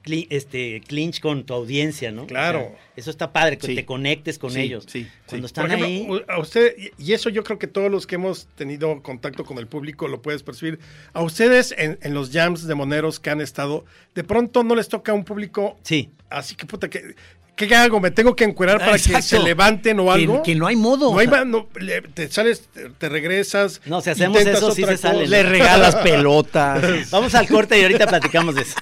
cli- 0.10 0.28
este, 0.30 0.82
clinch 0.88 1.20
con 1.20 1.44
tu 1.46 1.54
audiencia, 1.54 2.12
¿no? 2.12 2.26
Claro. 2.28 2.60
O 2.60 2.62
sea, 2.64 2.78
eso 2.96 3.10
está 3.12 3.32
padre, 3.32 3.58
que 3.58 3.68
Sí. 3.68 3.76
te 3.76 3.86
conectes 3.86 4.40
con 4.40 4.52
Sí, 4.52 4.62
ellos. 4.62 4.86
sí, 4.88 5.04
sí. 5.04 5.10
Cuando 5.28 5.44
Por 5.44 5.46
están 5.48 5.66
ejemplo, 5.72 6.16
ahí. 6.16 6.24
a 6.28 6.40
usted, 6.40 6.76
y- 6.98 7.14
eso 7.14 7.30
yo 7.30 7.44
creo 7.44 7.60
que 7.60 7.68
todos 7.68 7.90
los 7.92 8.08
que 8.08 8.16
hemos 8.16 8.48
tenido 8.56 9.02
contacto 9.04 9.46
con 9.46 9.58
el 9.58 9.68
público 9.68 10.08
lo 10.08 10.22
puedes 10.22 10.44
percibir. 10.44 10.80
A 11.14 11.22
ustedes 11.22 11.74
en, 11.78 11.98
en 12.02 12.14
los 12.14 12.32
jams 12.32 12.66
de 12.68 12.76
moneros 12.76 13.20
que 13.20 13.30
han 13.30 13.42
estado, 13.42 13.86
de 14.16 14.24
pronto 14.24 14.64
no 14.64 14.76
les 14.76 14.90
toca 14.90 15.12
a 15.12 15.16
un 15.16 15.24
público 15.24 15.78
Sí. 15.84 16.10
así 16.30 16.56
que 16.56 16.66
puta, 16.66 16.90
¿qué, 16.90 17.16
qué 17.56 17.76
hago? 17.76 18.00
¿Me 18.00 18.10
tengo 18.12 18.36
que 18.36 18.46
encuerar 18.46 18.80
para 18.80 18.94
que 18.94 19.22
se 19.22 19.40
levanten 19.40 20.00
o 20.00 20.06
Que- 20.06 20.12
algo? 20.12 20.44
que 20.44 20.56
no 20.56 20.66
hay 20.68 20.76
modo, 20.78 21.12
No 21.12 21.20
hay 21.20 21.28
no, 21.46 21.68
le- 21.80 22.02
te 22.02 22.30
sales, 22.30 22.62
te, 22.74 22.90
te 22.90 23.10
regresas. 23.10 23.82
No, 23.86 24.00
si 24.02 24.10
hacemos 24.12 24.40
eso, 24.46 24.72
sí 24.72 24.84
se 24.86 24.96
sale. 24.98 25.28
Le 25.28 25.44
regalas 25.44 25.96
pelotas. 25.98 26.82
Vamos 27.12 27.36
al 27.36 27.48
corte 27.48 27.78
y 27.80 27.84
ahorita 27.84 28.08
platicamos 28.08 28.56
de 28.56 28.62
eso. 28.62 28.76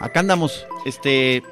Acá 0.00 0.20
andamos. 0.20 0.66
Este, 0.84 1.42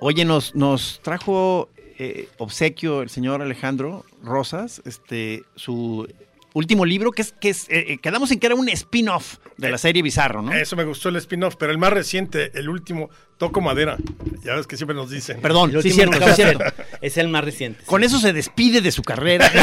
oye, 0.00 0.24
nos, 0.24 0.54
nos 0.54 1.00
trajo 1.02 1.68
eh, 1.98 2.28
obsequio 2.38 3.02
el 3.02 3.10
señor 3.10 3.42
Alejandro 3.42 4.04
Rosas, 4.22 4.82
este, 4.84 5.44
su 5.54 6.08
último 6.54 6.86
libro, 6.86 7.12
que 7.12 7.22
es, 7.22 7.32
que 7.32 7.50
es, 7.50 7.68
eh, 7.68 7.84
eh, 7.88 7.98
quedamos 7.98 8.30
en 8.30 8.38
que 8.38 8.46
era 8.46 8.54
un 8.54 8.68
spin-off 8.68 9.36
de 9.58 9.70
la 9.70 9.78
serie 9.78 10.02
Bizarro, 10.02 10.40
¿no? 10.40 10.52
Eso 10.52 10.76
me 10.76 10.84
gustó 10.84 11.08
el 11.08 11.16
spin-off, 11.16 11.56
pero 11.56 11.72
el 11.72 11.78
más 11.78 11.92
reciente, 11.92 12.50
el 12.54 12.68
último, 12.68 13.10
Toco 13.38 13.60
Madera. 13.60 13.96
Ya 14.42 14.54
ves 14.54 14.66
que 14.66 14.76
siempre 14.76 14.96
nos 14.96 15.10
dicen. 15.10 15.40
Perdón, 15.40 15.72
sí, 15.82 15.90
cierto, 15.90 16.18
sí, 16.26 16.32
cierto. 16.34 16.64
Es 17.00 17.16
el 17.18 17.28
más 17.28 17.44
reciente. 17.44 17.84
Con 17.84 18.00
sí. 18.00 18.06
eso 18.06 18.18
se 18.18 18.32
despide 18.32 18.80
de 18.80 18.90
su 18.90 19.02
carrera. 19.02 19.50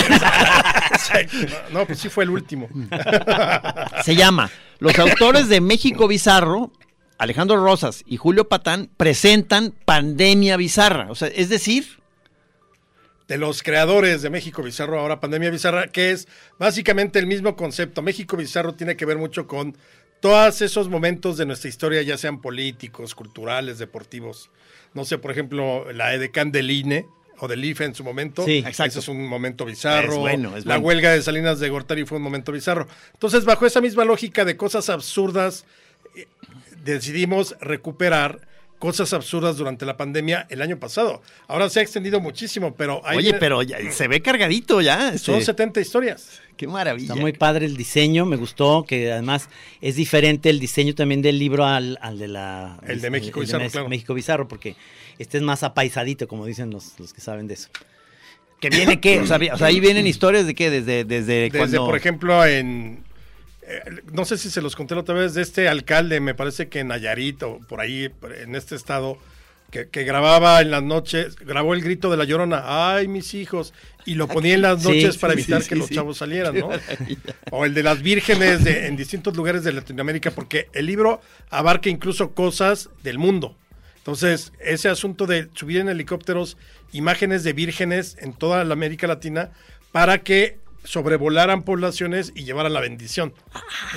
No, 1.74 1.86
pues 1.86 2.00
sí 2.00 2.10
fue 2.10 2.26
el 2.26 2.30
último. 2.30 2.70
Se 4.04 4.16
llama 4.16 4.52
Los 4.80 4.98
autores 5.00 5.50
de 5.50 5.60
México 5.60 6.08
Bizarro, 6.08 6.72
Alejandro 7.22 7.64
Rosas 7.64 8.04
y 8.08 8.18
Julio 8.18 8.50
Patán, 8.50 8.90
presentan 8.98 9.76
Pandemia 9.86 10.58
Bizarra. 10.58 11.06
O 11.12 11.14
sea, 11.14 11.28
es 11.28 11.50
decir, 11.50 11.86
de 13.28 13.38
los 13.38 13.62
creadores 13.62 14.24
de 14.24 14.32
México 14.32 14.64
Bizarro, 14.64 15.00
ahora 15.00 15.20
Pandemia 15.20 15.52
Bizarra, 15.52 15.90
que 15.90 16.10
es 16.10 16.28
básicamente 16.58 17.20
el 17.20 17.28
mismo 17.28 17.56
concepto. 17.56 18.02
México 18.02 18.38
Bizarro 18.38 18.74
tiene 18.74 18.98
que 18.98 19.06
ver 19.06 19.20
mucho 19.20 19.46
con 19.46 19.78
todos 20.20 20.64
esos 20.64 20.90
momentos 20.90 21.38
de 21.38 21.46
nuestra 21.46 21.70
historia, 21.70 22.02
ya 22.02 22.18
sean 22.18 22.42
políticos, 22.42 23.14
culturales, 23.14 23.78
deportivos. 23.78 24.50
No 24.96 25.06
sé, 25.06 25.20
por 25.20 25.30
ejemplo, 25.30 25.92
la 25.94 26.16
edecán 26.16 26.52
del 26.52 26.72
INE 26.72 27.06
o 27.38 27.48
del 27.48 27.64
IFE 27.64 27.86
en 27.86 27.94
su 27.94 28.04
momento. 28.04 28.46
Sí, 28.46 28.58
exacto. 28.66 28.86
Ese 28.86 29.00
es 29.00 29.08
un 29.08 29.28
momento 29.28 29.64
bizarro. 29.66 30.14
Es 30.14 30.18
bueno, 30.18 30.58
es 30.58 30.66
la 30.66 30.78
bueno. 30.78 30.88
huelga 30.88 31.12
de 31.12 31.22
Salinas 31.22 31.60
de 31.60 31.70
Gortari 31.70 32.04
fue 32.04 32.18
un 32.18 32.24
momento 32.24 32.52
bizarro. 32.52 32.88
Entonces, 33.14 33.46
bajo 33.46 33.68
esa 33.68 33.80
misma 33.80 34.06
lógica 34.06 34.44
de 34.44 34.58
cosas 34.58 34.90
absurdas, 34.90 35.66
decidimos 36.84 37.56
recuperar 37.62 38.48
cosas 38.80 39.14
absurdas 39.14 39.58
durante 39.58 39.86
la 39.86 39.96
pandemia 39.96 40.48
el 40.50 40.60
año 40.62 40.80
pasado. 40.80 41.22
Ahora 41.48 41.70
se 41.70 41.80
ha 41.80 41.84
extendido 41.84 42.20
muchísimo, 42.20 42.74
pero 42.76 43.02
ahí 43.06 43.18
oye, 43.20 43.34
pero 43.36 43.62
ya- 43.62 43.78
se 43.92 44.08
ve 44.08 44.22
cargadito 44.24 44.82
ya. 44.82 45.10
este, 45.10 45.20
son 45.32 45.42
70 45.44 45.80
historias. 45.82 46.42
Qué 46.58 46.68
maravilla. 46.68 47.10
Está 47.14 47.16
muy 47.16 47.34
padre 47.34 47.68
el 47.68 47.78
diseño, 47.78 48.26
me 48.26 48.38
gustó, 48.38 48.84
que 48.88 49.12
además 49.12 49.50
es 49.82 49.96
diferente 49.98 50.50
el 50.50 50.60
diseño 50.60 50.96
también 50.96 51.22
del 51.22 51.38
libro 51.38 51.66
al, 51.66 52.00
al 52.02 52.18
de 52.18 52.28
la... 52.28 52.80
El 52.88 53.02
de 53.02 53.12
México 53.12 53.40
Bizarro, 53.40 53.64
Mes- 53.64 53.72
claro. 53.72 53.88
México 53.90 54.14
Bizarro, 54.16 54.48
porque 54.48 54.76
este 55.20 55.38
es 55.38 55.44
más 55.44 55.62
apaisadito, 55.62 56.28
como 56.28 56.48
dicen 56.48 56.72
los, 56.72 57.00
los 57.00 57.14
que 57.14 57.22
saben 57.22 57.48
de 57.48 57.54
eso. 57.56 57.70
¿Que 58.60 58.70
viene 58.70 59.00
qué? 59.00 59.20
O 59.20 59.28
sea, 59.28 59.38
vi- 59.38 59.50
o 59.50 59.58
sea, 59.58 59.68
ahí 59.68 59.80
vienen 59.80 60.08
historias 60.08 60.48
de 60.48 60.56
qué, 60.56 60.72
desde, 60.72 61.04
desde, 61.04 61.34
Desde, 61.50 61.58
cuando... 61.58 61.86
por 61.86 61.96
ejemplo, 61.98 62.44
en. 62.46 63.04
Eh, 63.64 63.82
no 64.12 64.26
sé 64.26 64.38
si 64.38 64.50
se 64.50 64.62
los 64.62 64.76
conté 64.76 64.96
la 64.96 65.02
otra 65.02 65.16
vez 65.16 65.34
de 65.34 65.42
este 65.42 65.68
alcalde, 65.68 66.20
me 66.20 66.34
parece 66.36 66.68
que 66.70 66.80
en 66.80 66.88
Nayarit 66.90 67.42
o 67.44 67.60
por 67.68 67.80
ahí, 67.82 68.12
en 68.42 68.56
este 68.56 68.76
estado, 68.76 69.18
que, 69.70 69.88
que 69.88 70.04
grababa 70.04 70.62
en 70.62 70.70
las 70.72 70.84
noches, 70.84 71.36
grabó 71.38 71.74
el 71.74 71.82
grito 71.82 72.12
de 72.12 72.18
la 72.18 72.26
llorona, 72.26 72.62
¡ay, 72.96 73.08
mis 73.08 73.34
hijos! 73.34 73.74
Y 74.06 74.16
lo 74.16 74.28
ponía 74.28 74.56
en 74.56 74.64
las 74.64 74.82
Sí, 74.82 74.88
noches 74.90 75.18
para 75.18 75.34
evitar 75.34 75.62
sí, 75.62 75.70
que 75.70 75.76
los 75.76 75.90
chavos 75.90 76.18
salieran, 76.18 76.56
¿no? 76.58 76.70
O 77.52 77.66
el 77.66 77.74
de 77.74 77.84
las 77.84 78.02
vírgenes 78.02 78.64
de- 78.64 78.88
en 78.88 78.98
distintos 78.98 79.36
lugares 79.38 79.64
de 79.64 79.72
Latinoamérica, 79.72 80.32
porque 80.32 80.68
el 80.74 80.88
libro 80.88 81.22
abarca 81.50 81.90
incluso 81.90 82.32
cosas 82.32 82.90
del 83.04 83.18
mundo. 83.20 83.56
Entonces, 83.98 84.52
ese 84.60 84.90
asunto 84.90 85.28
de 85.28 85.48
subir 85.54 85.78
en 85.80 85.88
helicópteros 85.88 86.58
imágenes 86.92 87.44
de 87.44 87.54
vírgenes 87.54 88.18
en 88.20 88.34
toda 88.34 88.64
la 88.66 88.74
América 88.74 89.06
Latina 89.08 89.52
para 89.92 90.18
que 90.24 90.58
sobrevolaran 90.84 91.64
poblaciones 91.64 92.32
y 92.36 92.44
llevaran 92.44 92.74
la 92.74 92.80
bendición. 92.82 93.34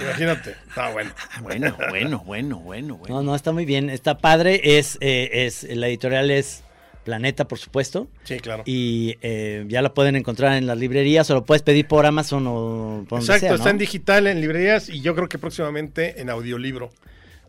Imagínate. 0.03 0.55
Ah, 0.77 0.91
bueno. 0.93 1.11
Bueno, 1.43 1.77
bueno, 1.91 2.23
bueno, 2.27 2.59
bueno, 2.61 2.97
bueno. 2.97 3.15
No, 3.17 3.23
no, 3.23 3.35
está 3.35 3.53
muy 3.53 3.65
bien, 3.65 3.91
está 3.91 4.19
padre, 4.19 4.79
es, 4.79 4.97
eh, 5.01 5.47
es 5.47 5.65
la 5.65 5.89
editorial 5.89 6.31
es 6.31 6.63
Planeta, 7.05 7.47
por 7.47 7.59
supuesto, 7.59 8.09
Sí, 8.25 8.39
claro. 8.41 8.63
y 8.65 9.17
eh, 9.21 9.65
ya 9.69 9.83
la 9.83 9.93
pueden 9.93 10.17
encontrar 10.17 10.57
en 10.57 10.67
las 10.67 10.79
librerías 10.79 11.31
o 11.31 11.35
lo 11.35 11.45
puedes 11.45 11.63
pedir 11.63 11.87
por 11.87 12.07
Amazon 12.07 12.47
o 12.47 13.05
por 13.09 13.19
donde 13.21 13.35
Exacto, 13.35 13.47
sea, 13.49 13.55
está 13.57 13.71
en 13.71 13.79
digital, 13.79 14.27
en 14.27 14.41
librerías 14.41 14.89
y 14.89 15.03
yo 15.03 15.15
creo 15.15 15.29
que 15.29 15.37
próximamente 15.39 16.21
en 16.23 16.31
audiolibro. 16.31 16.91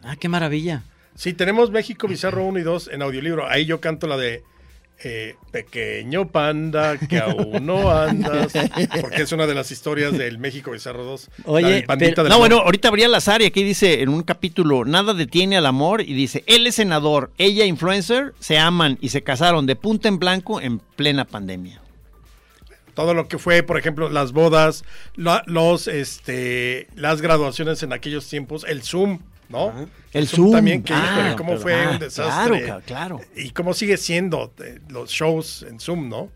Ah, 0.03 0.17
qué 0.19 0.27
maravilla. 0.27 0.83
Sí, 1.15 1.31
tenemos 1.33 1.71
México 1.71 2.07
Bizarro 2.09 2.43
1 2.43 2.59
y 2.59 2.63
2 2.63 2.89
en 2.91 3.01
audiolibro. 3.01 3.47
Ahí 3.47 3.65
yo 3.65 3.79
canto 3.79 4.07
la 4.07 4.17
de 4.17 4.43
eh, 5.03 5.35
Pequeño 5.51 6.27
Panda, 6.29 6.97
que 6.97 7.17
aún 7.19 7.65
no 7.65 7.91
andas. 7.91 8.53
Porque 9.01 9.23
es 9.23 9.31
una 9.31 9.45
de 9.45 9.53
las 9.53 9.69
historias 9.71 10.17
del 10.17 10.37
México 10.37 10.71
Bizarro 10.71 11.03
2. 11.03 11.29
Oye, 11.45 11.85
La 11.87 11.97
pero- 11.97 12.23
No, 12.29 12.39
bueno, 12.39 12.59
ahorita 12.59 12.87
abría 12.87 13.07
Lazar 13.07 13.41
y 13.41 13.45
aquí 13.45 13.63
dice 13.63 14.01
en 14.01 14.09
un 14.09 14.23
capítulo, 14.23 14.85
nada 14.85 15.13
detiene 15.13 15.57
al 15.57 15.65
amor 15.65 16.01
y 16.01 16.13
dice, 16.13 16.43
él 16.47 16.65
es 16.67 16.75
senador, 16.75 17.31
ella 17.37 17.65
influencer, 17.65 18.33
se 18.39 18.57
aman 18.57 18.97
y 19.01 19.09
se 19.09 19.21
casaron 19.23 19.65
de 19.65 19.75
punta 19.75 20.07
en 20.07 20.17
blanco 20.19 20.61
en 20.61 20.79
plena 20.79 21.25
pandemia. 21.25 21.81
todo 22.93 23.13
lo 23.13 23.27
que 23.27 23.37
fue, 23.37 23.61
por 23.61 23.77
ejemplo, 23.77 24.09
las 24.09 24.31
bodas, 24.31 24.85
la- 25.15 25.43
los, 25.47 25.87
este, 25.89 26.87
las 26.95 27.21
graduaciones 27.21 27.83
en 27.83 27.91
aquellos 27.91 28.27
tiempos, 28.29 28.65
el 28.69 28.81
Zoom, 28.83 29.19
¿no? 29.55 29.87
El 30.13 30.27
Zoom. 30.27 30.51
también, 30.51 30.83
que 30.83 30.93
Ah, 30.93 31.17
híjole, 31.19 31.35
cómo 31.35 31.49
pero- 31.51 31.61
fue 31.61 31.73
ah, 31.83 31.89
un 31.91 31.99
desastre. 31.99 32.63
claro, 32.63 32.81
claro. 32.85 33.21
Y 33.35 33.49
cómo 33.51 33.73
sigue 33.73 33.97
siendo 33.97 34.53
eh, 34.63 34.79
los 34.89 35.09
shows 35.09 35.63
en 35.67 35.79
Zoom, 35.79 36.07
¿no? 36.09 36.29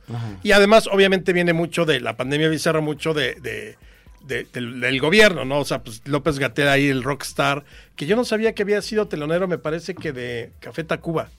Y 0.44 0.52
además, 0.52 0.88
obviamente, 0.92 1.32
viene 1.34 1.54
mucho 1.54 1.86
de 1.86 2.00
la 2.02 2.18
pandemia 2.18 2.50
bizarra, 2.50 2.82
mucho 2.82 3.14
de, 3.14 3.36
de- 3.36 3.78
de- 4.26 4.46
del, 4.52 4.80
del 4.82 5.00
gobierno, 5.00 5.46
¿no? 5.46 5.60
O 5.60 5.66
sea, 5.66 5.82
pues 5.84 6.02
López 6.06 6.40
Gatel 6.40 6.68
ahí, 6.68 6.88
el 6.88 7.04
rockstar, 7.04 7.64
que 7.96 8.06
yo 8.06 8.16
no 8.16 8.26
sabía 8.26 8.54
que 8.54 8.64
había 8.64 8.82
sido 8.82 9.08
telonero, 9.08 9.48
me 9.48 9.58
parece 9.58 9.96
que 9.96 10.12
de 10.12 10.52
Café 10.60 10.84
Tacuba. 10.84 11.30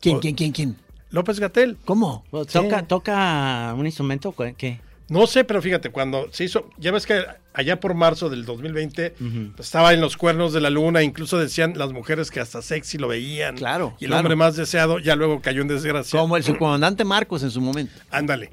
¿Quién, 0.00 0.16
O- 0.16 0.20
quién, 0.20 0.34
quién, 0.34 0.52
quién? 0.52 0.76
López 1.10 1.40
Gatel. 1.40 1.78
¿Cómo? 1.84 2.24
¿Toca, 2.52 2.82
¿Toca 2.86 3.72
un 3.76 3.86
instrumento? 3.86 4.34
¿Qué? 4.58 4.80
No 5.08 5.26
sé, 5.28 5.44
pero 5.44 5.62
fíjate, 5.62 5.90
cuando 5.90 6.28
se 6.32 6.44
hizo, 6.44 6.68
ya 6.78 6.90
ves 6.90 7.06
que 7.06 7.24
allá 7.52 7.78
por 7.78 7.94
marzo 7.94 8.28
del 8.28 8.44
2020 8.44 9.10
pues, 9.54 9.68
estaba 9.68 9.94
en 9.94 10.00
los 10.00 10.16
cuernos 10.16 10.52
de 10.52 10.60
la 10.60 10.68
luna, 10.68 11.02
incluso 11.04 11.38
decían 11.38 11.74
las 11.76 11.92
mujeres 11.92 12.30
que 12.30 12.40
hasta 12.40 12.60
sexy 12.60 12.98
lo 12.98 13.06
veían. 13.08 13.56
Claro, 13.56 13.94
Y 14.00 14.04
el 14.04 14.08
claro. 14.08 14.20
hombre 14.22 14.36
más 14.36 14.56
deseado 14.56 14.98
ya 14.98 15.14
luego 15.14 15.40
cayó 15.40 15.62
en 15.62 15.68
desgracia. 15.68 16.18
Como 16.18 16.36
el 16.36 16.42
subcomandante 16.42 17.04
Marcos 17.04 17.44
en 17.44 17.50
su 17.50 17.60
momento. 17.60 17.92
Ándale. 18.10 18.50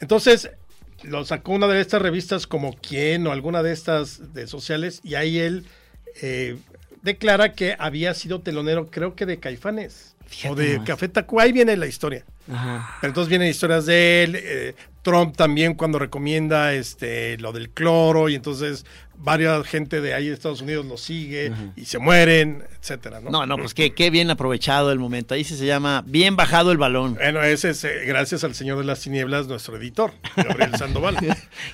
Entonces, 0.00 0.50
lo 1.02 1.24
sacó 1.26 1.52
una 1.52 1.66
de 1.68 1.80
estas 1.80 2.00
revistas 2.00 2.46
como 2.46 2.74
Quién 2.74 3.26
o 3.26 3.32
alguna 3.32 3.62
de 3.62 3.72
estas 3.72 4.32
de 4.32 4.46
sociales 4.46 5.00
y 5.04 5.16
ahí 5.16 5.38
él 5.38 5.66
eh, 6.22 6.56
declara 7.02 7.52
que 7.52 7.76
había 7.78 8.14
sido 8.14 8.40
telonero, 8.40 8.90
creo 8.90 9.14
que 9.14 9.26
de 9.26 9.38
Caifanes 9.38 10.13
Fíjate 10.26 10.52
o 10.52 10.56
de 10.56 10.72
nomás. 10.74 10.88
Café 10.88 11.08
Tacuba. 11.08 11.42
Ahí 11.42 11.52
viene 11.52 11.76
la 11.76 11.86
historia. 11.86 12.24
Ajá. 12.52 12.96
Pero 13.00 13.10
entonces 13.10 13.28
vienen 13.28 13.48
historias 13.48 13.86
de 13.86 14.24
él, 14.24 14.36
eh, 14.36 14.74
Trump 15.02 15.36
también 15.36 15.74
cuando 15.74 15.98
recomienda 15.98 16.72
este 16.72 17.36
lo 17.38 17.52
del 17.52 17.70
cloro 17.70 18.28
y 18.28 18.34
entonces 18.34 18.86
varias 19.16 19.66
gente 19.66 20.00
de 20.00 20.14
ahí 20.14 20.28
de 20.28 20.34
Estados 20.34 20.60
Unidos 20.60 20.84
lo 20.86 20.96
sigue 20.96 21.52
y 21.76 21.84
se 21.86 21.98
mueren, 21.98 22.64
etcétera, 22.80 23.20
¿no? 23.20 23.30
No, 23.30 23.46
no, 23.46 23.56
pues 23.56 23.74
qué, 23.74 23.92
qué 23.94 24.10
bien 24.10 24.30
aprovechado 24.30 24.92
el 24.92 24.98
momento. 24.98 25.34
Ahí 25.34 25.44
sí 25.44 25.56
se 25.56 25.66
llama 25.66 26.02
bien 26.06 26.36
bajado 26.36 26.72
el 26.72 26.78
balón. 26.78 27.14
Bueno, 27.14 27.42
ese 27.42 27.70
es 27.70 27.84
eh, 27.84 28.04
gracias 28.06 28.44
al 28.44 28.54
señor 28.54 28.78
de 28.78 28.84
las 28.84 29.00
tinieblas, 29.00 29.46
nuestro 29.46 29.76
editor, 29.76 30.12
Gabriel 30.36 30.74
Sandoval. 30.78 31.16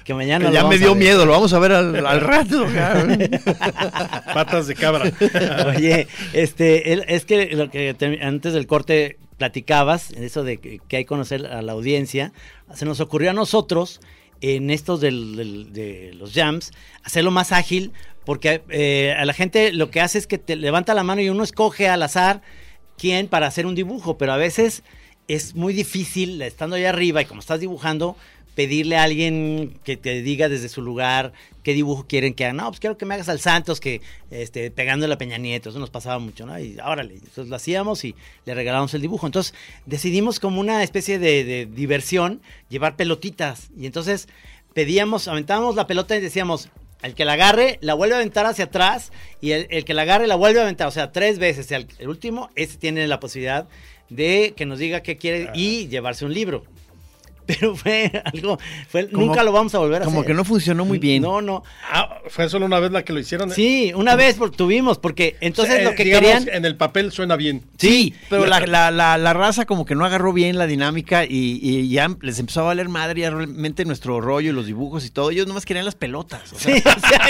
Que 0.04 0.14
mañana 0.14 0.46
Que 0.48 0.52
ya 0.54 0.64
me 0.64 0.78
dio 0.78 0.94
miedo, 0.94 1.26
lo 1.26 1.32
vamos 1.32 1.52
a 1.52 1.58
ver 1.58 1.72
al, 1.72 2.06
al 2.06 2.20
rato. 2.20 2.66
Patas 4.34 4.66
de 4.66 4.74
cabra. 4.74 5.12
Oye, 5.66 6.06
este, 6.32 7.14
es 7.14 7.24
que 7.24 7.54
lo 7.56 7.70
que 7.70 7.94
te- 7.94 8.22
antes 8.22 8.52
del 8.52 8.66
corte 8.66 9.18
platicabas, 9.38 10.10
eso 10.12 10.44
de 10.44 10.58
que 10.58 10.72
hay 10.96 11.04
que 11.04 11.06
conocer 11.06 11.46
a 11.46 11.62
la 11.62 11.72
audiencia, 11.72 12.32
se 12.74 12.84
nos 12.84 13.00
ocurrió 13.00 13.30
a 13.30 13.32
nosotros, 13.32 14.00
en 14.40 14.70
estos 14.70 15.00
de 15.00 16.12
los 16.14 16.32
jams, 16.32 16.72
hacerlo 17.02 17.30
más 17.30 17.52
ágil, 17.52 17.92
porque 18.24 18.62
eh, 18.68 19.14
a 19.18 19.24
la 19.24 19.32
gente 19.32 19.72
lo 19.72 19.90
que 19.90 20.00
hace 20.00 20.18
es 20.18 20.26
que 20.26 20.38
te 20.38 20.56
levanta 20.56 20.94
la 20.94 21.02
mano 21.02 21.20
y 21.20 21.28
uno 21.28 21.42
escoge 21.42 21.88
al 21.88 22.02
azar 22.02 22.42
quién 22.96 23.28
para 23.28 23.46
hacer 23.46 23.66
un 23.66 23.74
dibujo, 23.74 24.18
pero 24.18 24.32
a 24.32 24.36
veces 24.36 24.82
es 25.28 25.54
muy 25.54 25.72
difícil, 25.72 26.42
estando 26.42 26.76
allá 26.76 26.90
arriba 26.90 27.22
y 27.22 27.24
como 27.24 27.40
estás 27.40 27.60
dibujando, 27.60 28.16
pedirle 28.60 28.98
a 28.98 29.04
alguien 29.04 29.80
que 29.84 29.96
te 29.96 30.20
diga 30.20 30.50
desde 30.50 30.68
su 30.68 30.82
lugar 30.82 31.32
qué 31.62 31.72
dibujo 31.72 32.04
quieren 32.06 32.34
que 32.34 32.44
hagan. 32.44 32.58
No, 32.58 32.68
pues 32.68 32.78
quiero 32.78 32.98
que 32.98 33.06
me 33.06 33.14
hagas 33.14 33.30
al 33.30 33.40
Santos, 33.40 33.80
que 33.80 34.02
este, 34.30 34.70
pegando 34.70 35.08
la 35.08 35.16
Peña 35.16 35.38
Nieto, 35.38 35.70
eso 35.70 35.78
nos 35.78 35.88
pasaba 35.88 36.18
mucho, 36.18 36.44
¿no? 36.44 36.60
Y 36.60 36.76
órale, 36.84 37.14
entonces 37.14 37.48
lo 37.48 37.56
hacíamos 37.56 38.04
y 38.04 38.14
le 38.44 38.54
regalamos 38.54 38.92
el 38.92 39.00
dibujo. 39.00 39.24
Entonces 39.26 39.54
decidimos 39.86 40.40
como 40.40 40.60
una 40.60 40.82
especie 40.82 41.18
de, 41.18 41.42
de 41.42 41.64
diversión 41.64 42.42
llevar 42.68 42.96
pelotitas. 42.96 43.70
Y 43.74 43.86
entonces 43.86 44.28
pedíamos, 44.74 45.26
aventábamos 45.26 45.74
la 45.74 45.86
pelota 45.86 46.14
y 46.14 46.20
decíamos, 46.20 46.68
el 47.00 47.14
que 47.14 47.24
la 47.24 47.32
agarre, 47.32 47.78
la 47.80 47.94
vuelve 47.94 48.16
a 48.16 48.18
aventar 48.18 48.44
hacia 48.44 48.66
atrás 48.66 49.10
y 49.40 49.52
el, 49.52 49.68
el 49.70 49.86
que 49.86 49.94
la 49.94 50.02
agarre 50.02 50.26
la 50.26 50.34
vuelve 50.34 50.60
a 50.60 50.64
aventar, 50.64 50.86
o 50.86 50.90
sea, 50.90 51.12
tres 51.12 51.38
veces. 51.38 51.72
El, 51.72 51.86
el 51.98 52.10
último, 52.10 52.50
ese 52.56 52.76
tiene 52.76 53.06
la 53.06 53.20
posibilidad 53.20 53.68
de 54.10 54.52
que 54.54 54.66
nos 54.66 54.78
diga 54.78 55.02
qué 55.02 55.16
quiere 55.16 55.48
y 55.54 55.88
llevarse 55.88 56.26
un 56.26 56.34
libro. 56.34 56.66
Pero 57.58 57.74
fue 57.74 58.10
algo, 58.32 58.58
fue, 58.88 59.08
Como- 59.08 59.26
nunca 59.26 59.42
lo 59.42 59.52
vamos 59.52 59.74
a 59.74 59.78
volver 59.78 60.02
a 60.02 60.04
Como 60.04 60.20
hacer. 60.20 60.28
que 60.28 60.34
no 60.34 60.44
funcionó 60.44 60.84
muy 60.84 60.98
bien. 60.98 61.22
No, 61.22 61.40
no. 61.42 61.62
Ah, 61.90 62.18
fue 62.28 62.48
solo 62.48 62.66
una 62.66 62.78
vez 62.78 62.92
la 62.92 63.04
que 63.04 63.12
lo 63.12 63.18
hicieron. 63.18 63.50
Sí, 63.50 63.92
una 63.94 64.14
vez 64.16 64.36
por- 64.36 64.50
tuvimos, 64.50 64.98
porque 64.98 65.36
entonces 65.40 65.80
Eh, 65.80 65.84
lo 65.84 65.94
que 65.94 66.04
digamos, 66.04 66.28
querían... 66.30 66.48
en 66.54 66.64
el 66.64 66.76
papel 66.76 67.10
suena 67.12 67.36
bien. 67.36 67.62
Sí, 67.78 68.14
pero 68.28 68.46
la, 68.46 68.60
la- 68.60 68.90
la- 68.90 69.18
la 69.18 69.32
raza 69.32 69.64
como 69.66 69.84
que 69.84 69.94
no 69.94 70.04
agarró 70.04 70.32
bien 70.32 70.58
la 70.58 70.66
dinámica 70.66 71.24
y, 71.24 71.58
y 71.62 71.88
ya 71.88 72.08
les 72.20 72.38
empezó 72.38 72.60
a 72.60 72.64
valer 72.64 72.88
madre 72.88 73.22
ya 73.22 73.30
realmente 73.30 73.84
nuestro 73.84 74.20
rollo 74.20 74.50
y 74.50 74.52
los 74.54 74.66
dibujos 74.66 75.04
y 75.04 75.10
todo. 75.10 75.30
Ellos 75.30 75.46
nomás 75.46 75.64
querían 75.66 75.84
las 75.84 75.94
pelotas. 75.94 76.52
o 76.52 76.58
sea, 76.58 76.76
Sí, 76.76 76.82
o 76.86 77.00
sea, 77.08 77.28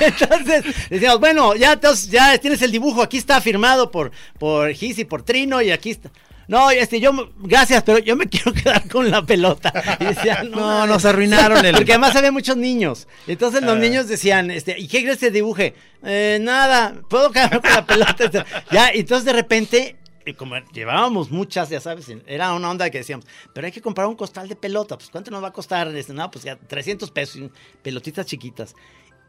entonces 0.00 0.64
decíamos, 0.90 1.20
bueno, 1.20 1.54
ya, 1.54 1.72
entonces, 1.74 2.10
ya 2.10 2.36
tienes 2.38 2.62
el 2.62 2.72
dibujo, 2.72 3.02
aquí 3.02 3.16
está 3.18 3.40
firmado 3.40 3.90
por, 3.90 4.10
por 4.38 4.72
Gis 4.72 4.98
y 4.98 5.04
por 5.04 5.22
Trino 5.22 5.60
y 5.62 5.70
aquí 5.70 5.90
está. 5.90 6.10
No, 6.48 6.70
este, 6.70 7.00
yo, 7.00 7.12
gracias, 7.38 7.82
pero 7.84 7.98
yo 7.98 8.16
me 8.16 8.26
quiero 8.28 8.52
quedar 8.52 8.88
con 8.88 9.10
la 9.10 9.24
pelota. 9.24 9.72
Y 10.00 10.04
decían, 10.04 10.50
No, 10.52 10.86
nos 10.86 11.04
arruinaron 11.04 11.64
el- 11.64 11.74
Porque 11.76 11.92
además 11.92 12.16
había 12.16 12.32
muchos 12.32 12.56
niños. 12.56 13.08
Entonces 13.26 13.62
Ah. 13.62 13.66
los 13.66 13.78
niños 13.78 14.08
decían, 14.08 14.50
este, 14.50 14.78
¿y 14.78 14.88
qué 14.88 15.02
crees 15.02 15.18
que 15.18 15.30
dibuje? 15.30 15.74
"Eh, 16.04 16.38
nada, 16.40 16.94
puedo 17.08 17.30
quedarme 17.30 17.60
con 17.60 17.70
la 17.70 17.86
pelota. 17.86 18.44
ya, 18.70 18.94
y 18.94 19.00
entonces 19.00 19.24
de 19.24 19.32
repente, 19.32 19.96
y 20.24 20.34
como 20.34 20.56
llevábamos 20.72 21.30
muchas, 21.30 21.68
ya 21.68 21.80
sabes, 21.80 22.06
era 22.26 22.52
una 22.54 22.70
onda 22.70 22.88
que 22.90 22.98
decíamos, 22.98 23.26
pero 23.52 23.66
hay 23.66 23.72
que 23.72 23.80
comprar 23.80 24.06
un 24.06 24.14
costal 24.16 24.48
de 24.48 24.54
pelota. 24.56 24.96
Pues, 24.96 25.10
¿cuánto 25.10 25.30
nos 25.30 25.42
va 25.42 25.48
a 25.48 25.52
costar? 25.52 25.88
Este, 25.96 26.12
no, 26.12 26.30
pues 26.30 26.44
ya 26.44 26.56
300 26.56 27.10
pesos, 27.10 27.50
pelotitas 27.82 28.26
chiquitas. 28.26 28.74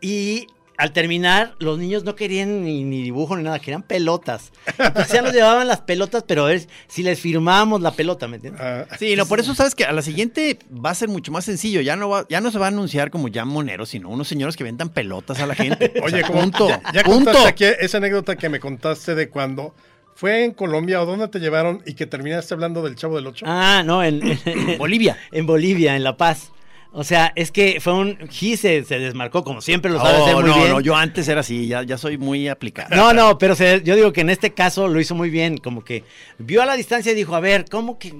Y 0.01 0.47
al 0.77 0.91
terminar, 0.91 1.55
los 1.59 1.77
niños 1.77 2.03
no 2.03 2.15
querían 2.15 2.63
ni, 2.63 2.83
ni 2.83 3.01
dibujo 3.03 3.35
ni 3.37 3.43
nada, 3.43 3.59
querían 3.59 3.83
pelotas. 3.83 4.51
Entonces 4.77 5.13
ya 5.13 5.21
nos 5.21 5.33
llevaban 5.33 5.67
las 5.67 5.81
pelotas, 5.81 6.23
pero 6.27 6.45
a 6.45 6.47
ver 6.49 6.61
si 6.87 7.03
les 7.03 7.19
firmábamos 7.19 7.81
la 7.81 7.91
pelota, 7.91 8.27
¿me 8.27 8.37
entiendes? 8.37 8.61
Ah, 8.63 8.85
Sí, 8.97 9.15
no, 9.15 9.25
por 9.25 9.39
eso 9.39 9.53
sabes 9.55 9.75
que 9.75 9.85
a 9.85 9.91
la 9.91 10.01
siguiente 10.01 10.57
va 10.73 10.89
a 10.91 10.95
ser 10.95 11.09
mucho 11.09 11.31
más 11.31 11.45
sencillo. 11.45 11.81
Ya 11.81 11.95
no 11.95 12.09
va, 12.09 12.25
ya 12.29 12.41
no 12.41 12.51
se 12.51 12.57
va 12.59 12.65
a 12.65 12.69
anunciar 12.69 13.11
como 13.11 13.27
ya 13.27 13.45
moneros, 13.45 13.89
sino 13.89 14.09
unos 14.09 14.27
señores 14.27 14.55
que 14.55 14.63
vendan 14.63 14.89
pelotas 14.89 15.39
a 15.39 15.45
la 15.47 15.55
gente. 15.55 15.93
O 16.01 16.05
Oye, 16.05 16.19
sea, 16.19 16.27
como 16.27 16.41
punto, 16.41 16.67
ya, 16.69 16.81
ya 16.93 17.03
punto. 17.03 17.25
contaste 17.31 17.47
aquí 17.49 17.65
esa 17.79 17.97
anécdota 17.97 18.35
que 18.35 18.49
me 18.49 18.59
contaste 18.59 19.15
de 19.15 19.29
cuando 19.29 19.73
fue 20.15 20.43
en 20.43 20.51
Colombia 20.53 21.01
o 21.01 21.05
dónde 21.05 21.27
te 21.27 21.39
llevaron 21.39 21.81
y 21.85 21.93
que 21.95 22.05
terminaste 22.05 22.53
hablando 22.53 22.81
del 22.83 22.95
Chavo 22.95 23.15
del 23.15 23.27
Ocho. 23.27 23.45
Ah, 23.47 23.83
no, 23.85 24.03
en, 24.03 24.21
en- 24.45 24.77
Bolivia. 24.77 25.17
En 25.31 25.45
Bolivia, 25.45 25.95
en 25.95 26.03
La 26.03 26.17
Paz. 26.17 26.51
O 26.95 27.03
sea, 27.03 27.33
es 27.35 27.51
que 27.51 27.79
fue 27.81 27.93
un. 27.93 28.17
Gis 28.29 28.59
se, 28.61 28.81
desmarcó, 28.83 29.43
como 29.43 29.61
siempre 29.61 29.91
lo 29.91 29.99
sabe 29.99 30.21
hacer 30.21 30.35
Oh, 30.35 30.41
muy 30.41 30.49
no, 30.51 30.55
bien. 30.57 30.69
no, 30.69 30.79
yo 30.79 30.95
antes 30.95 31.27
era 31.27 31.39
así, 31.41 31.67
ya, 31.67 31.81
ya 31.81 31.97
soy 31.97 32.19
muy 32.19 32.47
aplicado. 32.47 32.95
No, 32.95 33.13
no, 33.13 33.37
pero 33.39 33.55
se- 33.55 33.81
yo 33.83 33.95
digo 33.95 34.13
que 34.13 34.21
en 34.21 34.29
este 34.29 34.53
caso 34.53 34.87
lo 34.87 34.99
hizo 35.01 35.15
muy 35.15 35.31
bien, 35.31 35.57
como 35.57 35.83
que 35.83 36.03
vio 36.37 36.61
a 36.61 36.67
la 36.67 36.75
distancia 36.75 37.11
y 37.11 37.15
dijo, 37.15 37.35
a 37.35 37.39
ver, 37.39 37.65
¿cómo 37.69 37.97
que? 37.97 38.13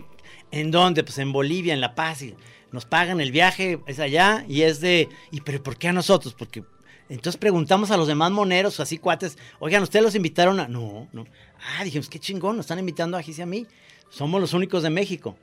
¿En 0.52 0.72
dónde? 0.72 1.04
Pues 1.04 1.20
en 1.20 1.32
Bolivia, 1.32 1.74
en 1.76 1.82
La 1.82 1.94
Paz, 1.94 2.24
y 2.24 2.34
nos 2.72 2.86
pagan 2.86 3.22
el 3.22 3.32
viaje, 3.32 3.80
es 3.86 4.00
allá, 4.00 4.44
y 4.50 4.64
es 4.64 4.80
de, 4.82 5.08
¿y 5.32 5.42
pero 5.42 5.62
por 5.62 5.78
qué 5.78 5.90
a 5.90 5.94
nosotros? 5.94 6.34
Porque 6.34 6.64
entonces 7.10 7.38
preguntamos 7.38 7.92
a 7.92 7.98
los 7.98 8.08
demás 8.08 8.32
moneros, 8.32 8.80
así 8.80 8.98
cuates, 8.98 9.38
oigan, 9.60 9.84
¿ustedes 9.84 10.04
los 10.04 10.16
invitaron 10.16 10.60
a...? 10.60 10.68
No, 10.68 11.08
no. 11.14 11.26
Ah, 11.78 11.84
dijimos, 11.84 12.10
qué 12.10 12.18
chingón, 12.18 12.58
nos 12.58 12.64
están 12.66 12.80
invitando 12.80 13.18
a 13.18 13.22
Gis 13.22 13.38
y 13.38 13.44
a 13.44 13.46
mí, 13.46 13.68
somos 14.10 14.42
los 14.42 14.54
únicos 14.54 14.82
de 14.82 14.90
México. 14.90 15.38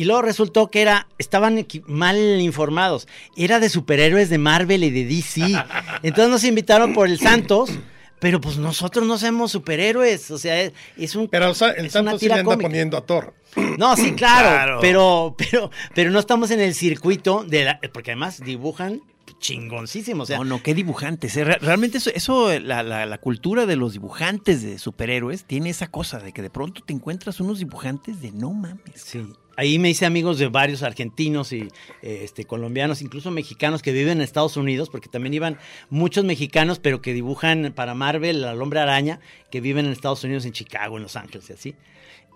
Y 0.00 0.04
luego 0.04 0.22
resultó 0.22 0.70
que 0.70 0.80
era, 0.80 1.08
estaban 1.18 1.66
mal 1.86 2.16
informados. 2.40 3.06
Era 3.36 3.60
de 3.60 3.68
superhéroes 3.68 4.30
de 4.30 4.38
Marvel 4.38 4.82
y 4.84 4.90
de 4.90 5.04
DC. 5.04 5.42
Entonces 6.02 6.30
nos 6.30 6.44
invitaron 6.44 6.94
por 6.94 7.06
el 7.08 7.18
Santos, 7.18 7.70
pero 8.18 8.40
pues 8.40 8.56
nosotros 8.56 9.06
no 9.06 9.18
somos 9.18 9.52
superhéroes. 9.52 10.30
O 10.30 10.38
sea, 10.38 10.58
es, 10.62 10.72
es 10.96 11.14
un. 11.16 11.28
Pero 11.28 11.50
o 11.50 11.54
sea, 11.54 11.72
el 11.72 11.84
es 11.86 11.94
una 11.96 12.12
Santos 12.12 12.20
sí 12.20 12.28
le 12.28 12.32
anda 12.34 12.44
cómica. 12.44 12.62
poniendo 12.68 12.96
a 12.96 13.02
Thor. 13.04 13.34
No, 13.78 13.94
sí, 13.96 14.12
claro, 14.16 14.48
Claro. 14.48 14.78
Pero, 14.80 15.34
pero, 15.36 15.70
pero 15.94 16.10
no 16.10 16.18
estamos 16.18 16.50
en 16.50 16.60
el 16.60 16.74
circuito 16.74 17.44
de 17.44 17.64
la. 17.64 17.80
Porque 17.92 18.12
además 18.12 18.40
dibujan 18.42 19.02
chingoncísimo. 19.38 20.22
O 20.22 20.26
sea, 20.26 20.38
no, 20.38 20.44
no, 20.44 20.62
qué 20.62 20.74
dibujantes. 20.74 21.36
eh. 21.36 21.44
Re- 21.44 21.58
Realmente 21.60 21.98
eso, 21.98 22.10
eso 22.14 22.58
la, 22.58 22.82
la- 22.82 23.06
la 23.06 23.18
cultura 23.18 23.66
de 23.66 23.76
los 23.76 23.92
dibujantes 23.94 24.62
de 24.62 24.78
superhéroes 24.78 25.44
tiene 25.44 25.70
esa 25.70 25.88
cosa 25.88 26.18
de 26.20 26.32
que 26.32 26.42
de 26.42 26.50
pronto 26.50 26.82
te 26.84 26.92
encuentras 26.92 27.40
unos 27.40 27.58
dibujantes 27.58 28.20
de 28.20 28.32
no 28.32 28.52
mames. 28.52 28.80
Sí. 28.96 29.26
Ahí 29.60 29.78
me 29.78 29.90
hice 29.90 30.06
amigos 30.06 30.38
de 30.38 30.48
varios 30.48 30.82
argentinos 30.82 31.52
y 31.52 31.68
este, 32.00 32.46
colombianos, 32.46 33.02
incluso 33.02 33.30
mexicanos 33.30 33.82
que 33.82 33.92
viven 33.92 34.16
en 34.16 34.22
Estados 34.22 34.56
Unidos, 34.56 34.88
porque 34.88 35.10
también 35.10 35.34
iban 35.34 35.58
muchos 35.90 36.24
mexicanos, 36.24 36.78
pero 36.78 37.02
que 37.02 37.12
dibujan 37.12 37.74
para 37.76 37.92
Marvel, 37.92 38.42
al 38.44 38.62
hombre 38.62 38.80
araña, 38.80 39.20
que 39.50 39.60
viven 39.60 39.84
en 39.84 39.92
Estados 39.92 40.24
Unidos, 40.24 40.46
en 40.46 40.52
Chicago, 40.52 40.96
en 40.96 41.02
Los 41.02 41.14
Ángeles 41.14 41.50
y 41.50 41.52
así. 41.52 41.74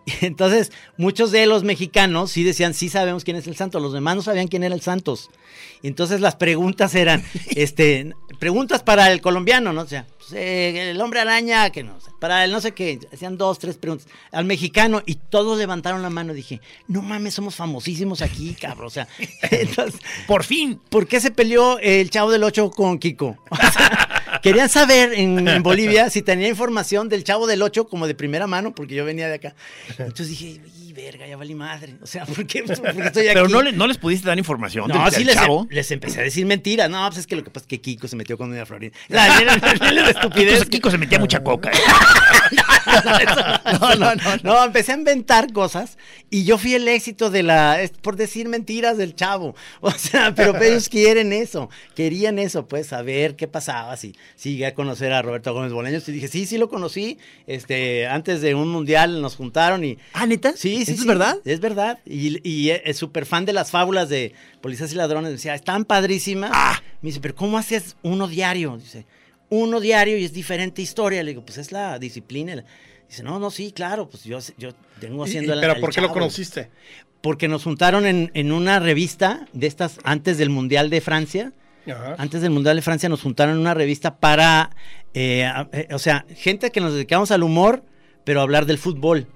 Y 0.06 0.12
entonces, 0.26 0.72
muchos 0.96 1.30
de 1.30 1.46
los 1.46 1.64
mexicanos 1.64 2.30
sí 2.30 2.42
decían, 2.42 2.74
sí 2.74 2.88
sabemos 2.88 3.24
quién 3.24 3.36
es 3.36 3.46
el 3.46 3.56
santo, 3.56 3.80
los 3.80 3.92
demás 3.92 4.16
no 4.16 4.22
sabían 4.22 4.48
quién 4.48 4.64
era 4.64 4.74
el 4.74 4.80
Santos. 4.80 5.30
Entonces 5.82 6.20
las 6.20 6.36
preguntas 6.36 6.94
eran, 6.94 7.24
este, 7.50 8.14
preguntas 8.38 8.82
para 8.82 9.10
el 9.12 9.20
colombiano, 9.20 9.72
¿no? 9.72 9.82
O 9.82 9.86
sea, 9.86 10.06
pues, 10.18 10.32
eh, 10.32 10.90
el 10.90 11.00
hombre 11.00 11.20
araña, 11.20 11.70
que 11.70 11.82
no, 11.82 12.00
sea, 12.00 12.12
para 12.18 12.44
el 12.44 12.52
no 12.52 12.60
sé 12.60 12.72
qué, 12.72 12.98
hacían 13.12 13.36
dos, 13.36 13.58
tres 13.58 13.76
preguntas. 13.76 14.08
Al 14.32 14.44
mexicano, 14.44 15.02
y 15.04 15.16
todos 15.16 15.58
levantaron 15.58 16.02
la 16.02 16.10
mano, 16.10 16.32
dije, 16.32 16.60
no 16.88 17.02
mames, 17.02 17.34
somos 17.34 17.54
famosísimos 17.54 18.22
aquí, 18.22 18.54
cabrón. 18.54 18.86
O 18.86 18.90
sea, 18.90 19.08
entonces, 19.50 20.00
Por 20.26 20.44
fin. 20.44 20.80
¿por 20.88 21.06
qué 21.06 21.20
se 21.20 21.30
peleó 21.30 21.78
el 21.78 22.10
chavo 22.10 22.30
del 22.30 22.44
8 22.44 22.70
con 22.70 22.98
Kiko? 22.98 23.36
O 23.50 23.56
sea, 23.56 24.13
querían 24.44 24.68
saber 24.68 25.12
en, 25.14 25.48
en 25.48 25.62
Bolivia 25.64 26.08
si 26.10 26.22
tenía 26.22 26.46
información 26.48 27.08
del 27.08 27.24
chavo 27.24 27.48
del 27.48 27.62
8 27.62 27.88
como 27.88 28.06
de 28.06 28.14
primera 28.14 28.46
mano, 28.46 28.72
porque 28.74 28.94
yo 28.94 29.04
venía 29.04 29.26
de 29.26 29.34
acá. 29.34 29.54
Entonces 29.98 30.28
dije, 30.28 30.60
y 30.80 30.92
verga, 30.92 31.26
ya 31.26 31.36
valí 31.36 31.54
madre. 31.56 31.96
O 32.00 32.06
sea, 32.06 32.24
¿por 32.26 32.46
qué, 32.46 32.62
por 32.62 32.76
qué 32.94 33.02
estoy 33.06 33.26
aquí? 33.26 33.34
Pero 33.34 33.48
no, 33.48 33.62
le- 33.62 33.72
no 33.72 33.88
les 33.88 33.98
pudiste 33.98 34.28
dar 34.28 34.38
información 34.38 34.86
No, 34.88 35.02
del, 35.04 35.10
sí 35.12 35.18
del 35.18 35.26
les, 35.26 35.34
chavo. 35.34 35.66
les 35.70 35.90
empecé 35.90 36.20
a 36.20 36.22
decir 36.22 36.46
mentiras. 36.46 36.88
No, 36.88 37.04
pues 37.08 37.18
es 37.18 37.26
que 37.26 37.34
lo 37.34 37.42
que 37.42 37.50
pasa 37.50 37.64
es 37.64 37.68
que 37.68 37.80
Kiko 37.80 38.06
se 38.06 38.14
metió 38.16 38.38
con 38.38 38.50
Doña 38.50 38.64
Florinda. 38.66 38.96
La, 39.08 39.26
la- 39.40 39.56
la- 39.56 39.74
la- 39.74 39.92
la 39.92 40.10
estupidez. 40.10 40.44
Entonces 40.52 40.68
Kiko 40.68 40.90
se 40.90 40.98
metía 40.98 41.18
mucha 41.18 41.42
coca. 41.42 41.70
¿eh? 41.70 42.56
No, 43.80 43.94
no, 43.96 44.14
no, 44.14 44.36
no, 44.42 44.64
empecé 44.64 44.92
a 44.92 44.96
inventar 44.96 45.52
cosas 45.52 45.98
y 46.30 46.44
yo 46.44 46.58
fui 46.58 46.74
el 46.74 46.86
éxito 46.88 47.30
de 47.30 47.42
la, 47.42 47.80
es 47.80 47.90
por 47.90 48.16
decir 48.16 48.48
mentiras 48.48 48.98
del 48.98 49.14
chavo. 49.14 49.54
O 49.80 49.90
sea, 49.90 50.34
pero 50.34 50.60
ellos 50.62 50.88
quieren 50.88 51.32
eso, 51.32 51.68
querían 51.94 52.38
eso, 52.38 52.66
pues 52.66 52.86
saber 52.86 53.36
qué 53.36 53.46
pasaba, 53.48 53.96
si 53.96 54.14
sí, 54.34 54.52
llegué 54.52 54.66
a 54.66 54.74
conocer 54.74 55.12
a 55.12 55.22
Roberto 55.22 55.52
Gómez 55.52 55.72
Bolaños 55.72 56.08
y 56.08 56.12
dije, 56.12 56.28
sí, 56.28 56.46
sí 56.46 56.58
lo 56.58 56.68
conocí, 56.68 57.18
este, 57.46 58.06
antes 58.06 58.40
de 58.40 58.54
un 58.54 58.68
mundial 58.68 59.20
nos 59.20 59.36
juntaron 59.36 59.84
y... 59.84 59.98
Ah, 60.12 60.26
¿neta? 60.26 60.52
Sí, 60.56 60.76
sí, 60.76 60.82
¿Eso 60.82 60.92
sí, 60.92 61.00
es 61.00 61.06
verdad? 61.06 61.36
Es 61.44 61.60
verdad, 61.60 61.98
y, 62.06 62.46
y 62.48 62.70
es 62.70 62.96
súper 62.96 63.26
fan 63.26 63.44
de 63.44 63.52
las 63.52 63.70
fábulas 63.70 64.08
de 64.08 64.32
Policías 64.60 64.92
y 64.92 64.96
Ladrones, 64.96 65.30
decía, 65.30 65.54
están 65.54 65.84
padrísimas. 65.84 66.50
Ah. 66.54 66.82
Me 67.02 67.08
dice, 67.08 67.20
pero 67.20 67.34
¿cómo 67.34 67.58
haces 67.58 67.96
uno 68.02 68.28
diario? 68.28 68.78
Dice, 68.78 69.04
uno 69.62 69.80
diario 69.80 70.16
y 70.18 70.24
es 70.24 70.32
diferente 70.32 70.82
historia. 70.82 71.22
Le 71.22 71.30
digo, 71.30 71.44
pues 71.44 71.58
es 71.58 71.72
la 71.72 71.98
disciplina. 71.98 72.64
Dice, 73.08 73.22
no, 73.22 73.38
no, 73.38 73.50
sí, 73.50 73.72
claro, 73.72 74.08
pues 74.08 74.24
yo, 74.24 74.38
yo 74.58 74.70
tengo 75.00 75.24
Y- 75.24 75.28
y- 75.28 75.30
haciendo 75.30 75.52
el- 75.54 75.60
¿Pero 75.60 75.74
el 75.74 75.80
por 75.80 75.92
qué 75.94 76.00
lo 76.00 76.10
conociste? 76.12 76.70
Porque 77.20 77.48
nos 77.48 77.64
juntaron 77.64 78.06
en, 78.06 78.30
en 78.34 78.52
una 78.52 78.78
revista 78.80 79.46
de 79.52 79.66
estas 79.66 79.98
antes 80.04 80.36
del 80.38 80.50
Mundial 80.50 80.90
de 80.90 81.00
Francia. 81.00 81.52
Ajá. 81.86 82.16
Antes 82.18 82.40
del 82.42 82.50
Mundial 82.50 82.76
de 82.76 82.82
Francia 82.82 83.08
nos 83.08 83.22
juntaron 83.22 83.54
en 83.54 83.60
una 83.60 83.74
revista 83.74 84.16
para, 84.18 84.70
eh, 85.14 85.50
eh, 85.72 85.88
o 85.92 85.98
sea, 85.98 86.24
gente 86.34 86.70
que 86.70 86.80
nos 86.80 86.94
dedicamos 86.94 87.30
al 87.30 87.42
humor, 87.42 87.82
pero 88.24 88.40
a 88.40 88.42
hablar 88.42 88.64
del 88.66 88.78
fútbol. 88.78 89.26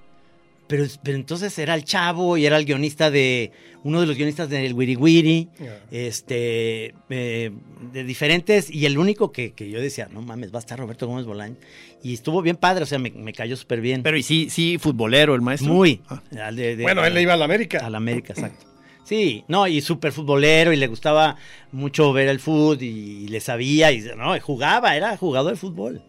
Pero, 0.69 0.85
pero 1.03 1.17
entonces 1.17 1.59
era 1.59 1.75
el 1.75 1.85
chavo 1.85 2.37
y 2.37 2.45
era 2.47 2.59
el 2.59 2.67
guionista 2.67 3.11
de, 3.11 3.53
uno 3.85 4.01
de 4.03 4.07
los 4.07 4.17
guionistas 4.17 4.51
del 4.51 4.75
Wiri 4.75 4.97
Wiri, 4.97 5.49
este, 5.91 6.95
eh, 7.11 7.51
de 7.93 8.05
diferentes, 8.05 8.71
y 8.71 8.87
el 8.87 8.99
único 8.99 9.33
que, 9.33 9.53
que 9.53 9.71
yo 9.71 9.81
decía, 9.81 10.09
no 10.13 10.23
mames, 10.23 10.53
va 10.53 10.59
a 10.59 10.61
estar 10.61 10.79
Roberto 10.79 11.07
Gómez 11.07 11.25
Bolaño. 11.27 11.57
Y 12.03 12.15
estuvo 12.15 12.43
bien 12.43 12.57
padre, 12.57 12.85
o 12.85 12.87
sea, 12.87 12.99
me, 12.99 13.11
me 13.11 13.33
cayó 13.33 13.57
súper 13.57 13.81
bien. 13.81 14.03
Pero 14.03 14.17
y 14.17 14.23
sí, 14.23 14.49
sí, 14.51 14.79
futbolero 14.79 15.35
el 15.35 15.41
maestro. 15.41 15.73
Muy. 15.73 16.01
Ah. 16.09 16.23
al 16.45 16.57
de- 16.57 16.77
de- 16.77 16.83
Bueno, 16.83 17.05
él 17.05 17.15
le 17.15 17.23
iba 17.23 17.35
a 17.35 17.37
la 17.37 17.45
América. 17.47 17.79
a 17.85 17.91
la 17.91 17.97
América, 17.99 18.33
exacto. 18.35 18.67
Sí, 19.05 19.43
no, 19.49 19.67
y 19.67 19.81
súper 19.81 20.13
futbolero 20.13 20.71
y 20.71 20.77
le 20.77 20.87
gustaba 20.87 21.37
mucho 21.73 22.13
ver 22.13 22.29
el 22.29 22.41
fútbol 22.41 22.83
y, 22.83 23.27
le 23.29 23.41
sabía 23.41 23.91
y 23.91 24.03
no, 24.19 24.37
y 24.37 24.41
jugaba, 24.41 24.95
era 24.97 25.17
jugador 25.17 25.53
de 25.53 25.59
fútbol. 25.59 26.03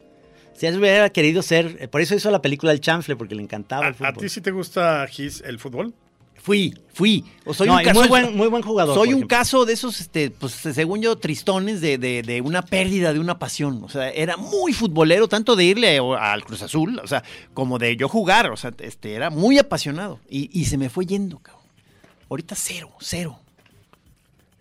Si 0.59 0.65
él 0.65 0.77
hubiera 0.77 1.09
querido 1.09 1.41
ser, 1.41 1.77
eh, 1.79 1.87
por 1.87 2.01
eso 2.01 2.15
hizo 2.15 2.29
la 2.31 2.41
película 2.41 2.71
El 2.73 2.81
Chanfle, 2.81 3.15
porque 3.15 3.33
le 3.35 3.41
encantaba 3.41 3.85
¿A, 3.85 3.87
el 3.89 3.93
a 3.93 3.97
fútbol. 3.97 4.17
ti 4.17 4.29
sí 4.29 4.41
te 4.41 4.51
gusta, 4.51 5.07
Gis, 5.07 5.41
el 5.45 5.57
fútbol? 5.57 5.93
Fui, 6.41 6.73
fui. 6.93 7.23
O 7.45 7.53
soy 7.53 7.67
No, 7.67 7.75
un 7.77 7.83
caso 7.83 7.99
muy 7.99 8.07
buen, 8.07 8.35
muy 8.37 8.47
buen 8.47 8.63
jugador. 8.63 8.95
Soy 8.95 9.13
un 9.13 9.23
caso 9.27 9.65
de 9.65 9.73
esos, 9.73 9.99
este, 9.99 10.31
pues 10.31 10.53
según 10.53 11.01
yo, 11.01 11.17
tristones 11.17 11.81
de, 11.81 11.97
de- 11.97 12.21
de 12.23 12.41
una 12.41 12.61
pérdida 12.61 13.11
de 13.13 13.19
una 13.19 13.37
pasión. 13.39 13.83
O 13.83 13.89
sea, 13.89 14.09
era 14.09 14.37
muy 14.37 14.71
futbolero, 14.73 15.27
tanto 15.27 15.55
de 15.57 15.65
irle 15.65 15.97
al 15.97 16.43
Cruz 16.45 16.61
Azul, 16.61 16.99
o 17.03 17.07
sea, 17.07 17.23
como 17.53 17.77
de 17.77 17.97
yo 17.97 18.07
jugar. 18.07 18.51
O 18.51 18.57
sea, 18.57 18.71
este, 18.79 19.13
era 19.15 19.29
muy 19.29 19.57
apasionado. 19.59 20.19
Y, 20.29 20.49
y 20.57 20.65
se 20.65 20.77
me 20.77 20.89
fue 20.89 21.05
yendo, 21.05 21.39
cabrón. 21.39 21.63
Ahorita 22.29 22.55
cero, 22.55 22.89
cero. 22.99 23.39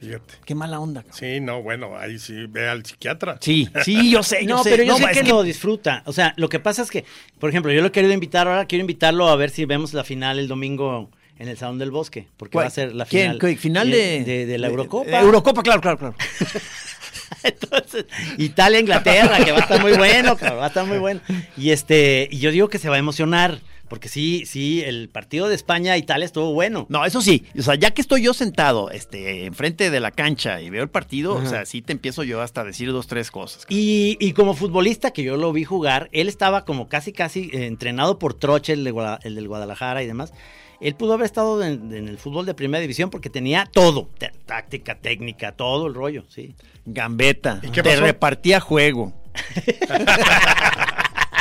Fíjate. 0.00 0.34
Qué 0.44 0.54
mala 0.54 0.78
onda, 0.78 1.02
cabrón. 1.02 1.18
Sí, 1.18 1.40
no, 1.40 1.62
bueno, 1.62 1.96
ahí 1.98 2.18
sí, 2.18 2.46
ve 2.48 2.68
al 2.68 2.84
psiquiatra. 2.86 3.38
Sí, 3.40 3.68
sí, 3.84 4.10
yo 4.10 4.22
sé, 4.22 4.44
yo 4.46 4.56
No, 4.56 4.62
sé. 4.62 4.70
pero 4.70 4.84
yo 4.84 4.96
sé 4.96 5.04
es 5.10 5.18
que, 5.22 5.28
lo 5.28 5.42
disfruta. 5.42 6.02
O 6.06 6.12
sea, 6.12 6.34
lo 6.36 6.48
que 6.48 6.60
pasa 6.60 6.82
es 6.82 6.90
que, 6.90 7.04
por 7.40 7.50
ejemplo, 7.50 7.72
yo 7.72 7.80
lo 7.80 7.88
he 7.88 7.92
querido 7.92 8.12
invitar 8.12 8.46
ahora, 8.46 8.66
quiero 8.66 8.82
invitarlo 8.82 9.28
a 9.28 9.34
ver 9.36 9.50
si 9.50 9.64
vemos 9.64 9.92
la 9.94 10.04
final 10.04 10.38
el 10.38 10.46
domingo 10.46 11.10
en 11.38 11.48
el 11.48 11.56
Salón 11.56 11.78
del 11.78 11.90
Bosque, 11.90 12.28
porque 12.36 12.52
¿Cuál? 12.52 12.64
va 12.64 12.68
a 12.68 12.70
ser 12.70 12.94
la 12.94 13.06
¿Quién? 13.06 13.32
final. 13.34 13.38
¿Qué? 13.38 13.56
¿Final 13.56 13.90
de, 13.90 14.24
de, 14.24 14.46
de 14.46 14.58
la 14.58 14.68
Eurocopa. 14.68 15.08
de 15.10 15.16
Eurocopa, 15.16 15.62
claro, 15.62 15.80
claro, 15.80 15.98
claro. 15.98 16.14
Entonces, 17.42 18.06
Italia, 18.38 18.80
Inglaterra, 18.80 19.44
que 19.44 19.52
va 19.52 19.58
a 19.58 19.60
estar 19.62 19.80
muy 19.80 19.92
bueno, 19.92 20.36
cabrón, 20.36 20.60
va 20.60 20.64
a 20.64 20.68
estar 20.68 20.86
muy 20.86 20.98
bueno. 20.98 21.20
Y 21.56 21.70
este, 21.70 22.28
y 22.30 22.38
yo 22.38 22.50
digo 22.50 22.68
que 22.68 22.78
se 22.78 22.88
va 22.88 22.96
a 22.96 22.98
emocionar, 22.98 23.60
porque 23.88 24.08
sí, 24.08 24.44
sí, 24.46 24.82
el 24.84 25.08
partido 25.08 25.48
de 25.48 25.54
España 25.54 25.96
Italia 25.96 26.24
estuvo 26.26 26.52
bueno. 26.52 26.86
No, 26.88 27.04
eso 27.04 27.20
sí, 27.20 27.44
o 27.58 27.62
sea, 27.62 27.74
ya 27.74 27.90
que 27.92 28.00
estoy 28.00 28.22
yo 28.22 28.34
sentado 28.34 28.90
este, 28.90 29.46
enfrente 29.46 29.90
de 29.90 30.00
la 30.00 30.10
cancha 30.10 30.60
y 30.60 30.70
veo 30.70 30.82
el 30.82 30.90
partido, 30.90 31.34
o 31.34 31.46
sea, 31.46 31.64
sí 31.66 31.82
te 31.82 31.92
empiezo 31.92 32.22
yo 32.22 32.40
hasta 32.42 32.60
a 32.60 32.64
decir 32.64 32.90
dos, 32.92 33.06
tres 33.06 33.30
cosas. 33.30 33.64
Y, 33.68 34.16
y 34.20 34.32
como 34.32 34.54
futbolista, 34.54 35.10
que 35.12 35.22
yo 35.22 35.36
lo 35.36 35.52
vi 35.52 35.64
jugar, 35.64 36.08
él 36.12 36.28
estaba 36.28 36.64
como 36.64 36.88
casi, 36.88 37.12
casi 37.12 37.50
eh, 37.52 37.66
entrenado 37.66 38.18
por 38.18 38.34
Troche, 38.34 38.72
el, 38.72 38.84
de 38.84 38.90
Guada- 38.90 39.18
el 39.22 39.34
del 39.34 39.48
Guadalajara 39.48 40.02
y 40.02 40.06
demás. 40.06 40.32
Él 40.80 40.94
pudo 40.94 41.14
haber 41.14 41.26
estado 41.26 41.62
en, 41.64 41.92
en 41.92 42.06
el 42.06 42.18
fútbol 42.18 42.46
de 42.46 42.54
primera 42.54 42.80
división 42.80 43.10
porque 43.10 43.30
tenía 43.30 43.68
todo, 43.72 44.08
táctica, 44.46 44.94
técnica, 44.94 45.50
todo 45.52 45.88
el 45.88 45.94
rollo, 45.94 46.24
sí. 46.28 46.54
Gambeta, 46.86 47.60
¿Y 47.64 47.70
qué 47.70 47.82
te 47.82 47.96
repartía 47.96 48.60
juego. 48.60 49.12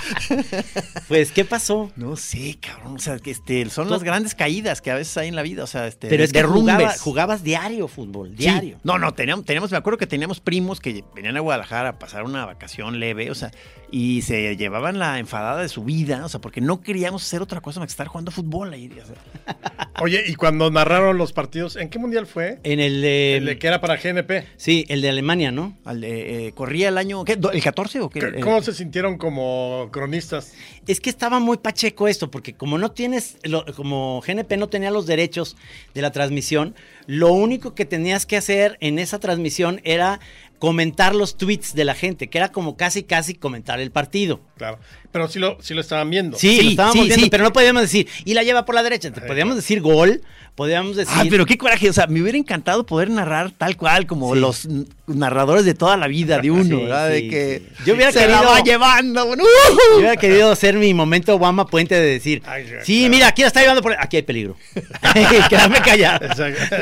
Pues, 1.08 1.32
¿qué 1.32 1.46
pasó? 1.46 1.92
No 1.96 2.16
sé, 2.16 2.58
cabrón, 2.60 2.96
o 2.96 3.00
sea, 3.00 3.18
que 3.20 3.32
este, 3.32 3.70
son 3.70 3.90
las 3.90 4.04
grandes 4.04 4.36
caídas 4.36 4.82
que 4.82 4.92
a 4.92 4.96
veces 4.96 5.16
hay 5.18 5.28
en 5.30 5.36
la 5.36 5.42
vida, 5.42 5.64
o 5.64 5.68
sea, 5.68 5.88
este, 5.88 6.08
Pero 6.10 6.24
es 6.24 6.34
que 6.34 6.44
jugaba- 6.44 6.94
jugabas 6.98 7.44
diario 7.44 7.88
fútbol, 7.88 8.30
Sí. 8.32 8.36
diario. 8.38 8.80
No, 8.84 8.98
no, 9.00 9.14
teníamos, 9.14 9.46
teníamos, 9.46 9.72
me 9.72 9.78
acuerdo 9.78 9.98
que 9.98 10.08
teníamos 10.08 10.40
primos 10.40 10.80
que 10.80 11.04
venían 11.16 11.38
a 11.38 11.40
Guadalajara 11.40 11.90
a 11.90 12.00
pasar 12.00 12.24
una 12.24 12.46
vacación 12.46 13.00
leve, 13.00 13.32
o 13.32 13.36
sea, 13.36 13.52
y 13.90 14.22
se 14.24 14.56
llevaban 14.58 15.00
la 15.00 15.18
enfadada 15.20 15.62
de 15.62 15.70
su 15.70 15.84
vida, 15.84 16.26
o 16.26 16.30
sea, 16.30 16.42
porque 16.42 16.60
no 16.62 16.82
queríamos 16.82 17.24
hacer 17.24 17.42
otra 17.42 17.62
cosa 17.62 17.80
más 17.80 17.88
que 17.88 17.92
estar 17.92 18.08
jugando 18.08 18.32
fútbol 18.32 18.74
ahí. 18.74 18.90
o 19.02 19.06
sea. 19.06 19.16
Oye, 20.02 20.24
y 20.28 20.36
cuando 20.36 20.70
narraron 20.70 21.18
los 21.18 21.34
partidos, 21.34 21.76
¿en 21.78 21.90
qué 21.90 21.98
mundial 21.98 22.28
fue? 22.28 22.60
En 22.64 22.80
el 22.80 23.02
de... 23.02 23.38
El 23.38 23.46
de 23.46 23.58
que 23.58 23.68
era 23.68 23.80
para 23.82 23.96
GNP. 23.98 24.46
Sí, 24.58 24.86
el 24.90 25.02
de 25.02 25.10
Alemania, 25.10 25.52
¿no? 25.52 25.76
Al 25.86 26.02
de, 26.02 26.48
eh, 26.48 26.52
¿Corría 26.52 26.90
el 26.90 26.98
año, 26.98 27.24
qué, 27.24 27.36
do- 27.38 27.52
el 27.52 27.64
14 27.64 28.02
o 28.02 28.10
qué? 28.10 28.20
Eh, 28.20 28.40
¿Cómo 28.42 28.62
se 28.62 28.74
sintieron 28.74 29.18
como 29.18 29.90
cronistas? 29.92 30.54
Es 30.86 31.00
que 31.00 31.10
estaba 31.10 31.40
muy 31.40 31.58
pacheco 31.58 32.08
esto, 32.08 32.30
porque 32.30 32.54
como 32.54 32.78
no 32.78 32.92
tienes, 32.92 33.38
lo- 33.44 33.66
como 33.76 34.22
GNP 34.26 34.58
no 34.58 34.68
tenía 34.68 34.92
los 34.92 35.08
derechos 35.08 35.56
de 35.96 36.02
la 36.02 36.12
transmisión, 36.12 36.76
lo 37.08 37.32
único 37.32 37.74
que 37.74 37.86
tenías 37.86 38.26
que 38.26 38.38
hacer 38.38 38.78
en 38.82 39.00
esa 39.00 39.20
transmisión 39.20 39.82
era 39.84 40.20
comentar 40.60 41.16
los 41.16 41.38
tweets 41.38 41.74
de 41.74 41.86
la 41.86 41.94
gente, 41.94 42.30
que 42.30 42.38
era 42.38 42.52
como 42.52 42.78
casi, 42.78 43.04
casi 43.04 43.36
comentar 43.36 43.80
el 43.80 43.92
partido. 43.92 44.42
Claro. 44.58 44.80
Pero 45.12 45.28
sí 45.28 45.40
lo, 45.40 45.58
sí 45.62 45.74
lo 45.74 45.82
estaban 45.82 46.10
viendo. 46.10 46.38
Sí, 46.38 46.58
Sí, 46.58 46.64
lo 46.64 46.70
estábamos 46.72 46.96
sí, 47.02 47.08
viendo, 47.08 47.24
sí. 47.26 47.30
pero 47.30 47.44
no 47.44 47.54
podíamos 47.54 47.82
decir, 47.82 48.08
y 48.26 48.34
la 48.34 48.44
lleva 48.44 48.66
por 48.66 48.76
la 48.76 48.84
derecha. 48.84 49.12
Te 49.12 49.22
podíamos 49.22 49.56
decir 49.56 49.82
gol, 49.82 50.22
podíamos 50.56 50.96
decir. 50.96 51.14
Ah, 51.18 51.24
pero 51.30 51.46
qué 51.46 51.58
coraje, 51.58 51.90
o 51.90 51.94
sea, 51.94 52.08
me 52.08 52.22
hubiera 52.22 52.38
encantado 52.38 52.86
poder 52.86 53.10
narrar 53.10 53.52
tal 53.52 53.78
cual 53.78 54.06
como 54.06 54.34
Sí. 54.36 54.40
los 54.42 54.68
narradores 55.08 55.64
de 55.66 55.74
toda 55.74 55.96
la 55.98 56.08
vida 56.08 56.40
de 56.40 56.52
uno, 56.52 56.64
Sí, 56.80 56.84
¿verdad? 56.84 57.10
de 57.10 57.28
que 57.30 57.62
sí. 57.78 57.84
Yo 57.86 57.96
hubiera 57.96 58.12
se 58.12 58.20
querido- 58.20 58.42
la 58.44 58.50
va 58.50 58.60
llevando, 58.62 59.36
Yo 59.36 59.98
hubiera 59.98 60.18
querido 60.18 60.52
hacer 60.52 60.76
mi 60.76 60.94
momento 60.94 61.34
Obama 61.36 61.66
Puente 61.68 61.96
de 61.96 62.02
decir, 62.02 62.44
Ay, 62.46 62.66
sí, 62.84 63.00
claro. 63.00 63.10
mira, 63.16 63.28
aquí 63.28 63.42
la 63.42 63.48
está 63.48 63.62
llevando 63.62 63.82
por... 63.82 63.96
Aquí 63.98 64.18
hay 64.18 64.24
peligro. 64.24 64.56
Quedarme 65.50 65.80
callado. 65.82 66.26
Exacto. 66.26 66.76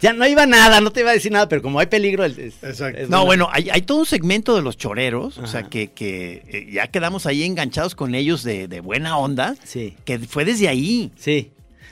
Ya 0.00 0.12
no 0.12 0.26
iba 0.26 0.46
nada, 0.46 0.80
no 0.80 0.90
te 0.90 1.00
iba 1.00 1.10
a 1.10 1.14
decir 1.14 1.30
nada, 1.32 1.48
pero 1.48 1.62
como 1.62 1.78
hay 1.80 1.86
peligro... 1.86 2.24
es- 2.24 2.38
Exacto. 2.38 3.00
es 3.00 3.08
No, 3.10 3.24
bueno, 3.26 3.48
hay, 3.52 3.68
hay 3.70 3.82
todo 3.82 3.98
un 3.98 4.06
segmento 4.06 4.56
de 4.56 4.62
los 4.62 4.76
choreros, 4.76 5.38
o 5.38 5.46
sea, 5.46 5.64
que 5.64 5.90
eh, 6.00 6.68
ya 6.72 6.86
quedamos 6.86 7.17
ahí 7.26 7.42
enganchados 7.44 7.94
con 7.94 8.14
ellos 8.14 8.42
de, 8.42 8.68
de 8.68 8.80
buena 8.80 9.16
onda, 9.18 9.54
Sí, 9.64 9.94
que 10.04 10.18
fue 10.18 10.44
desde 10.44 10.68
ahí. 10.68 11.10
sí. 11.16 11.50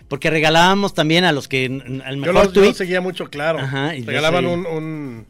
Porque 0.09 0.31
regalábamos 0.31 0.95
también 0.95 1.25
a 1.25 1.33
los 1.33 1.49
que 1.49 1.65
al 1.67 2.15
Yo 2.15 2.21
mejor 2.21 2.27
yo 2.27 2.33
lo 2.45 2.53
tweet 2.53 2.75
seguía 2.75 3.01
mucho, 3.01 3.29
claro. 3.29 3.59
Ajá, 3.59 3.97
y 3.97 4.03
Regalaban 4.05 4.47
un, 4.47 4.65
un, 4.65 5.27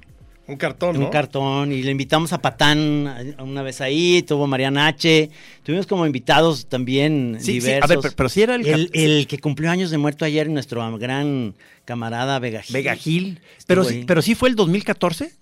un 0.48 0.56
cartón, 0.58 0.96
un 0.98 1.04
¿no? 1.04 1.10
cartón 1.10 1.72
y 1.72 1.82
le 1.82 1.90
invitamos 1.92 2.34
a 2.34 2.42
Patán 2.42 3.34
una 3.38 3.62
vez 3.62 3.80
ahí, 3.80 4.22
tuvo 4.22 4.46
Mariana 4.46 4.86
H. 4.88 5.30
Tuvimos 5.62 5.86
como 5.86 6.04
invitados 6.04 6.66
también 6.66 7.38
Sí, 7.40 7.46
sí, 7.46 7.52
diversos. 7.54 7.84
a 7.84 7.86
ver, 7.86 7.98
pero, 8.02 8.14
pero 8.14 8.28
sí 8.28 8.42
era 8.42 8.54
el, 8.54 8.66
el, 8.66 8.90
el 8.92 9.26
que 9.26 9.38
cumplió 9.38 9.70
años 9.70 9.90
de 9.90 9.96
muerto 9.96 10.26
ayer, 10.26 10.46
nuestro 10.50 10.98
gran 10.98 11.54
camarada 11.86 12.38
Vega 12.38 12.60
Gil. 12.60 12.74
Vega 12.74 12.96
Gil. 12.96 13.40
Pero, 13.66 13.82
sí- 13.82 14.04
pero 14.06 14.20
sí 14.20 14.34
fue 14.34 14.50
el 14.50 14.56
2014, 14.56 15.32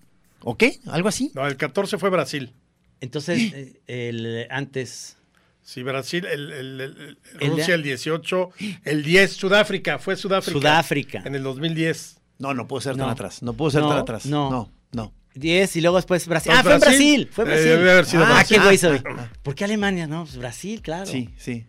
¿o 0.43 0.57
qué? 0.57 0.79
¿Algo 0.87 1.09
así? 1.09 1.33
No, 1.35 1.45
el 1.45 1.57
14 1.57 1.99
fue 1.99 2.09
Brasil. 2.11 2.53
Entonces, 3.01 3.53
eh, 3.53 3.81
el, 3.87 4.47
antes... 4.51 5.17
Sí, 5.63 5.83
Brasil, 5.83 6.27
el, 6.27 6.53
el- 6.53 6.81
el- 6.81 7.19
el- 7.33 7.39
de- 7.41 7.47
Rusia 7.49 7.75
el 7.75 7.83
18, 7.83 8.51
el 8.85 9.03
10, 9.03 9.33
Sudáfrica, 9.33 9.99
fue 9.99 10.15
Sudáfrica. 10.17 10.59
Sudáfrica. 10.59 11.23
En 11.25 11.35
el 11.35 11.43
2010. 11.43 12.19
No, 12.39 12.53
no 12.53 12.67
puedo 12.69 12.81
ser 12.83 12.97
tan 12.97 13.07
No. 13.07 13.13
atrás. 13.13 13.43
No 13.43 13.55
puedo 13.55 13.71
ser 13.71 13.81
No, 13.83 13.89
tan 13.89 13.99
atrás. 13.99 14.27
no. 14.27 14.51
no. 14.51 14.71
no. 14.93 15.13
10 15.35 15.77
y 15.77 15.81
luego 15.81 15.97
después 15.97 16.27
Brasil. 16.29 16.53
¿No 16.53 16.59
Ah, 16.59 16.63
fue 16.63 16.75
en 16.75 16.81
Brasil? 16.81 17.29
Fue 17.33 17.45
Eh, 17.45 17.47
Brasil. 17.49 17.67
debe 17.71 17.91
haber 17.93 18.05
sido 18.07 18.25
ah, 18.25 18.29
Brasil. 18.29 18.57
qué 18.59 18.63
güey 18.65 18.79
soy. 18.79 19.03
Ah. 19.09 19.29
¿Por 19.43 19.55
qué 19.55 19.65
Alemania? 19.65 20.07
No, 20.07 20.25
pues 20.25 20.37
Brasil, 20.37 20.81
claro. 20.83 21.07
Sí, 21.07 21.31
sí. 21.39 21.67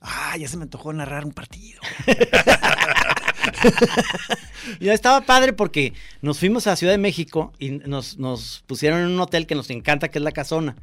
Ah, 0.00 0.36
ya 0.38 0.48
se 0.48 0.56
me 0.56 0.62
antojó 0.64 0.92
narrar 0.92 1.24
un 1.26 1.32
partido. 1.32 1.80
Y 4.80 4.88
estaba 4.88 5.20
padre 5.22 5.52
porque 5.52 5.92
nos 6.22 6.38
fuimos 6.38 6.66
a 6.66 6.76
Ciudad 6.76 6.92
de 6.92 6.98
México 6.98 7.52
y 7.58 7.70
nos, 7.70 8.18
nos 8.18 8.64
pusieron 8.66 9.00
en 9.00 9.06
un 9.06 9.20
hotel 9.20 9.46
que 9.46 9.54
nos 9.54 9.70
encanta, 9.70 10.08
que 10.08 10.18
es 10.18 10.24
La 10.24 10.32
Casona. 10.32 10.76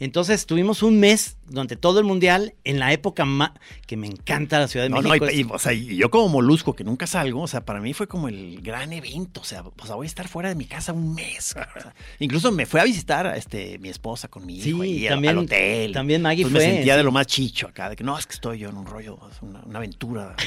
Entonces 0.00 0.46
tuvimos 0.46 0.82
un 0.82 1.00
mes 1.00 1.36
durante 1.46 1.74
todo 1.76 1.98
el 1.98 2.04
mundial 2.04 2.54
en 2.64 2.78
la 2.78 2.92
época 2.92 3.24
ma- 3.24 3.54
que 3.86 3.96
me 3.96 4.06
encanta 4.06 4.58
la 4.60 4.68
Ciudad 4.68 4.84
de 4.86 4.90
No, 4.90 5.02
no, 5.02 5.08
México. 5.08 5.26
y, 5.26 5.28
es- 5.28 5.34
y, 5.40 5.46
o 5.50 5.58
sea, 5.58 5.72
y 5.72 5.96
yo 5.96 6.10
como 6.10 6.28
molusco 6.28 6.74
que 6.74 6.84
nunca 6.84 7.06
salgo, 7.06 7.42
o 7.42 7.48
sea, 7.48 7.64
para 7.64 7.80
mí 7.80 7.92
fue 7.94 8.06
como 8.06 8.28
el 8.28 8.60
gran 8.62 8.92
evento, 8.92 9.40
o 9.40 9.44
sea, 9.44 9.62
o 9.62 9.86
sea, 9.86 9.96
voy 9.96 10.06
a 10.06 10.08
estar 10.08 10.28
fuera 10.28 10.48
de 10.50 10.54
mi 10.54 10.66
casa 10.66 10.92
un 10.92 11.14
mes. 11.14 11.54
cabrón, 11.54 11.72
o 11.78 11.80
sea, 11.80 11.94
incluso 12.20 12.52
me 12.52 12.66
fue 12.66 12.80
a 12.80 12.84
visitar 12.84 13.26
a 13.26 13.36
este, 13.36 13.78
mi 13.80 13.88
esposa 13.88 14.28
con 14.28 14.46
mi 14.46 14.58
hijo 14.58 14.82
al- 14.82 15.08
también- 15.08 15.38
al 15.38 15.44
hotel. 15.44 15.92
también 15.92 16.22
Maggie 16.22 16.42
Entonces 16.44 16.62
fue, 16.62 16.68
me 16.70 16.74
sentía 16.76 16.94
sí. 16.94 16.98
de 16.98 17.02
lo 17.04 17.12
más 17.12 17.26
chicho 17.26 17.66
acá, 17.66 17.90
de 17.90 17.96
que 17.96 18.04
no, 18.04 18.16
es 18.18 18.26
que 18.26 18.34
estoy 18.34 18.58
yo 18.58 18.68
en 18.68 18.76
un 18.76 18.86
rollo, 18.86 19.18
es 19.32 19.42
una, 19.42 19.60
una 19.64 19.78
aventura. 19.78 20.36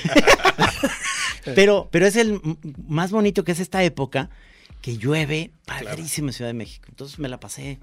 Pero, 1.56 1.88
pero 1.92 2.06
es 2.06 2.16
el 2.16 2.40
más 2.88 3.12
bonito 3.12 3.44
que 3.44 3.52
es 3.52 3.60
esta 3.60 3.84
época 3.84 4.30
que 4.82 4.98
llueve 4.98 5.52
padrísimo 5.66 6.28
en 6.30 6.34
Ciudad 6.34 6.50
de 6.50 6.54
México. 6.54 6.86
Entonces 6.90 7.18
me 7.20 7.30
la 7.30 7.40
pasé 7.40 7.80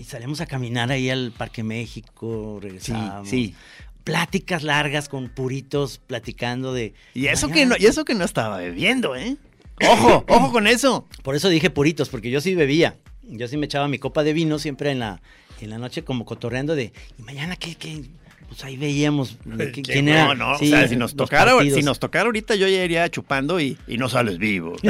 y 0.00 0.04
salimos 0.04 0.40
a 0.40 0.46
caminar 0.46 0.90
ahí 0.90 1.10
al 1.10 1.30
Parque 1.30 1.62
México, 1.62 2.58
regresamos. 2.60 3.28
sí. 3.28 3.54
Pláticas 4.02 4.62
largas 4.62 5.10
con 5.10 5.28
puritos 5.28 6.00
platicando 6.06 6.72
de. 6.72 6.94
Y 7.12 7.26
eso 7.26 7.48
que 7.48 7.66
no, 7.66 7.74
y 7.78 7.84
eso 7.84 8.06
que 8.06 8.14
no 8.14 8.24
estaba 8.24 8.56
bebiendo, 8.56 9.14
¿eh? 9.14 9.36
Ojo, 9.86 10.24
ojo 10.28 10.50
con 10.52 10.66
eso. 10.66 11.06
Por 11.22 11.36
eso 11.36 11.50
dije 11.50 11.68
puritos, 11.68 12.08
porque 12.08 12.30
yo 12.30 12.40
sí 12.40 12.54
bebía. 12.54 12.96
Yo 13.22 13.46
sí 13.46 13.58
me 13.58 13.66
echaba 13.66 13.88
mi 13.88 13.98
copa 13.98 14.22
de 14.24 14.32
vino 14.32 14.58
siempre 14.58 14.90
en 14.90 15.00
la, 15.00 15.20
en 15.60 15.68
la 15.68 15.76
noche 15.76 16.02
como 16.02 16.24
cotorreando 16.24 16.74
de, 16.74 16.94
¿y 17.18 17.22
mañana 17.22 17.56
qué? 17.56 17.74
qué? 17.74 18.02
Pues 18.48 18.64
ahí 18.64 18.78
veíamos 18.78 19.36
de 19.44 19.70
¿Qué? 19.70 19.82
quién 19.82 20.08
era. 20.08 20.34
No, 20.34 20.52
no, 20.52 20.58
Sí, 20.58 20.72
o 20.72 20.76
sea, 20.78 20.88
si 20.88 20.96
nos 20.96 21.14
tocara, 21.14 21.54
partidos. 21.54 21.78
si 21.78 21.84
nos 21.84 21.98
tocara 22.00 22.24
ahorita 22.24 22.54
yo 22.56 22.66
ya 22.68 22.82
iría 22.82 23.06
chupando 23.10 23.60
y, 23.60 23.76
y 23.86 23.98
no 23.98 24.08
sales 24.08 24.38
vivo. 24.38 24.76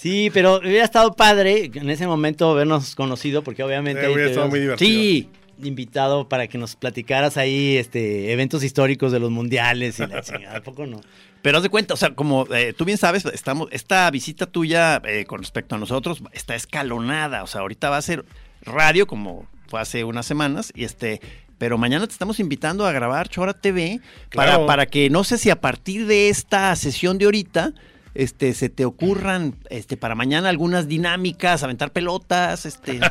Sí, 0.00 0.30
pero 0.32 0.60
hubiera 0.60 0.82
estado 0.82 1.12
padre 1.12 1.70
en 1.74 1.90
ese 1.90 2.06
momento 2.06 2.50
habernos 2.50 2.94
conocido, 2.94 3.42
porque 3.42 3.62
obviamente... 3.62 4.00
Eh, 4.00 4.06
ahí 4.06 4.14
hubiera 4.14 4.30
estado 4.30 4.48
muy 4.48 4.60
divertido. 4.60 4.88
Sí, 4.88 5.28
invitado 5.62 6.26
para 6.26 6.46
que 6.46 6.56
nos 6.56 6.74
platicaras 6.74 7.36
ahí 7.36 7.76
este 7.76 8.32
eventos 8.32 8.64
históricos 8.64 9.12
de 9.12 9.18
los 9.18 9.30
mundiales 9.30 9.98
y 9.98 10.06
la 10.06 10.22
chingada, 10.22 10.56
¿a 10.56 10.62
poco 10.62 10.86
no? 10.86 11.02
Pero 11.42 11.58
haz 11.58 11.62
de 11.62 11.68
cuenta, 11.68 11.92
o 11.92 11.96
sea, 11.98 12.14
como 12.14 12.46
eh, 12.54 12.72
tú 12.72 12.86
bien 12.86 12.96
sabes, 12.96 13.26
estamos, 13.26 13.68
esta 13.72 14.10
visita 14.10 14.46
tuya 14.46 15.02
eh, 15.04 15.26
con 15.26 15.40
respecto 15.40 15.74
a 15.74 15.78
nosotros 15.78 16.22
está 16.32 16.54
escalonada. 16.54 17.42
O 17.42 17.46
sea, 17.46 17.60
ahorita 17.60 17.90
va 17.90 17.98
a 17.98 18.02
ser 18.02 18.24
radio, 18.62 19.06
como 19.06 19.46
fue 19.66 19.82
hace 19.82 20.04
unas 20.04 20.24
semanas, 20.24 20.72
y 20.74 20.84
este. 20.84 21.20
Pero 21.58 21.76
mañana 21.76 22.06
te 22.06 22.12
estamos 22.14 22.40
invitando 22.40 22.86
a 22.86 22.92
grabar 22.92 23.28
Chora 23.28 23.52
TV 23.52 24.00
para, 24.32 24.64
para 24.64 24.86
que 24.86 25.10
no 25.10 25.24
sé 25.24 25.36
si 25.36 25.50
a 25.50 25.60
partir 25.60 26.06
de 26.06 26.30
esta 26.30 26.74
sesión 26.74 27.18
de 27.18 27.26
ahorita 27.26 27.74
este, 28.14 28.54
se 28.54 28.68
te 28.68 28.84
ocurran 28.84 29.56
este, 29.68 29.96
para 29.96 30.14
mañana 30.14 30.48
algunas 30.48 30.88
dinámicas, 30.88 31.62
aventar 31.62 31.92
pelotas, 31.92 32.66
este. 32.66 33.00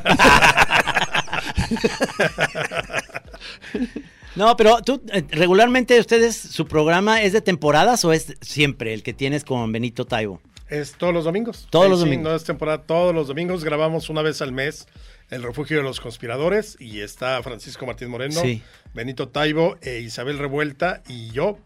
No, 4.36 4.56
pero 4.56 4.82
tú, 4.82 5.02
eh, 5.12 5.26
regularmente 5.32 6.00
ustedes, 6.00 6.36
su 6.38 6.66
programa 6.66 7.22
es 7.22 7.34
de 7.34 7.42
temporadas 7.42 8.06
o 8.06 8.14
es 8.14 8.38
siempre 8.42 8.94
el 8.94 9.04
que 9.04 9.14
tienes 9.14 9.44
con 9.44 9.72
Benito 9.72 10.06
Taibo? 10.06 10.40
Es 10.70 10.94
todos 10.94 11.14
los 11.14 11.26
domingos. 11.26 11.68
Todos 11.70 11.90
los 11.90 12.00
sí, 12.00 12.06
domingos. 12.06 12.30
No 12.30 12.36
es 12.36 12.44
temporada, 12.44 12.84
todos 12.84 13.14
los 13.14 13.28
domingos. 13.28 13.64
Grabamos 13.64 14.10
una 14.10 14.22
vez 14.22 14.42
al 14.42 14.52
mes 14.52 14.88
El 15.30 15.42
Refugio 15.44 15.78
de 15.78 15.84
los 15.84 16.00
Conspiradores 16.00 16.78
y 16.80 17.02
está 17.02 17.42
Francisco 17.42 17.86
Martín 17.86 18.10
Moreno, 18.10 18.40
Sí. 18.40 18.62
Benito 18.94 19.30
Taibo, 19.30 19.78
e 19.82 20.00
Isabel 20.00 20.38
Revuelta 20.38 21.02
y 21.08 21.32
yo. 21.32 21.58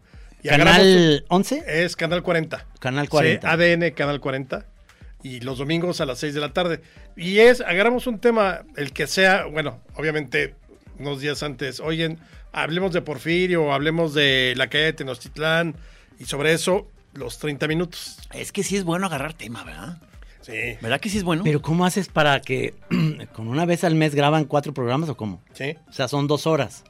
Y 0.44 0.48
agarramos 0.50 0.76
¿Canal 0.78 1.24
11? 1.28 1.54
un- 1.56 1.62
es 1.66 1.96
Canal 1.96 2.22
40. 2.22 2.66
Canal 2.78 3.08
40. 3.08 3.40
Sí, 3.40 3.46
ADN 3.52 3.90
Canal 3.94 4.20
40. 4.20 4.66
Y 5.24 5.40
los 5.40 5.58
domingos 5.58 6.00
a 6.00 6.06
las 6.06 6.18
6 6.18 6.34
de 6.34 6.40
la 6.40 6.52
tarde. 6.52 6.80
Y 7.16 7.38
es, 7.38 7.60
agarramos 7.62 8.06
un 8.06 8.18
tema, 8.20 8.60
el 8.76 8.92
que 8.92 9.06
sea, 9.06 9.46
bueno, 9.46 9.80
obviamente 9.94 10.54
unos 10.98 11.20
días 11.20 11.42
antes, 11.42 11.80
oyen, 11.80 12.18
hablemos 12.52 12.92
de 12.92 13.00
Porfirio, 13.00 13.72
hablemos 13.72 14.12
de 14.14 14.52
la 14.56 14.68
calle 14.68 14.84
de 14.84 14.92
Tenochtitlán, 14.92 15.74
y 16.20 16.26
sobre 16.26 16.52
eso 16.52 16.88
los 17.14 17.38
30 17.38 17.66
minutos. 17.66 18.18
es 18.32 18.52
que 18.52 18.62
sí 18.62 18.76
es 18.76 18.84
bueno 18.84 19.06
agarrar 19.06 19.32
tema, 19.32 19.64
¿verdad? 19.64 19.96
Sí. 20.42 20.76
¿Verdad 20.82 21.00
que 21.00 21.08
sí 21.08 21.16
es 21.16 21.24
bueno? 21.24 21.42
Pero 21.42 21.62
¿cómo 21.62 21.86
haces 21.86 22.08
para 22.08 22.40
que 22.40 22.74
con 23.32 23.48
una 23.48 23.64
vez 23.64 23.82
al 23.82 23.94
mes 23.94 24.14
graban 24.14 24.44
cuatro 24.44 24.74
programas 24.74 25.08
o 25.08 25.16
cómo? 25.16 25.42
Sí. 25.54 25.74
O 25.88 25.92
sea, 25.92 26.06
son 26.06 26.26
dos 26.26 26.46
horas. 26.46 26.84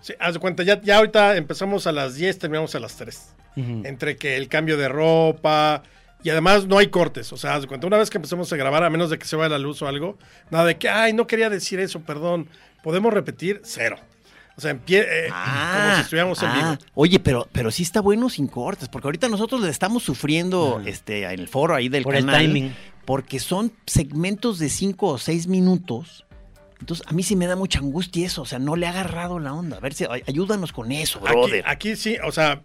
Sí, 0.00 0.14
haz 0.18 0.34
de 0.34 0.40
cuenta, 0.40 0.62
ya, 0.62 0.80
ya 0.80 0.98
ahorita 0.98 1.36
empezamos 1.36 1.86
a 1.86 1.92
las 1.92 2.14
10, 2.14 2.38
terminamos 2.38 2.74
a 2.74 2.80
las 2.80 2.96
3. 2.96 3.34
Ujú. 3.56 3.82
Entre 3.84 4.16
que 4.16 4.36
el 4.36 4.48
cambio 4.48 4.76
de 4.76 4.88
ropa 4.88 5.82
y 6.22 6.30
además 6.30 6.66
no 6.66 6.78
hay 6.78 6.88
cortes. 6.88 7.32
O 7.32 7.36
sea, 7.36 7.54
haz 7.54 7.62
de 7.62 7.68
cuenta, 7.68 7.86
una 7.86 7.98
vez 7.98 8.10
que 8.10 8.18
empecemos 8.18 8.52
a 8.52 8.56
grabar, 8.56 8.82
a 8.84 8.90
menos 8.90 9.10
de 9.10 9.18
que 9.18 9.26
se 9.26 9.36
vaya 9.36 9.50
la 9.50 9.58
luz 9.58 9.80
o 9.82 9.88
algo, 9.88 10.18
nada 10.50 10.64
de 10.64 10.76
que, 10.76 10.88
ay, 10.88 11.12
no 11.12 11.26
quería 11.26 11.48
decir 11.50 11.78
eso, 11.80 12.00
perdón. 12.00 12.48
Podemos 12.82 13.12
repetir 13.12 13.60
cero. 13.64 13.96
O 14.56 14.60
sea, 14.60 14.72
empie- 14.72 15.06
eh, 15.06 15.28
como 15.28 15.94
si 15.94 16.00
estuviéramos 16.00 16.42
en 16.42 16.48
ah. 16.48 16.54
vivo. 16.54 16.90
Oye, 16.94 17.20
pero, 17.20 17.46
pero 17.52 17.70
sí 17.70 17.82
está 17.82 18.00
bueno 18.00 18.30
sin 18.30 18.46
cortes, 18.48 18.88
porque 18.88 19.06
ahorita 19.06 19.28
nosotros 19.28 19.60
le 19.60 19.70
estamos 19.70 20.02
sufriendo 20.02 20.82
este, 20.86 21.24
en 21.24 21.40
el 21.40 21.48
foro 21.48 21.74
ahí 21.74 21.88
del 21.88 22.02
Por 22.04 22.16
el 22.16 22.26
timing. 22.26 22.74
Porque 23.04 23.38
son 23.38 23.72
segmentos 23.86 24.58
de 24.58 24.68
cinco 24.68 25.08
o 25.08 25.18
seis 25.18 25.46
minutos. 25.46 26.25
Entonces, 26.80 27.06
a 27.08 27.12
mí 27.12 27.22
sí 27.22 27.36
me 27.36 27.46
da 27.46 27.56
mucha 27.56 27.78
angustia 27.78 28.26
eso. 28.26 28.42
O 28.42 28.46
sea, 28.46 28.58
no 28.58 28.76
le 28.76 28.86
ha 28.86 28.90
agarrado 28.90 29.38
la 29.38 29.52
onda. 29.54 29.76
A 29.78 29.80
ver 29.80 29.94
si 29.94 30.04
ay- 30.08 30.22
ayúdanos 30.26 30.72
con 30.72 30.92
eso, 30.92 31.18
Aquí, 31.20 31.28
brother. 31.32 31.64
aquí 31.66 31.96
sí, 31.96 32.16
o 32.24 32.32
sea, 32.32 32.62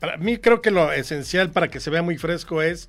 para 0.00 0.16
mí 0.16 0.38
creo 0.38 0.60
que 0.62 0.70
lo 0.70 0.92
esencial 0.92 1.50
para 1.50 1.68
que 1.68 1.80
se 1.80 1.90
vea 1.90 2.02
muy 2.02 2.18
fresco 2.18 2.62
es 2.62 2.88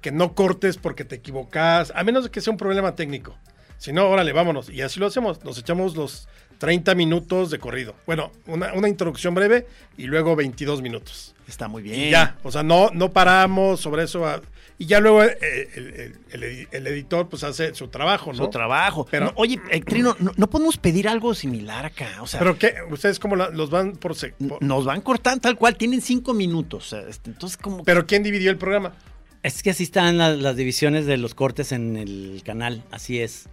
que 0.00 0.10
no 0.12 0.34
cortes 0.34 0.76
porque 0.78 1.04
te 1.04 1.16
equivocas, 1.16 1.92
a 1.94 2.02
menos 2.04 2.24
de 2.24 2.30
que 2.30 2.40
sea 2.40 2.50
un 2.52 2.56
problema 2.56 2.94
técnico. 2.96 3.36
Si 3.78 3.92
no, 3.92 4.08
órale, 4.08 4.32
vámonos. 4.32 4.68
Y 4.70 4.82
así 4.82 5.00
lo 5.00 5.06
hacemos. 5.06 5.42
Nos 5.44 5.58
echamos 5.58 5.96
los 5.96 6.28
30 6.58 6.94
minutos 6.94 7.50
de 7.50 7.58
corrido. 7.58 7.94
Bueno, 8.06 8.30
una, 8.46 8.74
una 8.74 8.88
introducción 8.88 9.34
breve 9.34 9.66
y 9.96 10.04
luego 10.04 10.36
22 10.36 10.82
minutos. 10.82 11.34
Está 11.50 11.68
muy 11.68 11.82
bien. 11.82 11.98
Y 12.00 12.10
ya, 12.10 12.36
o 12.42 12.50
sea, 12.50 12.62
no, 12.62 12.90
no 12.94 13.12
paramos 13.12 13.80
sobre 13.80 14.04
eso. 14.04 14.24
a- 14.24 14.40
y 14.78 14.86
ya 14.86 14.98
luego 15.00 15.22
eh, 15.24 15.36
el, 15.74 15.86
el- 15.88 16.18
el 16.30 16.42
edi- 16.42 16.68
el 16.70 16.86
editor 16.86 17.28
pues 17.28 17.44
hace 17.44 17.74
su 17.74 17.88
trabajo, 17.88 18.32
¿no? 18.32 18.44
Su 18.44 18.48
trabajo. 18.48 19.06
Pero- 19.10 19.26
No, 19.26 19.32
oye, 19.36 19.60
eh, 19.70 19.80
Trino, 19.82 20.16
no, 20.20 20.32
no 20.36 20.48
podemos 20.48 20.78
pedir 20.78 21.06
algo 21.08 21.34
similar 21.34 21.84
acá. 21.84 22.08
O 22.22 22.26
sea, 22.26 22.38
Pero 22.40 22.56
¿qué? 22.58 22.74
¿Ustedes 22.90 23.18
cómo 23.18 23.36
la- 23.36 23.50
los 23.50 23.68
van 23.68 23.92
por, 23.96 24.14
por- 24.48 24.62
nos 24.62 24.84
van 24.86 25.02
cortando 25.02 25.40
tal 25.42 25.56
cual. 25.56 25.76
Tienen 25.76 26.00
cinco 26.00 26.32
minutos. 26.32 26.94
este, 26.94 27.30
entonces, 27.30 27.58
como. 27.58 27.84
Pero 27.84 28.06
¿quién 28.06 28.22
dividió 28.22 28.50
el 28.50 28.56
programa? 28.56 28.94
Es 29.42 29.62
que 29.62 29.70
así 29.70 29.82
están 29.82 30.16
la- 30.16 30.34
las, 30.36 30.56
divisiones 30.56 31.04
de 31.04 31.16
los 31.18 31.34
cortes 31.34 31.72
en 31.72 31.96
el 31.96 32.42
canal, 32.44 32.82
así 32.90 33.20
es. 33.20 33.48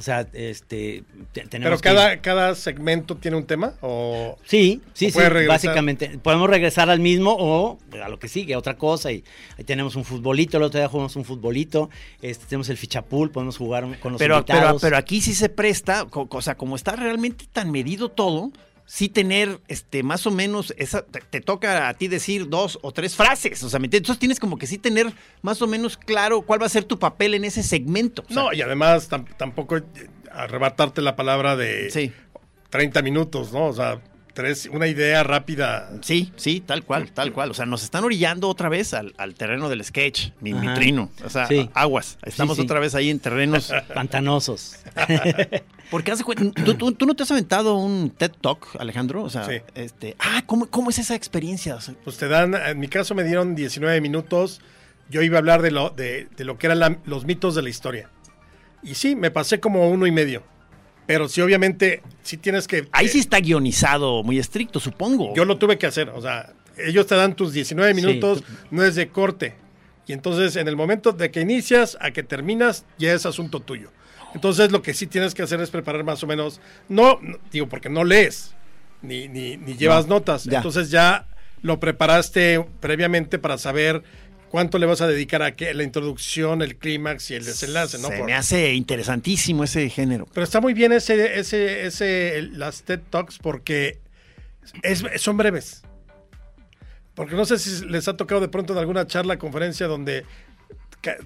O 0.00 0.02
sea, 0.02 0.26
este, 0.32 1.04
te- 1.32 1.42
Pero 1.42 1.48
tenemos 1.50 1.82
que- 1.82 1.90
cada, 1.90 2.22
cada 2.22 2.54
segmento 2.54 3.16
tiene 3.18 3.36
un 3.36 3.44
tema 3.44 3.74
o 3.82 4.38
Sí, 4.46 4.80
sí, 4.94 5.08
¿O 5.08 5.10
sí, 5.10 5.46
básicamente. 5.46 6.18
Podemos 6.22 6.48
regresar 6.48 6.88
al 6.88 7.00
mismo 7.00 7.36
o 7.38 7.78
a 8.02 8.08
lo 8.08 8.18
que 8.18 8.26
sigue, 8.28 8.54
a 8.54 8.58
otra 8.58 8.78
cosa. 8.78 9.12
Y 9.12 9.22
ahí 9.58 9.64
tenemos 9.64 9.96
un 9.96 10.04
futbolito, 10.06 10.56
el 10.56 10.62
otro 10.62 10.80
día 10.80 10.88
jugamos 10.88 11.16
un 11.16 11.26
futbolito, 11.26 11.90
este, 12.22 12.46
tenemos 12.46 12.70
el 12.70 12.78
fichapul, 12.78 13.30
podemos 13.30 13.58
jugar 13.58 13.82
con 14.00 14.12
los 14.12 14.18
pero, 14.18 14.42
pero, 14.46 14.56
invitados. 14.58 14.80
pero 14.80 14.96
aquí 14.96 15.20
sí 15.20 15.34
se 15.34 15.50
presta, 15.50 16.06
o 16.10 16.40
sea, 16.40 16.54
como 16.54 16.76
está 16.76 16.96
realmente 16.96 17.44
tan 17.52 17.70
medido 17.70 18.08
todo, 18.08 18.52
sí 18.92 19.08
tener 19.08 19.60
este 19.68 20.02
más 20.02 20.26
o 20.26 20.32
menos 20.32 20.74
esa 20.76 21.02
te, 21.06 21.20
te 21.20 21.40
toca 21.40 21.88
a 21.88 21.94
ti 21.94 22.08
decir 22.08 22.48
dos 22.48 22.76
o 22.82 22.90
tres 22.90 23.14
frases, 23.14 23.62
o 23.62 23.70
sea, 23.70 23.78
¿me 23.78 23.86
entiendes? 23.86 24.06
entonces 24.08 24.18
tienes 24.18 24.40
como 24.40 24.58
que 24.58 24.66
sí 24.66 24.78
tener 24.78 25.12
más 25.42 25.62
o 25.62 25.68
menos 25.68 25.96
claro 25.96 26.42
cuál 26.42 26.60
va 26.60 26.66
a 26.66 26.70
ser 26.70 26.82
tu 26.82 26.98
papel 26.98 27.34
en 27.34 27.44
ese 27.44 27.62
segmento. 27.62 28.24
o 28.28 28.32
sea, 28.32 28.42
no, 28.42 28.52
y 28.52 28.60
además 28.62 29.08
tam- 29.08 29.32
tampoco 29.36 29.76
eh, 29.76 29.84
arrebatarte 30.32 31.02
la 31.02 31.14
palabra 31.14 31.54
de 31.54 31.88
sí, 31.90 32.10
30 32.70 33.00
minutos, 33.02 33.52
¿no? 33.52 33.66
O 33.66 33.72
sea, 33.72 34.00
tres, 34.40 34.68
una 34.72 34.86
idea 34.86 35.22
rápida. 35.22 35.90
sí, 36.02 36.32
sí, 36.36 36.60
tal 36.60 36.84
cual, 36.84 37.10
tal 37.12 37.32
cual, 37.32 37.50
o 37.50 37.54
sea, 37.54 37.66
nos 37.66 37.82
están 37.82 38.04
orillando 38.04 38.48
otra 38.48 38.68
vez 38.68 38.94
al, 38.94 39.14
al 39.18 39.34
terreno 39.34 39.68
del 39.68 39.84
sketch, 39.84 40.30
mi, 40.40 40.52
trino, 40.74 41.10
o 41.24 41.28
sea, 41.30 41.46
Sí. 41.46 41.68
aguas, 41.74 42.18
estamos 42.24 42.56
sí. 42.56 42.62
otra 42.62 42.80
vez 42.80 42.94
ahí 42.94 43.10
en 43.10 43.18
terrenos 43.20 43.72
Pantanosos. 43.94 44.76
Porque 45.90 46.12
hace 46.12 46.22
¿tú, 46.24 46.74
tú, 46.74 46.92
tú 46.92 47.04
no 47.06 47.14
te 47.16 47.24
has 47.24 47.30
aventado 47.32 47.74
un 47.76 48.10
TED 48.10 48.30
Talk, 48.40 48.76
Alejandro? 48.78 49.24
O 49.24 49.30
sea, 49.30 49.44
Sí. 49.44 49.54
este, 49.74 50.14
ah, 50.20 50.42
¿cómo, 50.46 50.66
¿cómo 50.66 50.90
es 50.90 50.98
esa 51.00 51.16
experiencia? 51.16 51.74
O 51.74 51.80
sea, 51.80 51.94
Pues 52.04 52.16
te 52.16 52.28
dan, 52.28 52.54
en 52.54 52.78
mi 52.78 52.86
caso 52.86 53.14
me 53.16 53.24
dieron 53.24 53.56
19 53.56 54.00
minutos. 54.00 54.60
Yo 55.08 55.22
iba 55.22 55.36
a 55.36 55.40
hablar 55.40 55.62
de 55.62 55.72
lo, 55.72 55.90
de, 55.90 56.28
de 56.36 56.44
lo 56.44 56.58
que 56.58 56.68
eran 56.68 56.78
la- 56.78 56.98
los 57.06 57.24
mitos 57.24 57.56
de 57.56 57.62
la 57.62 57.68
historia. 57.70 58.08
Y 58.84 58.94
sí, 58.94 59.16
me 59.16 59.32
pasé 59.32 59.58
como 59.58 59.90
uno 59.90 60.06
y 60.06 60.12
medio. 60.12 60.44
Pero 61.10 61.28
sí, 61.28 61.40
obviamente, 61.40 62.02
sí 62.22 62.36
tienes 62.36 62.68
que... 62.68 62.86
ahí 62.92 63.06
eh, 63.06 63.08
sí 63.08 63.18
está 63.18 63.40
guionizado 63.40 64.22
muy 64.22 64.38
estricto, 64.38 64.78
supongo. 64.78 65.34
Yo 65.34 65.44
lo 65.44 65.58
tuve 65.58 65.76
que 65.76 65.86
hacer, 65.88 66.08
o 66.10 66.22
sea, 66.22 66.52
ellos 66.76 67.08
te 67.08 67.16
dan 67.16 67.34
tus 67.34 67.52
19 67.52 67.92
Sí, 67.96 68.00
minutos, 68.00 68.42
tú- 68.44 68.52
no 68.70 68.84
es 68.84 68.94
de 68.94 69.08
corte. 69.08 69.56
Y 70.06 70.12
entonces 70.12 70.54
en 70.54 70.68
el 70.68 70.76
momento 70.76 71.10
de 71.10 71.32
que 71.32 71.40
inicias 71.40 71.98
a 72.00 72.12
que 72.12 72.22
terminas, 72.22 72.84
ya 72.96 73.12
es 73.12 73.26
asunto 73.26 73.58
tuyo. 73.58 73.90
Entonces 74.36 74.70
lo 74.70 74.82
que 74.82 74.94
sí 74.94 75.08
tienes 75.08 75.34
que 75.34 75.42
hacer 75.42 75.60
es 75.60 75.70
preparar 75.70 76.04
más 76.04 76.22
o 76.22 76.28
menos, 76.28 76.60
no, 76.88 77.18
no, 77.20 77.38
digo, 77.50 77.68
porque 77.68 77.88
no 77.88 78.04
lees, 78.04 78.54
ni, 79.02 79.26
ni, 79.26 79.56
ni 79.56 79.74
llevas 79.76 80.06
notas. 80.06 80.44
ya. 80.44 80.58
Entonces 80.58 80.90
ya 80.92 81.26
lo 81.62 81.80
preparaste 81.80 82.64
previamente 82.78 83.40
para 83.40 83.58
saber 83.58 84.04
cuánto 84.50 84.78
le 84.78 84.86
vas 84.86 85.00
a 85.00 85.06
dedicar 85.06 85.42
a 85.42 85.54
que 85.56 85.72
la 85.72 85.82
introducción, 85.84 86.60
el 86.60 86.76
clímax 86.76 87.30
y 87.30 87.34
el 87.36 87.44
desenlace, 87.44 87.98
¿no? 87.98 88.08
Se 88.08 88.16
Por- 88.18 88.26
me 88.26 88.34
hace 88.34 88.74
interesantísimo 88.74 89.64
ese 89.64 89.88
género. 89.88 90.26
Pero 90.34 90.44
está 90.44 90.60
muy 90.60 90.74
bien 90.74 90.92
ese, 90.92 91.38
ese, 91.38 91.86
ese, 91.86 92.42
las 92.52 92.82
TED 92.82 93.00
Talks 93.10 93.38
porque 93.38 93.98
es- 94.82 95.04
son 95.16 95.36
breves. 95.36 95.82
Porque 97.14 97.34
no 97.34 97.44
sé 97.44 97.58
si 97.58 97.84
les 97.86 98.08
ha 98.08 98.16
tocado 98.16 98.40
de 98.40 98.48
pronto 98.48 98.72
en 98.72 98.78
alguna 98.78 99.06
charla, 99.06 99.38
conferencia 99.38 99.86
donde 99.86 100.24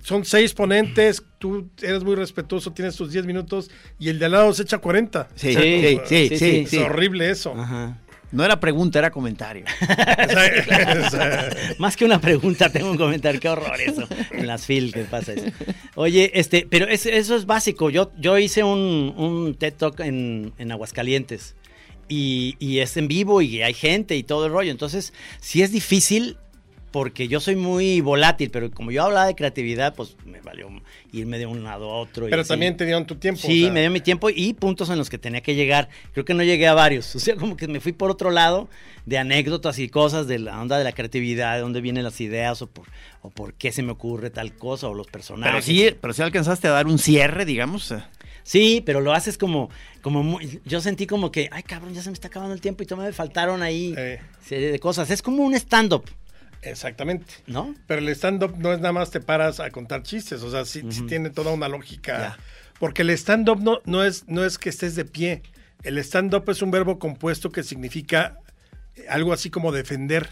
son 0.03 0.25
seis 0.25 0.55
ponentes, 0.55 1.23
tú 1.39 1.69
eres 1.83 2.05
muy 2.05 2.15
respetuoso, 2.15 2.73
tienes 2.73 2.95
tus 2.97 3.11
10 3.11 3.25
minutos 3.27 3.71
y 3.99 4.09
el 4.09 4.19
de 4.21 4.27
al 4.27 4.33
lado 4.33 4.53
se 4.53 4.63
echa 4.63 4.79
40. 4.79 5.29
Sí, 5.35 5.53
Sí, 5.53 5.99
sí, 6.07 6.29
sí, 6.39 6.67
sí. 6.67 6.77
Es 6.77 6.83
horrible 6.83 7.29
eso. 7.31 7.55
Ajá. 7.59 7.99
No 8.35 8.45
era 8.45 8.59
pregunta, 8.61 8.99
era 8.99 9.11
comentario. 9.11 9.65
Más 11.79 11.97
que 11.97 12.05
una 12.05 12.21
pregunta, 12.21 12.71
tengo 12.71 12.91
un 12.91 12.97
comentario. 12.97 13.41
Qué 13.41 13.49
horror 13.49 13.81
eso. 13.81 14.07
En 14.33 14.47
las 14.47 14.67
fil 14.67 14.93
que 14.93 15.05
pasa 15.05 15.33
eso. 15.35 15.47
Oye, 15.95 16.31
este, 16.35 16.67
pero 16.69 16.87
es- 16.87 17.07
eso 17.07 17.37
es 17.37 17.47
básico. 17.47 17.91
Yo, 17.91 18.11
yo 18.19 18.39
hice 18.39 18.63
un, 18.65 19.15
un 19.17 19.55
TED 19.55 19.75
Talk 19.75 20.01
en, 20.01 20.53
en 20.59 20.73
Aguascalientes. 20.73 21.55
Y, 22.09 22.57
y 22.59 22.81
es 22.81 22.97
en 22.99 23.09
vivo 23.09 23.41
y 23.41 23.63
hay 23.63 23.73
gente 23.73 24.15
y 24.17 24.23
todo 24.25 24.47
el 24.47 24.53
rollo. 24.53 24.71
Entonces, 24.71 25.13
sí 25.41 25.63
es 25.63 25.73
difícil 25.73 26.37
porque 26.95 27.27
yo 27.27 27.41
soy 27.41 27.57
muy 27.57 28.01
volátil, 28.01 28.51
pero 28.53 28.71
como 28.71 28.93
yo 28.93 29.03
hablaba 29.03 29.27
de 29.27 29.35
creatividad, 29.35 29.97
pues 29.97 30.17
me 30.25 30.41
valió 30.41 30.69
irme 31.13 31.39
de 31.39 31.47
un 31.47 31.65
lado 31.65 31.91
a 31.91 31.97
otro. 31.99 32.29
y 32.29 32.31
pero 32.31 32.43
así. 32.43 32.51
también 32.51 32.77
te 32.77 32.85
dieron 32.85 33.05
tu 33.05 33.17
tiempo. 33.17 33.41
Sí, 33.41 33.63
o 33.63 33.67
sea, 33.67 33.73
me 33.75 33.81
dio 33.81 33.91
mi 33.91 34.01
tiempo 34.01 34.31
y 34.31 34.53
puntos 34.53 34.89
en 34.91 34.99
los 34.99 35.11
que 35.11 35.19
tenía 35.19 35.41
que 35.41 35.57
llegar. 35.57 35.89
Creo 36.13 36.25
que 36.25 36.35
no 36.35 36.45
llegué 36.45 36.69
a 36.69 36.75
varios. 36.75 37.13
O 37.17 37.19
sea, 37.19 37.35
como 37.35 37.57
que 37.57 37.67
me 37.67 37.81
fui 37.81 37.91
por 37.91 38.13
otro 38.13 38.31
lado 38.31 38.69
de 39.07 39.19
anécdotas 39.19 39.81
y 39.81 39.89
cosas 39.89 40.29
de 40.29 40.39
la 40.39 40.61
onda 40.63 40.79
de 40.79 40.85
la 40.85 40.93
creatividad, 40.93 41.57
de 41.57 41.63
dónde 41.63 41.81
vienen 41.81 42.05
las 42.05 42.21
ideas 42.21 42.63
o 42.63 42.69
por, 42.69 42.87
o 43.23 43.31
por 43.31 43.55
qué 43.55 43.73
se 43.73 43.83
me 43.83 43.91
ocurre 43.91 44.31
tal 44.31 44.55
cosa 44.55 44.87
o 44.89 44.95
los 44.95 45.07
Pero 45.09 45.13
personajes. 45.15 45.65
sí, 45.65 45.91
pero 46.01 46.15
sí 46.15 46.23
alcanzaste 46.23 46.69
a 46.69 46.71
dar 46.71 46.87
un 46.87 47.01
cierre, 47.01 47.45
digamos. 47.45 47.93
Sí, 48.45 48.83
pero 48.87 49.01
lo 49.01 49.13
haces 49.15 49.37
como, 49.37 49.69
como 50.01 50.23
muy- 50.23 50.61
yo 50.65 50.81
sentí 50.81 51.09
como 51.09 51.33
que, 51.33 51.49
ay 51.51 51.65
cabrón, 51.65 51.93
ya 51.93 52.03
se 52.03 52.11
me 52.11 52.15
está 52.15 52.29
acabando 52.29 52.55
el 52.55 52.61
tiempo 52.61 52.85
y 52.85 52.87
todavía 52.87 53.09
me 53.09 53.15
faltaron 53.15 53.63
ahí 53.65 53.95
Eh. 53.97 54.21
serie 54.47 54.71
de 54.71 54.79
cosas. 54.79 55.11
Es 55.11 55.23
como 55.23 55.43
un 55.43 55.55
stand-up, 55.55 56.05
Exactamente. 56.65 57.35
¿no? 57.47 57.75
Pero 57.87 58.01
el 58.01 58.09
stand-up 58.11 58.57
no 58.59 58.73
es 58.73 58.81
nada 58.81 58.93
más 58.93 59.11
te 59.11 59.21
paras 59.21 59.61
a 59.61 59.71
contar 59.71 60.03
chistes, 60.03 60.43
o 60.43 60.51
sea, 60.51 60.65
sí, 60.65 60.83
sí 60.91 61.03
tiene 61.03 61.31
toda 61.31 61.53
una 61.53 61.69
lógica. 61.69 62.39
Porque 62.79 63.03
el 63.03 63.11
stand-up 63.11 63.61
no, 63.61 63.81
no, 63.85 64.03
es, 64.05 64.27
no 64.29 64.45
es 64.45 64.59
que 64.59 64.69
estés 64.69 64.95
de 64.97 65.05
pie. 65.05 65.43
El 65.83 65.99
stand-up 65.99 66.49
es 66.49 66.63
un 66.63 66.71
verbo 66.71 66.99
compuesto 66.99 67.51
que 67.51 67.63
significa 67.63 68.39
algo 69.09 69.33
así 69.33 69.51
como 69.51 69.73
defender. 69.73 70.29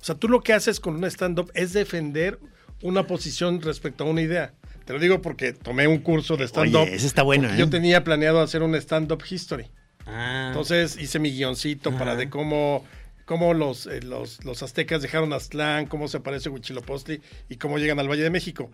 O 0.00 0.04
sea, 0.04 0.14
tú 0.14 0.28
lo 0.28 0.40
que 0.42 0.52
haces 0.52 0.80
con 0.80 0.96
un 0.96 1.04
stand-up 1.04 1.50
es 1.54 1.72
defender 1.72 2.38
una 2.82 3.06
posición 3.06 3.60
respecto 3.60 4.04
a 4.04 4.08
una 4.08 4.20
idea. 4.20 4.52
Te 4.84 4.92
lo 4.92 4.98
digo 4.98 5.22
porque 5.22 5.52
tomé 5.52 5.86
un 5.86 5.98
curso 5.98 6.36
de 6.36 6.46
stand-up. 6.48 6.88
Ese 6.88 7.06
está 7.06 7.22
bueno, 7.22 7.48
¿eh? 7.48 7.56
Yo 7.56 7.70
tenía 7.70 8.02
planeado 8.02 8.40
hacer 8.40 8.62
un 8.62 8.74
stand-up 8.74 9.22
history. 9.28 9.66
Ah, 10.06 10.46
Entonces 10.48 10.98
hice 11.00 11.18
mi 11.20 11.30
guioncito 11.30 11.96
para 11.96 12.16
de 12.16 12.28
cómo, 12.28 12.84
cómo 13.32 13.54
los, 13.54 13.86
eh, 13.86 14.02
los, 14.02 14.44
los 14.44 14.62
aztecas 14.62 15.00
dejaron 15.00 15.32
Aztlán, 15.32 15.86
cómo 15.86 16.06
se 16.06 16.18
aparece 16.18 16.50
Huitzilopochtli 16.50 17.22
y 17.48 17.56
cómo 17.56 17.78
llegan 17.78 17.98
al 17.98 18.06
Valle 18.10 18.24
de 18.24 18.28
México. 18.28 18.70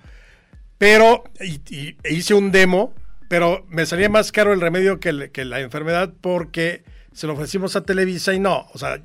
Pero 0.79 1.23
y- 1.41 1.61
y- 1.73 1.97
e 2.03 2.13
hice 2.15 2.35
un 2.35 2.51
demo, 2.51 2.93
pero 3.29 3.65
me 3.69 3.87
salía 3.87 4.09
más 4.09 4.33
caro 4.33 4.53
el 4.53 4.61
remedio 4.61 4.99
que, 4.99 5.11
el- 5.11 5.31
que 5.31 5.45
la 5.45 5.61
enfermedad 5.61 6.13
porque 6.21 6.83
se 7.13 7.29
lo 7.29 7.35
ofrecimos 7.35 7.77
a 7.77 7.83
Televisa 7.85 8.35
y 8.35 8.41
no. 8.41 8.67
O 8.75 8.79
sea, 8.79 9.01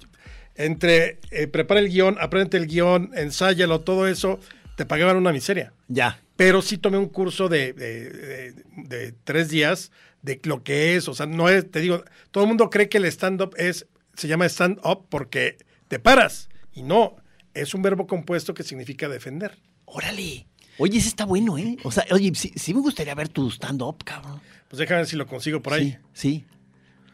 entre 0.56 1.20
eh, 1.30 1.46
prepara 1.46 1.80
el 1.82 1.90
guion, 1.90 2.18
aprende 2.20 2.58
el 2.58 2.66
guion, 2.66 3.12
ensáyalo, 3.16 3.82
todo 3.82 4.08
eso, 4.08 4.40
te 4.76 4.88
pagaban 4.88 5.18
una 5.18 5.32
miseria 5.32 5.72
Ya. 5.88 6.20
pero 6.36 6.64
sí 6.64 6.80
tomé 6.80 6.98
un 6.98 7.10
curso 7.10 7.48
de, 7.48 7.74
de- 7.74 8.10
de- 8.10 8.54
de 8.76 9.14
tres 9.24 9.50
días 9.50 9.92
de 10.24 10.40
lo 10.46 10.64
que 10.64 10.96
es, 10.96 11.08
o 11.08 11.14
sea, 11.14 11.28
no 11.28 11.48
es, 11.48 11.70
te 11.70 11.80
digo, 11.80 12.04
todo 12.32 12.44
el 12.46 12.48
mundo 12.48 12.72
cree 12.72 12.90
que 12.90 12.98
el 12.98 13.06
stand-up 13.06 13.54
es, 13.58 13.86
se 14.16 14.28
llama 14.28 14.46
stand-up 14.46 15.06
porque 15.10 15.58
te 15.88 16.00
paras, 16.00 16.50
y 16.74 16.84
no, 16.84 17.16
es 17.54 17.74
un 17.74 17.82
verbo 17.82 18.08
compuesto 18.08 18.54
que 18.54 18.64
significa 18.64 19.08
defender. 19.10 19.58
Órale. 19.86 20.48
Oye, 20.80 20.98
ese 20.98 21.08
está 21.10 21.26
bueno, 21.26 21.58
¿eh? 21.58 21.78
O 21.84 21.92
sea, 21.92 22.06
oye, 22.12 22.32
sí, 22.34 22.52
sí 22.56 22.74
me 22.74 22.80
gustaría 22.82 23.14
ver 23.14 23.30
tu 23.30 23.50
stand-up, 23.52 24.04
cabrón. 24.04 24.42
Pues 24.70 24.80
déjame 24.80 25.02
ver 25.02 25.08
si 25.08 25.16
lo 25.16 25.28
consigo 25.28 25.62
por 25.62 25.74
ahí. 25.74 25.92
Sí, 26.14 26.42
sí. 26.42 26.46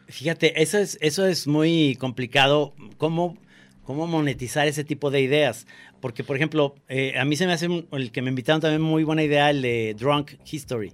Fíjate, 0.06 0.62
eso 0.62 0.78
es, 0.78 0.96
eso 1.02 1.26
es 1.26 1.46
muy 1.46 1.96
complicado. 2.00 2.74
¿Cómo, 2.96 3.36
cómo 3.84 4.06
monetizar 4.06 4.66
ese 4.66 4.82
tipo 4.82 5.10
de 5.10 5.20
ideas? 5.20 5.66
Porque, 6.00 6.24
por 6.24 6.36
ejemplo, 6.36 6.74
eh, 6.88 7.18
a 7.18 7.24
mí 7.26 7.36
se 7.36 7.46
me 7.46 7.52
hace 7.52 7.68
un- 7.68 7.86
el 7.92 8.10
que 8.10 8.22
me 8.22 8.30
invitaron 8.30 8.60
también 8.62 8.80
muy 8.80 9.04
buena 9.04 9.22
idea, 9.22 9.50
el 9.50 9.60
de 9.62 9.94
Drunk 9.98 10.32
History. 10.50 10.92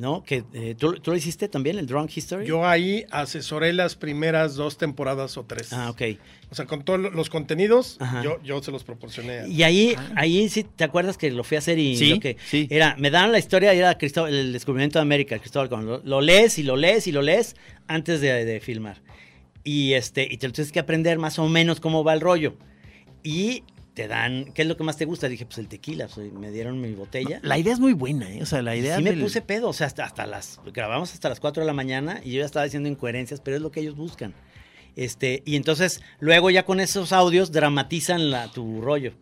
¿No? 0.00 0.22
Que, 0.24 0.44
eh, 0.54 0.74
¿tú, 0.78 0.94
tú 0.94 1.10
lo 1.10 1.16
hiciste 1.18 1.46
también, 1.46 1.78
el 1.78 1.86
Drunk 1.86 2.10
History? 2.16 2.46
Yo 2.46 2.66
ahí 2.66 3.04
asesoré 3.10 3.74
las 3.74 3.96
primeras 3.96 4.54
dos 4.54 4.78
temporadas 4.78 5.36
o 5.36 5.44
tres. 5.44 5.74
Ah, 5.74 5.90
ok. 5.90 6.00
O 6.50 6.54
sea, 6.54 6.64
con 6.64 6.82
todos 6.86 6.98
los 6.98 7.28
contenidos, 7.28 7.98
yo, 8.24 8.42
yo 8.42 8.62
se 8.62 8.72
los 8.72 8.82
proporcioné. 8.82 9.46
Y 9.46 9.62
ahí, 9.62 9.94
ahí 10.16 10.48
sí, 10.48 10.64
¿te 10.64 10.84
acuerdas 10.84 11.18
que 11.18 11.30
lo 11.30 11.44
fui 11.44 11.56
a 11.56 11.58
hacer 11.58 11.78
y 11.78 11.98
Sí, 11.98 12.14
lo 12.14 12.18
que 12.20 12.38
sí. 12.46 12.66
era, 12.70 12.96
me 12.98 13.10
daban 13.10 13.30
la 13.30 13.38
historia 13.38 13.74
y 13.74 13.78
era 13.78 13.98
Cristóbal, 13.98 14.32
el 14.34 14.54
descubrimiento 14.54 14.98
de 14.98 15.02
América, 15.02 15.38
Cristóbal 15.38 15.68
Colón. 15.68 15.84
Lo, 15.86 16.00
lo 16.02 16.20
lees 16.22 16.58
y 16.58 16.62
lo 16.62 16.76
lees 16.76 17.06
y 17.06 17.12
lo 17.12 17.20
lees 17.20 17.54
antes 17.86 18.22
de, 18.22 18.46
de 18.46 18.60
filmar. 18.60 19.02
Y 19.64 19.92
este, 19.92 20.26
y 20.30 20.38
te 20.38 20.46
lo 20.46 20.54
tienes 20.54 20.72
que 20.72 20.80
aprender 20.80 21.18
más 21.18 21.38
o 21.38 21.46
menos 21.46 21.78
cómo 21.78 22.04
va 22.04 22.14
el 22.14 22.22
rollo. 22.22 22.56
Y 23.22 23.64
te 23.94 24.06
dan, 24.08 24.46
¿qué 24.54 24.62
es 24.62 24.68
lo 24.68 24.76
que 24.76 24.84
más 24.84 24.96
te 24.96 25.04
gusta? 25.04 25.28
Dije, 25.28 25.44
pues 25.46 25.58
el 25.58 25.68
tequila, 25.68 26.08
soy- 26.08 26.30
me 26.30 26.50
dieron 26.50 26.80
mi 26.80 26.92
botella. 26.94 27.40
La 27.42 27.58
idea 27.58 27.72
es 27.72 27.80
muy 27.80 27.92
buena, 27.92 28.30
¿eh? 28.32 28.42
O 28.42 28.46
sea, 28.46 28.62
la 28.62 28.74
idea 28.76 28.96
sí 28.96 29.02
me 29.02 29.10
del- 29.10 29.20
puse 29.20 29.42
pedo, 29.42 29.68
o 29.68 29.72
sea, 29.72 29.86
hasta, 29.86 30.04
hasta 30.04 30.26
las, 30.26 30.60
grabamos 30.72 31.12
hasta 31.12 31.28
las 31.28 31.40
4 31.40 31.62
de 31.62 31.66
la 31.66 31.72
mañana 31.72 32.20
y 32.24 32.32
yo 32.32 32.40
ya 32.40 32.46
estaba 32.46 32.64
diciendo 32.64 32.88
incoherencias, 32.88 33.40
pero 33.40 33.56
es 33.56 33.62
lo 33.62 33.70
que 33.70 33.80
ellos 33.80 33.96
buscan. 33.96 34.34
Este, 34.96 35.42
y 35.46 35.56
entonces, 35.56 36.02
luego 36.18 36.50
ya 36.50 36.64
con 36.64 36.80
esos 36.80 37.12
audios 37.12 37.52
dramatizan 37.52 38.30
la, 38.30 38.50
tu 38.50 38.80
rollo. 38.80 39.12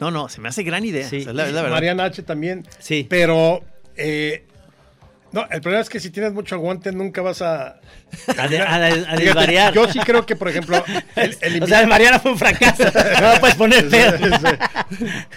No, 0.00 0.10
no, 0.10 0.28
se 0.28 0.40
me 0.40 0.48
hace 0.48 0.62
gran 0.62 0.84
idea. 0.84 1.08
Sí. 1.08 1.18
o 1.18 1.24
sea, 1.24 1.32
la, 1.32 1.46
la 1.46 1.62
verdad. 1.62 1.70
Mariana 1.76 2.04
H 2.04 2.22
también. 2.22 2.64
Sí. 2.78 3.06
Pero, 3.08 3.62
eh, 3.96 4.46
no, 5.32 5.42
el 5.50 5.60
problema 5.60 5.82
es 5.82 5.88
que 5.88 6.00
si 6.00 6.10
tienes 6.10 6.32
mucho 6.32 6.54
aguante 6.54 6.90
nunca 6.92 7.20
vas 7.22 7.42
a... 7.42 7.80
A, 8.36 8.48
de- 8.48 8.60
a- 8.60 8.76
a 8.86 8.90
Fíjate, 8.92 9.24
desvariar. 9.24 9.74
Yo 9.74 9.86
sí 9.92 9.98
creo 10.00 10.24
que, 10.26 10.36
por 10.36 10.48
ejemplo, 10.48 10.82
el, 11.16 11.36
el 11.40 11.62
O 11.62 11.66
sea, 11.66 11.86
Mariana 11.86 12.18
fue 12.18 12.32
un 12.32 12.38
fracaso. 12.38 12.84
No 13.20 13.34
lo 13.34 13.40
puedes 13.40 13.56
poner 13.56 13.88
pedo. 13.88 14.16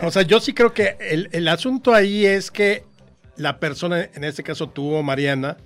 O 0.01 0.11
sea, 0.11 0.21
yo 0.23 0.39
sí 0.39 0.53
creo 0.53 0.73
que 0.73 0.95
el, 0.99 1.29
el 1.31 1.47
asunto 1.47 1.93
ahí 1.93 2.25
es 2.25 2.51
que 2.51 2.83
la 3.37 3.59
persona, 3.59 4.07
en 4.13 4.23
este 4.23 4.43
caso 4.43 4.69
tú 4.69 4.93
o 4.93 5.03
Mariana, 5.03 5.57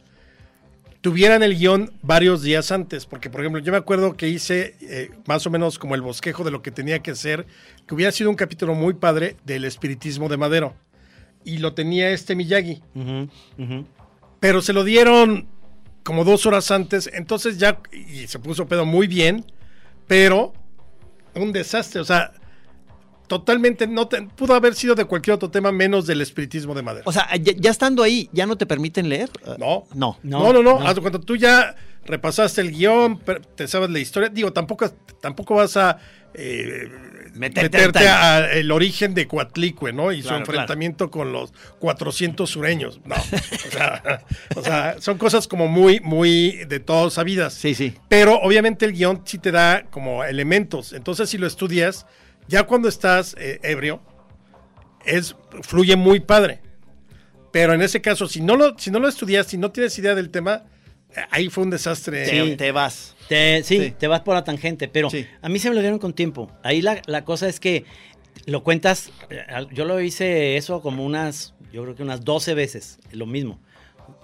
tuvieran 1.02 1.44
el 1.44 1.56
guion 1.58 1.92
varios 2.02 2.42
días 2.42 2.72
antes. 2.72 3.06
Porque, 3.06 3.30
por 3.30 3.42
ejemplo, 3.42 3.62
yo 3.62 3.72
me 3.72 3.78
acuerdo 3.78 4.16
que 4.18 4.28
hice 4.28 4.76
eh, 4.82 5.12
más 5.28 5.46
o 5.46 5.50
menos 5.52 5.78
como 5.78 5.94
el 5.96 6.02
bosquejo 6.02 6.44
de 6.44 6.52
lo 6.52 6.62
que 6.62 6.72
tenía 6.72 7.00
que 7.00 7.14
ser, 7.16 7.46
que 7.88 7.94
hubiera 7.96 8.12
sido 8.12 8.30
un 8.30 8.36
capítulo 8.36 8.74
muy 8.76 8.94
padre 8.96 9.36
del 9.46 9.66
espiritismo 9.66 10.30
de 10.30 10.38
Madero. 10.38 10.74
Y 11.44 11.60
lo 11.60 11.74
tenía 11.76 12.10
este 12.10 12.36
Miyagi. 12.36 12.82
Ujú. 12.96 13.86
Pero 14.46 14.62
se 14.62 14.74
lo 14.74 14.84
dieron 14.84 15.48
como 16.04 16.24
dos 16.24 16.46
horas 16.46 16.70
antes, 16.70 17.10
entonces 17.12 17.58
ya, 17.58 17.80
y 17.92 18.28
se 18.28 18.38
puso 18.38 18.68
pedo 18.68 18.86
muy 18.86 19.08
bien, 19.08 19.44
pero 20.06 20.54
un 21.34 21.52
desastre, 21.52 22.00
o 22.00 22.06
sea, 22.06 22.32
totalmente, 23.28 23.88
no 23.88 24.08
te- 24.08 24.22
pudo 24.22 24.54
haber 24.54 24.76
sido 24.76 24.94
de 24.94 25.06
cualquier 25.06 25.34
otro 25.34 25.50
tema 25.50 25.72
menos 25.72 26.06
del 26.06 26.22
espiritismo 26.22 26.76
de 26.76 26.84
madera. 26.84 27.04
O 27.08 27.12
sea, 27.12 27.28
ya, 27.38 27.54
ya 27.58 27.72
estando 27.72 28.04
ahí, 28.04 28.30
¿ya 28.34 28.46
no 28.46 28.56
te 28.56 28.68
permiten 28.68 29.10
leer? 29.10 29.32
no, 29.58 29.86
No. 29.96 30.20
no, 30.22 30.54
no, 30.54 30.62
no, 30.62 30.80
no. 30.80 30.94
de 30.94 31.02
cuenta, 31.02 31.20
tú 31.20 31.36
ya 31.36 31.76
repasaste 32.06 32.62
el 32.62 32.70
guion, 32.72 33.20
te 33.56 33.68
sabes 33.68 33.90
la 33.90 33.98
historia, 33.98 34.30
digo, 34.30 34.54
tampoco, 34.54 34.88
tampoco 35.22 35.56
vas 35.56 35.76
a 35.76 35.98
eh, 36.36 36.88
Meterte 37.36 38.08
al 38.08 38.72
origen 38.72 39.14
de 39.14 39.28
Coatlicue, 39.28 39.92
¿no? 39.92 40.12
Y 40.12 40.22
su 40.22 40.30
Claro, 40.30 40.40
enfrentamiento 40.40 41.12
con 41.12 41.34
los 41.34 41.54
400 41.80 42.50
sureños, 42.50 43.02
no, 43.06 43.16
o 43.16 43.72
sea, 43.72 44.24
o 44.56 44.62
sea, 44.62 44.96
son 45.00 45.18
cosas 45.18 45.48
como 45.48 45.68
muy, 45.68 46.00
muy 46.00 46.64
de 46.66 46.80
todas 46.80 47.14
sabidas. 47.14 47.54
Sí, 47.54 47.76
sí. 47.76 47.94
Pero 48.08 48.40
obviamente 48.40 48.86
el 48.86 48.94
guion 48.94 49.22
sí 49.26 49.38
te 49.38 49.52
da 49.52 49.84
como 49.90 50.24
elementos. 50.24 50.94
Entonces, 50.94 51.30
si 51.30 51.38
lo 51.38 51.46
estudias, 51.46 52.06
ya 52.48 52.64
cuando 52.64 52.88
estás 52.88 53.36
eh, 53.38 53.60
ebrio, 53.64 54.02
es, 55.06 55.36
fluye 55.62 55.96
muy 55.96 56.20
padre. 56.20 56.62
Pero 57.52 57.74
en 57.74 57.82
ese 57.82 58.02
caso, 58.02 58.28
si 58.28 58.42
no 58.42 58.56
lo, 58.56 58.78
si 58.78 58.92
no 58.92 59.00
lo 59.00 59.08
estudias, 59.08 59.48
si 59.48 59.58
no 59.58 59.72
tienes 59.72 59.98
idea 59.98 60.16
del 60.16 60.30
tema, 60.30 60.64
ahí 61.32 61.50
fue 61.50 61.64
un 61.64 61.70
desastre. 61.70 62.26
Te, 62.26 62.56
te 62.56 62.72
vas. 62.72 63.16
Te- 63.28 63.64
sí, 63.64 63.80
Sí. 63.80 63.94
te 63.98 64.08
vas 64.08 64.22
por 64.22 64.36
la 64.36 64.44
tangente, 64.44 64.88
pero 64.88 65.10
Sí. 65.10 65.26
a 65.42 65.50
mí 65.50 65.60
se 65.60 65.70
me 65.70 65.76
lo 65.76 65.82
dieron 65.82 66.00
con 66.00 66.14
tiempo. 66.14 66.52
Ahí 66.64 66.82
la, 66.82 67.02
la 67.08 67.24
cosa 67.26 67.48
es 67.50 67.60
que 67.60 67.86
lo 68.46 68.64
cuentas, 68.64 69.12
eh, 69.30 69.44
yo 69.72 69.86
lo 69.86 70.00
hice 70.02 70.58
eso 70.58 70.82
como 70.82 71.06
unas, 71.06 71.54
yo 71.74 71.84
creo 71.84 71.96
que 71.96 72.04
unas 72.04 72.24
12 72.24 72.54
veces, 72.54 73.00
lo 73.12 73.26
mismo. 73.26 73.60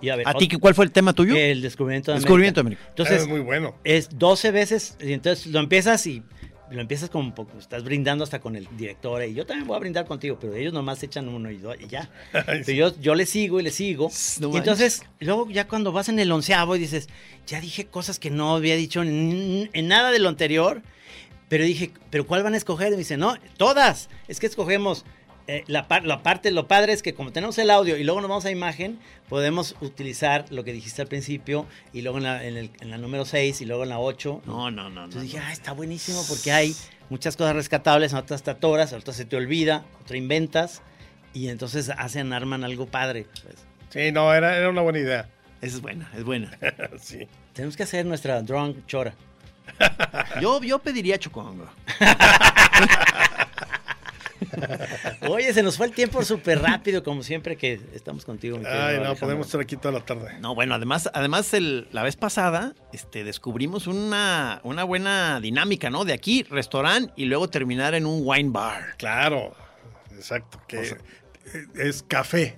Y 0.02 0.10
a 0.10 0.16
ver, 0.16 0.28
¿A 0.28 0.34
ti 0.36 0.48
cuál 0.48 0.76
fue 0.76 0.86
el 0.86 0.92
tema 0.92 1.14
tuyo? 1.14 1.36
El 1.36 1.62
descubrimiento 1.62 2.12
de 2.12 2.16
América. 2.16 2.26
Descubrimiento 2.28 2.60
de 2.60 2.62
América. 2.62 2.82
Entonces, 2.90 3.22
es 3.22 3.28
muy 3.28 3.40
bueno. 3.40 3.76
es 3.84 4.10
12 4.18 4.52
veces, 4.52 4.98
y 5.02 5.14
entonces 5.14 5.48
lo 5.48 5.60
empiezas 5.60 6.06
y 6.08 6.22
lo 6.72 6.82
empiezas 6.82 7.10
como, 7.10 7.36
poco- 7.36 7.58
estás 7.60 7.84
brindando 7.84 8.24
hasta 8.24 8.40
con 8.40 8.56
el 8.56 8.68
director 8.78 9.24
y 9.24 9.34
yo 9.34 9.46
también 9.46 9.68
voy 9.68 9.76
a 9.76 9.80
brindar 9.80 10.06
contigo, 10.06 10.38
pero 10.40 10.56
ellos 10.56 10.74
nomás 10.74 11.04
echan 11.04 11.28
uno 11.28 11.52
y 11.52 11.58
dos 11.58 11.76
y 11.80 11.88
ya. 11.88 12.10
Pero 12.32 12.72
yo, 12.72 13.00
yo 13.00 13.14
le 13.16 13.26
sigo 13.26 13.60
y 13.60 13.64
le 13.64 13.72
sigo. 13.72 14.10
No 14.40 14.50
y 14.54 14.58
entonces, 14.58 15.04
luego 15.20 15.50
ya 15.50 15.68
cuando 15.68 15.92
vas 15.92 16.10
en 16.10 16.20
el 16.20 16.32
onceavo 16.32 16.76
y 16.76 16.80
dices, 16.80 17.10
ya 17.46 17.60
dije 17.62 17.86
cosas 17.88 18.20
que 18.20 18.30
no 18.30 18.56
había 18.56 18.76
dicho 18.76 19.02
en, 19.04 19.70
en 19.74 19.88
nada 19.88 20.12
de 20.12 20.20
lo 20.20 20.30
anterior, 20.30 20.82
pero 21.50 21.66
dije, 21.66 21.92
¿pero 22.10 22.26
cuál 22.26 22.44
van 22.44 22.54
a 22.54 22.58
escoger? 22.58 22.88
Y 22.88 22.92
me 22.92 22.98
dice, 22.98 23.18
no, 23.18 23.36
todas. 23.58 24.10
Es 24.30 24.40
que 24.40 24.48
escogemos 24.48 25.04
eh, 25.58 25.64
la, 25.68 25.88
par- 25.88 26.06
la 26.06 26.24
parte, 26.24 26.52
lo 26.52 26.68
padre 26.68 26.94
es 26.94 27.02
que 27.04 27.14
como 27.14 27.32
tenemos 27.32 27.58
el 27.58 27.70
audio 27.72 27.98
y 27.98 28.04
luego 28.04 28.22
nos 28.22 28.30
vamos 28.30 28.46
a 28.46 28.52
imagen, 28.52 29.00
podemos 29.30 29.76
utilizar 29.82 30.46
lo 30.50 30.64
que 30.64 30.72
dijiste 30.74 31.02
al 31.02 31.08
principio 31.08 31.66
y 31.94 32.02
luego 32.02 32.18
en 32.20 32.24
la, 32.24 32.44
en 32.46 32.58
el- 32.58 32.72
en 32.80 32.90
la 32.92 32.98
número 32.98 33.26
6 33.26 33.62
y 33.62 33.66
luego 33.66 33.84
en 33.84 33.90
la 33.90 34.00
8. 34.00 34.42
No, 34.46 34.72
no, 34.72 34.84
no. 34.84 34.90
no, 34.90 35.04
Entonces 35.06 35.24
dije, 35.24 35.40
no. 35.40 35.46
ah, 35.48 35.52
está 35.54 35.72
buenísimo 35.74 36.24
porque 36.30 36.52
hay 36.52 36.76
muchas 37.10 37.36
cosas 37.36 37.56
rescatables, 37.56 38.14
otras 38.14 38.44
te 38.44 38.52
atoras, 38.52 38.94
otras 38.94 39.16
se 39.16 39.26
te 39.26 39.36
olvida, 39.36 39.84
otra 40.02 40.18
inventas 40.18 40.82
y 41.34 41.48
entonces 41.50 41.90
hacen, 41.90 42.34
arman 42.34 42.64
algo 42.64 42.86
padre. 42.88 43.26
pues. 43.44 43.56
Sí, 43.90 44.12
no, 44.12 44.34
era, 44.34 44.58
era 44.58 44.70
una 44.70 44.82
buena 44.82 45.00
idea. 45.00 45.30
Esa 45.62 45.76
es 45.76 45.82
buena, 45.82 46.10
es 46.16 46.24
buena. 46.24 46.52
sí. 47.00 47.28
Tenemos 47.54 47.76
que 47.78 47.84
hacer 47.84 48.06
nuestra 48.06 48.42
drunk 48.42 48.86
chora. 48.88 49.14
Yo, 50.42 50.62
yo 50.62 50.80
pediría 50.80 51.18
chocongo. 51.20 51.68
Oye, 55.30 55.54
se 55.54 55.64
nos 55.64 55.78
fue 55.78 55.86
el 55.88 55.94
tiempo 55.94 56.24
súper 56.24 56.62
rápido, 56.62 57.04
como 57.04 57.24
siempre 57.24 57.56
que 57.58 57.80
estamos 57.94 58.26
contigo. 58.26 58.60
Ay, 58.66 59.00
no, 59.04 59.16
podemos 59.16 59.48
estar 59.48 59.62
aquí 59.62 59.78
toda 59.78 59.94
la 60.00 60.06
tarde. 60.06 60.40
No, 60.40 60.56
bueno, 60.56 60.76
además, 60.76 61.10
además 61.14 61.54
el- 61.54 61.88
la 61.92 62.04
vez 62.04 62.16
pasada 62.16 62.74
este, 62.94 63.24
descubrimos 63.24 63.88
una, 63.88 64.60
una 64.64 64.84
buena 64.84 65.40
dinámica, 65.40 65.90
¿no? 65.90 66.06
De 66.06 66.14
aquí, 66.14 66.44
restaurante 66.50 67.14
y 67.16 67.26
luego 67.26 67.50
terminar 67.50 67.94
en 67.94 68.06
un 68.06 68.22
wine 68.24 68.50
bar. 68.52 68.96
Claro, 68.98 69.56
exacto. 70.16 70.60
Que 70.68 70.78
O 70.80 70.86
sea- 70.86 70.98
es 71.76 72.04
café. 72.04 72.58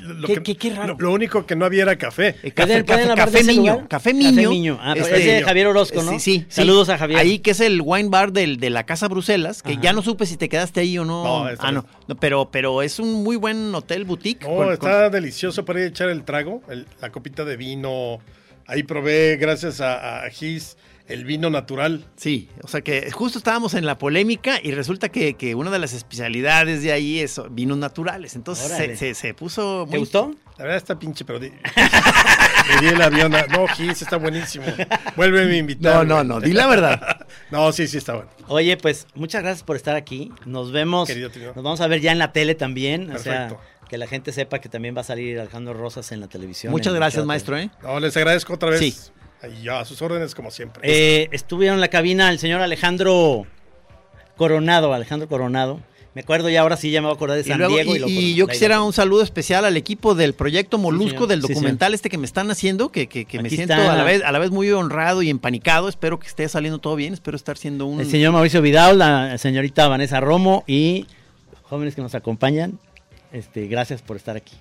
Lo, 0.00 0.26
Qué- 0.28 0.34
que- 0.34 0.42
qué- 0.42 0.56
qué 0.56 0.70
raro. 0.74 0.96
Lo, 0.98 1.06
lo 1.08 1.12
único 1.12 1.46
que 1.46 1.56
no 1.56 1.64
había 1.64 1.82
era 1.82 1.96
café. 1.96 2.36
Eh, 2.42 2.52
¿Pueden- 2.52 2.84
Café, 2.84 3.06
café, 3.06 3.14
café 3.16 3.44
Miño. 3.44 3.86
Café 3.88 4.14
Miño. 4.14 4.78
Ah, 4.80 4.92
pero 4.94 5.06
Este, 5.06 5.18
es 5.18 5.24
de 5.26 5.42
Javier 5.42 5.66
Orozco, 5.68 6.02
¿no? 6.02 6.12
Sí, 6.12 6.20
sí. 6.20 6.46
Saludos 6.48 6.86
sí. 6.88 6.92
a 6.92 6.98
Javier. 6.98 7.18
Ahí 7.20 7.38
que 7.40 7.50
es 7.52 7.60
el 7.60 7.80
wine 7.84 8.08
bar 8.08 8.32
del, 8.32 8.58
de 8.58 8.70
la 8.70 8.84
Casa 8.84 9.08
Bruselas, 9.08 9.62
que 9.62 9.72
Ajá. 9.72 9.80
ya 9.82 9.92
no 9.92 10.02
supe 10.02 10.26
si 10.26 10.36
te 10.36 10.48
quedaste 10.48 10.80
ahí 10.80 10.98
o 10.98 11.04
no. 11.04 11.24
No, 11.24 11.50
ah, 11.58 11.72
no. 11.72 11.84
pero, 12.20 12.50
pero 12.50 12.82
es 12.82 12.98
un 12.98 13.22
muy 13.24 13.36
buen 13.36 13.74
hotel 13.74 14.04
boutique. 14.04 14.42
No, 14.46 14.56
con- 14.56 14.72
está 14.72 15.10
delicioso 15.10 15.64
para 15.64 15.80
ir 15.80 15.84
a 15.86 15.88
echar 15.88 16.08
el 16.08 16.24
trago, 16.24 16.62
el- 16.70 16.86
la 17.00 17.10
copita 17.12 17.44
de 17.44 17.56
vino. 17.56 18.20
Ahí 18.66 18.82
probé, 18.82 19.36
gracias 19.36 19.80
a, 19.80 20.24
a 20.24 20.30
Gis, 20.30 20.76
el 21.08 21.24
vino 21.24 21.50
natural. 21.50 22.04
Sí, 22.16 22.48
o 22.62 22.68
sea 22.68 22.80
que 22.80 23.10
justo 23.10 23.38
estábamos 23.38 23.74
en 23.74 23.86
la 23.86 23.96
polémica 23.98 24.58
y 24.62 24.72
resulta 24.72 25.08
que, 25.08 25.34
que 25.34 25.54
una 25.54 25.70
de 25.70 25.78
las 25.78 25.92
especialidades 25.92 26.82
de 26.82 26.92
ahí 26.92 27.20
es 27.20 27.40
vinos 27.50 27.78
naturales. 27.78 28.34
Entonces 28.36 28.68
se, 28.68 28.96
se- 28.96 29.14
se 29.14 29.34
puso 29.34 29.84
¿Te 29.84 29.90
muy... 29.90 29.98
gustó? 30.00 30.32
La 30.58 30.64
verdad 30.64 30.78
está 30.78 30.98
pinche, 30.98 31.24
pero 31.24 31.38
di- 31.38 31.50
le 32.70 32.80
di 32.80 32.86
el 32.88 33.00
avión. 33.02 33.34
a- 33.34 33.46
No, 33.46 33.66
Gis, 33.68 34.02
está 34.02 34.16
buenísimo. 34.16 34.64
Vuelve 35.16 35.42
a 35.42 35.56
invitar. 35.56 35.94
No, 35.94 36.04
no, 36.04 36.24
no, 36.24 36.40
di 36.40 36.52
la 36.52 36.66
verdad. 36.66 37.00
No, 37.50 37.70
sí, 37.72 37.86
sí 37.86 37.98
está 37.98 38.14
bueno. 38.14 38.30
Oye, 38.48 38.76
pues 38.76 39.06
muchas 39.14 39.42
gracias 39.42 39.62
por 39.62 39.76
estar 39.76 39.94
aquí. 39.94 40.32
Nos 40.46 40.72
vemos. 40.72 41.06
Querido 41.06 41.30
tío. 41.30 41.52
Nos 41.54 41.62
vamos 41.62 41.80
a 41.80 41.86
ver 41.86 42.00
ya 42.00 42.10
en 42.12 42.18
la 42.18 42.32
tele 42.32 42.54
también. 42.56 43.10
O 43.12 43.18
sea, 43.18 43.48
Perfecto. 43.48 43.60
que 43.88 43.98
la 43.98 44.06
gente 44.08 44.32
sepa 44.32 44.58
que 44.60 44.68
también 44.68 44.96
va 44.96 45.02
a 45.02 45.04
salir 45.04 45.38
Alejandro 45.38 45.74
Rosas 45.74 46.10
en 46.12 46.20
la 46.20 46.26
televisión. 46.28 46.72
Muchas 46.72 46.94
gracias, 46.94 47.24
maestro. 47.24 47.56
¿eh? 47.56 47.70
No, 47.82 48.00
les 48.00 48.16
agradezco 48.16 48.54
otra 48.54 48.70
vez. 48.70 48.80
Sí. 48.80 48.94
Y 49.58 49.62
ya, 49.64 49.80
a 49.80 49.84
sus 49.84 50.00
órdenes 50.02 50.34
como 50.34 50.50
siempre. 50.50 50.82
Eh, 50.84 51.28
estuvieron 51.32 51.76
en 51.76 51.80
la 51.80 51.88
cabina 51.88 52.30
el 52.30 52.38
señor 52.38 52.60
Alejandro 52.62 53.46
Coronado. 54.36 54.92
Alejandro 54.92 55.28
Coronado. 55.28 55.80
Me 56.14 56.22
acuerdo 56.22 56.48
ya, 56.48 56.62
ahora 56.62 56.78
sí, 56.78 56.90
ya 56.90 57.02
me 57.02 57.08
voy 57.08 57.12
a 57.12 57.16
acordar 57.16 57.36
de 57.36 57.42
Y, 57.42 57.46
San 57.46 57.58
luego- 57.58 57.74
Diego. 57.74 57.94
y- 57.94 57.98
lo- 57.98 58.08
y 58.08 58.34
yo 58.34 58.46
quisiera 58.46 58.80
un 58.80 58.94
saludo 58.94 59.22
especial 59.22 59.66
al 59.66 59.76
equipo 59.76 60.14
del 60.14 60.32
proyecto 60.32 60.78
Molusco 60.78 61.26
del 61.26 61.42
Sí, 61.42 61.48
documental 61.52 61.92
este 61.92 62.08
que 62.08 62.16
me 62.16 62.24
están 62.24 62.50
haciendo, 62.50 62.88
que, 62.90 63.06
que- 63.06 63.26
que 63.26 63.42
me 63.42 63.50
siento 63.50 63.74
está. 63.74 63.92
a 63.92 63.96
la, 63.96 64.02
vez, 64.04 64.22
a 64.24 64.32
la 64.32 64.38
vez 64.38 64.50
muy 64.50 64.70
honrado 64.70 65.20
y 65.20 65.28
empanicado. 65.28 65.90
Espero 65.90 66.18
que 66.18 66.26
esté 66.26 66.48
saliendo 66.48 66.78
todo 66.78 66.96
bien, 66.96 67.12
espero 67.12 67.36
estar 67.36 67.58
siendo 67.58 67.84
un... 67.84 68.00
El 68.00 68.10
señor 68.10 68.32
Mauricio 68.32 68.62
Vidal, 68.62 68.98
la 68.98 69.36
señorita 69.36 69.88
Vanessa 69.88 70.18
Romo 70.20 70.64
y 70.66 71.06
jóvenes 71.64 71.94
que 71.94 72.00
nos 72.00 72.14
acompañan. 72.14 72.78
Este, 73.30 73.66
gracias 73.66 74.00
por 74.00 74.16
estar 74.16 74.36
aquí. 74.38 74.54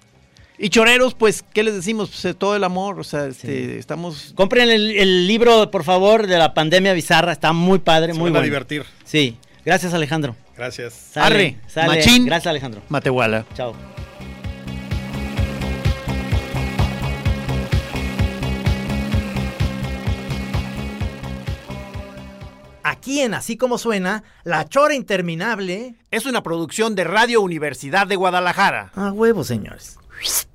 Y 0.58 0.70
choreros, 0.70 1.14
pues, 1.16 1.43
¿qué 1.53 1.64
les 1.64 1.74
decimos? 1.74 2.10
Pues, 2.22 2.36
todo 2.38 2.56
el 2.56 2.64
amor, 2.64 2.99
o 2.99 3.03
sea, 3.03 3.26
este, 3.28 3.47
Sí. 3.74 3.78
estamos... 3.78 4.34
Compren 4.36 4.70
el, 4.70 4.91
el 4.95 5.28
libro, 5.28 5.70
por 5.70 5.84
favor, 5.84 6.28
de 6.28 6.38
la 6.38 6.53
pandemia 6.53 6.93
bizarra. 6.93 7.32
Está 7.34 7.51
muy 7.51 7.80
padre, 7.80 8.14
Se 8.14 8.20
muy 8.20 8.30
van 8.30 8.38
a 8.38 8.39
bueno. 8.39 8.45
divertir. 8.45 8.86
Sí. 9.03 9.38
Gracias, 9.66 9.93
Alejandro. 9.93 10.36
Gracias. 10.56 10.93
Sale, 11.12 11.26
Arre, 11.26 11.58
sale. 11.68 11.88
machín. 11.97 12.26
Gracias, 12.26 12.47
Alejandro. 12.49 12.82
Matehuala. 12.88 13.45
Chao. 13.56 13.76
Aquí 22.84 23.22
en 23.22 23.34
Así 23.34 23.58
Como 23.58 23.78
Suena, 23.80 24.24
La 24.43 24.70
Chora 24.70 24.93
Interminable. 24.93 25.95
Es 26.12 26.26
una 26.28 26.43
producción 26.43 26.93
de 26.93 27.03
Radio 27.03 27.41
Universidad 27.41 28.06
de 28.06 28.16
Guadalajara. 28.16 28.91
A 28.95 29.12
huevo, 29.12 29.43
señores. 29.43 29.97
Whoosh. 30.16 30.55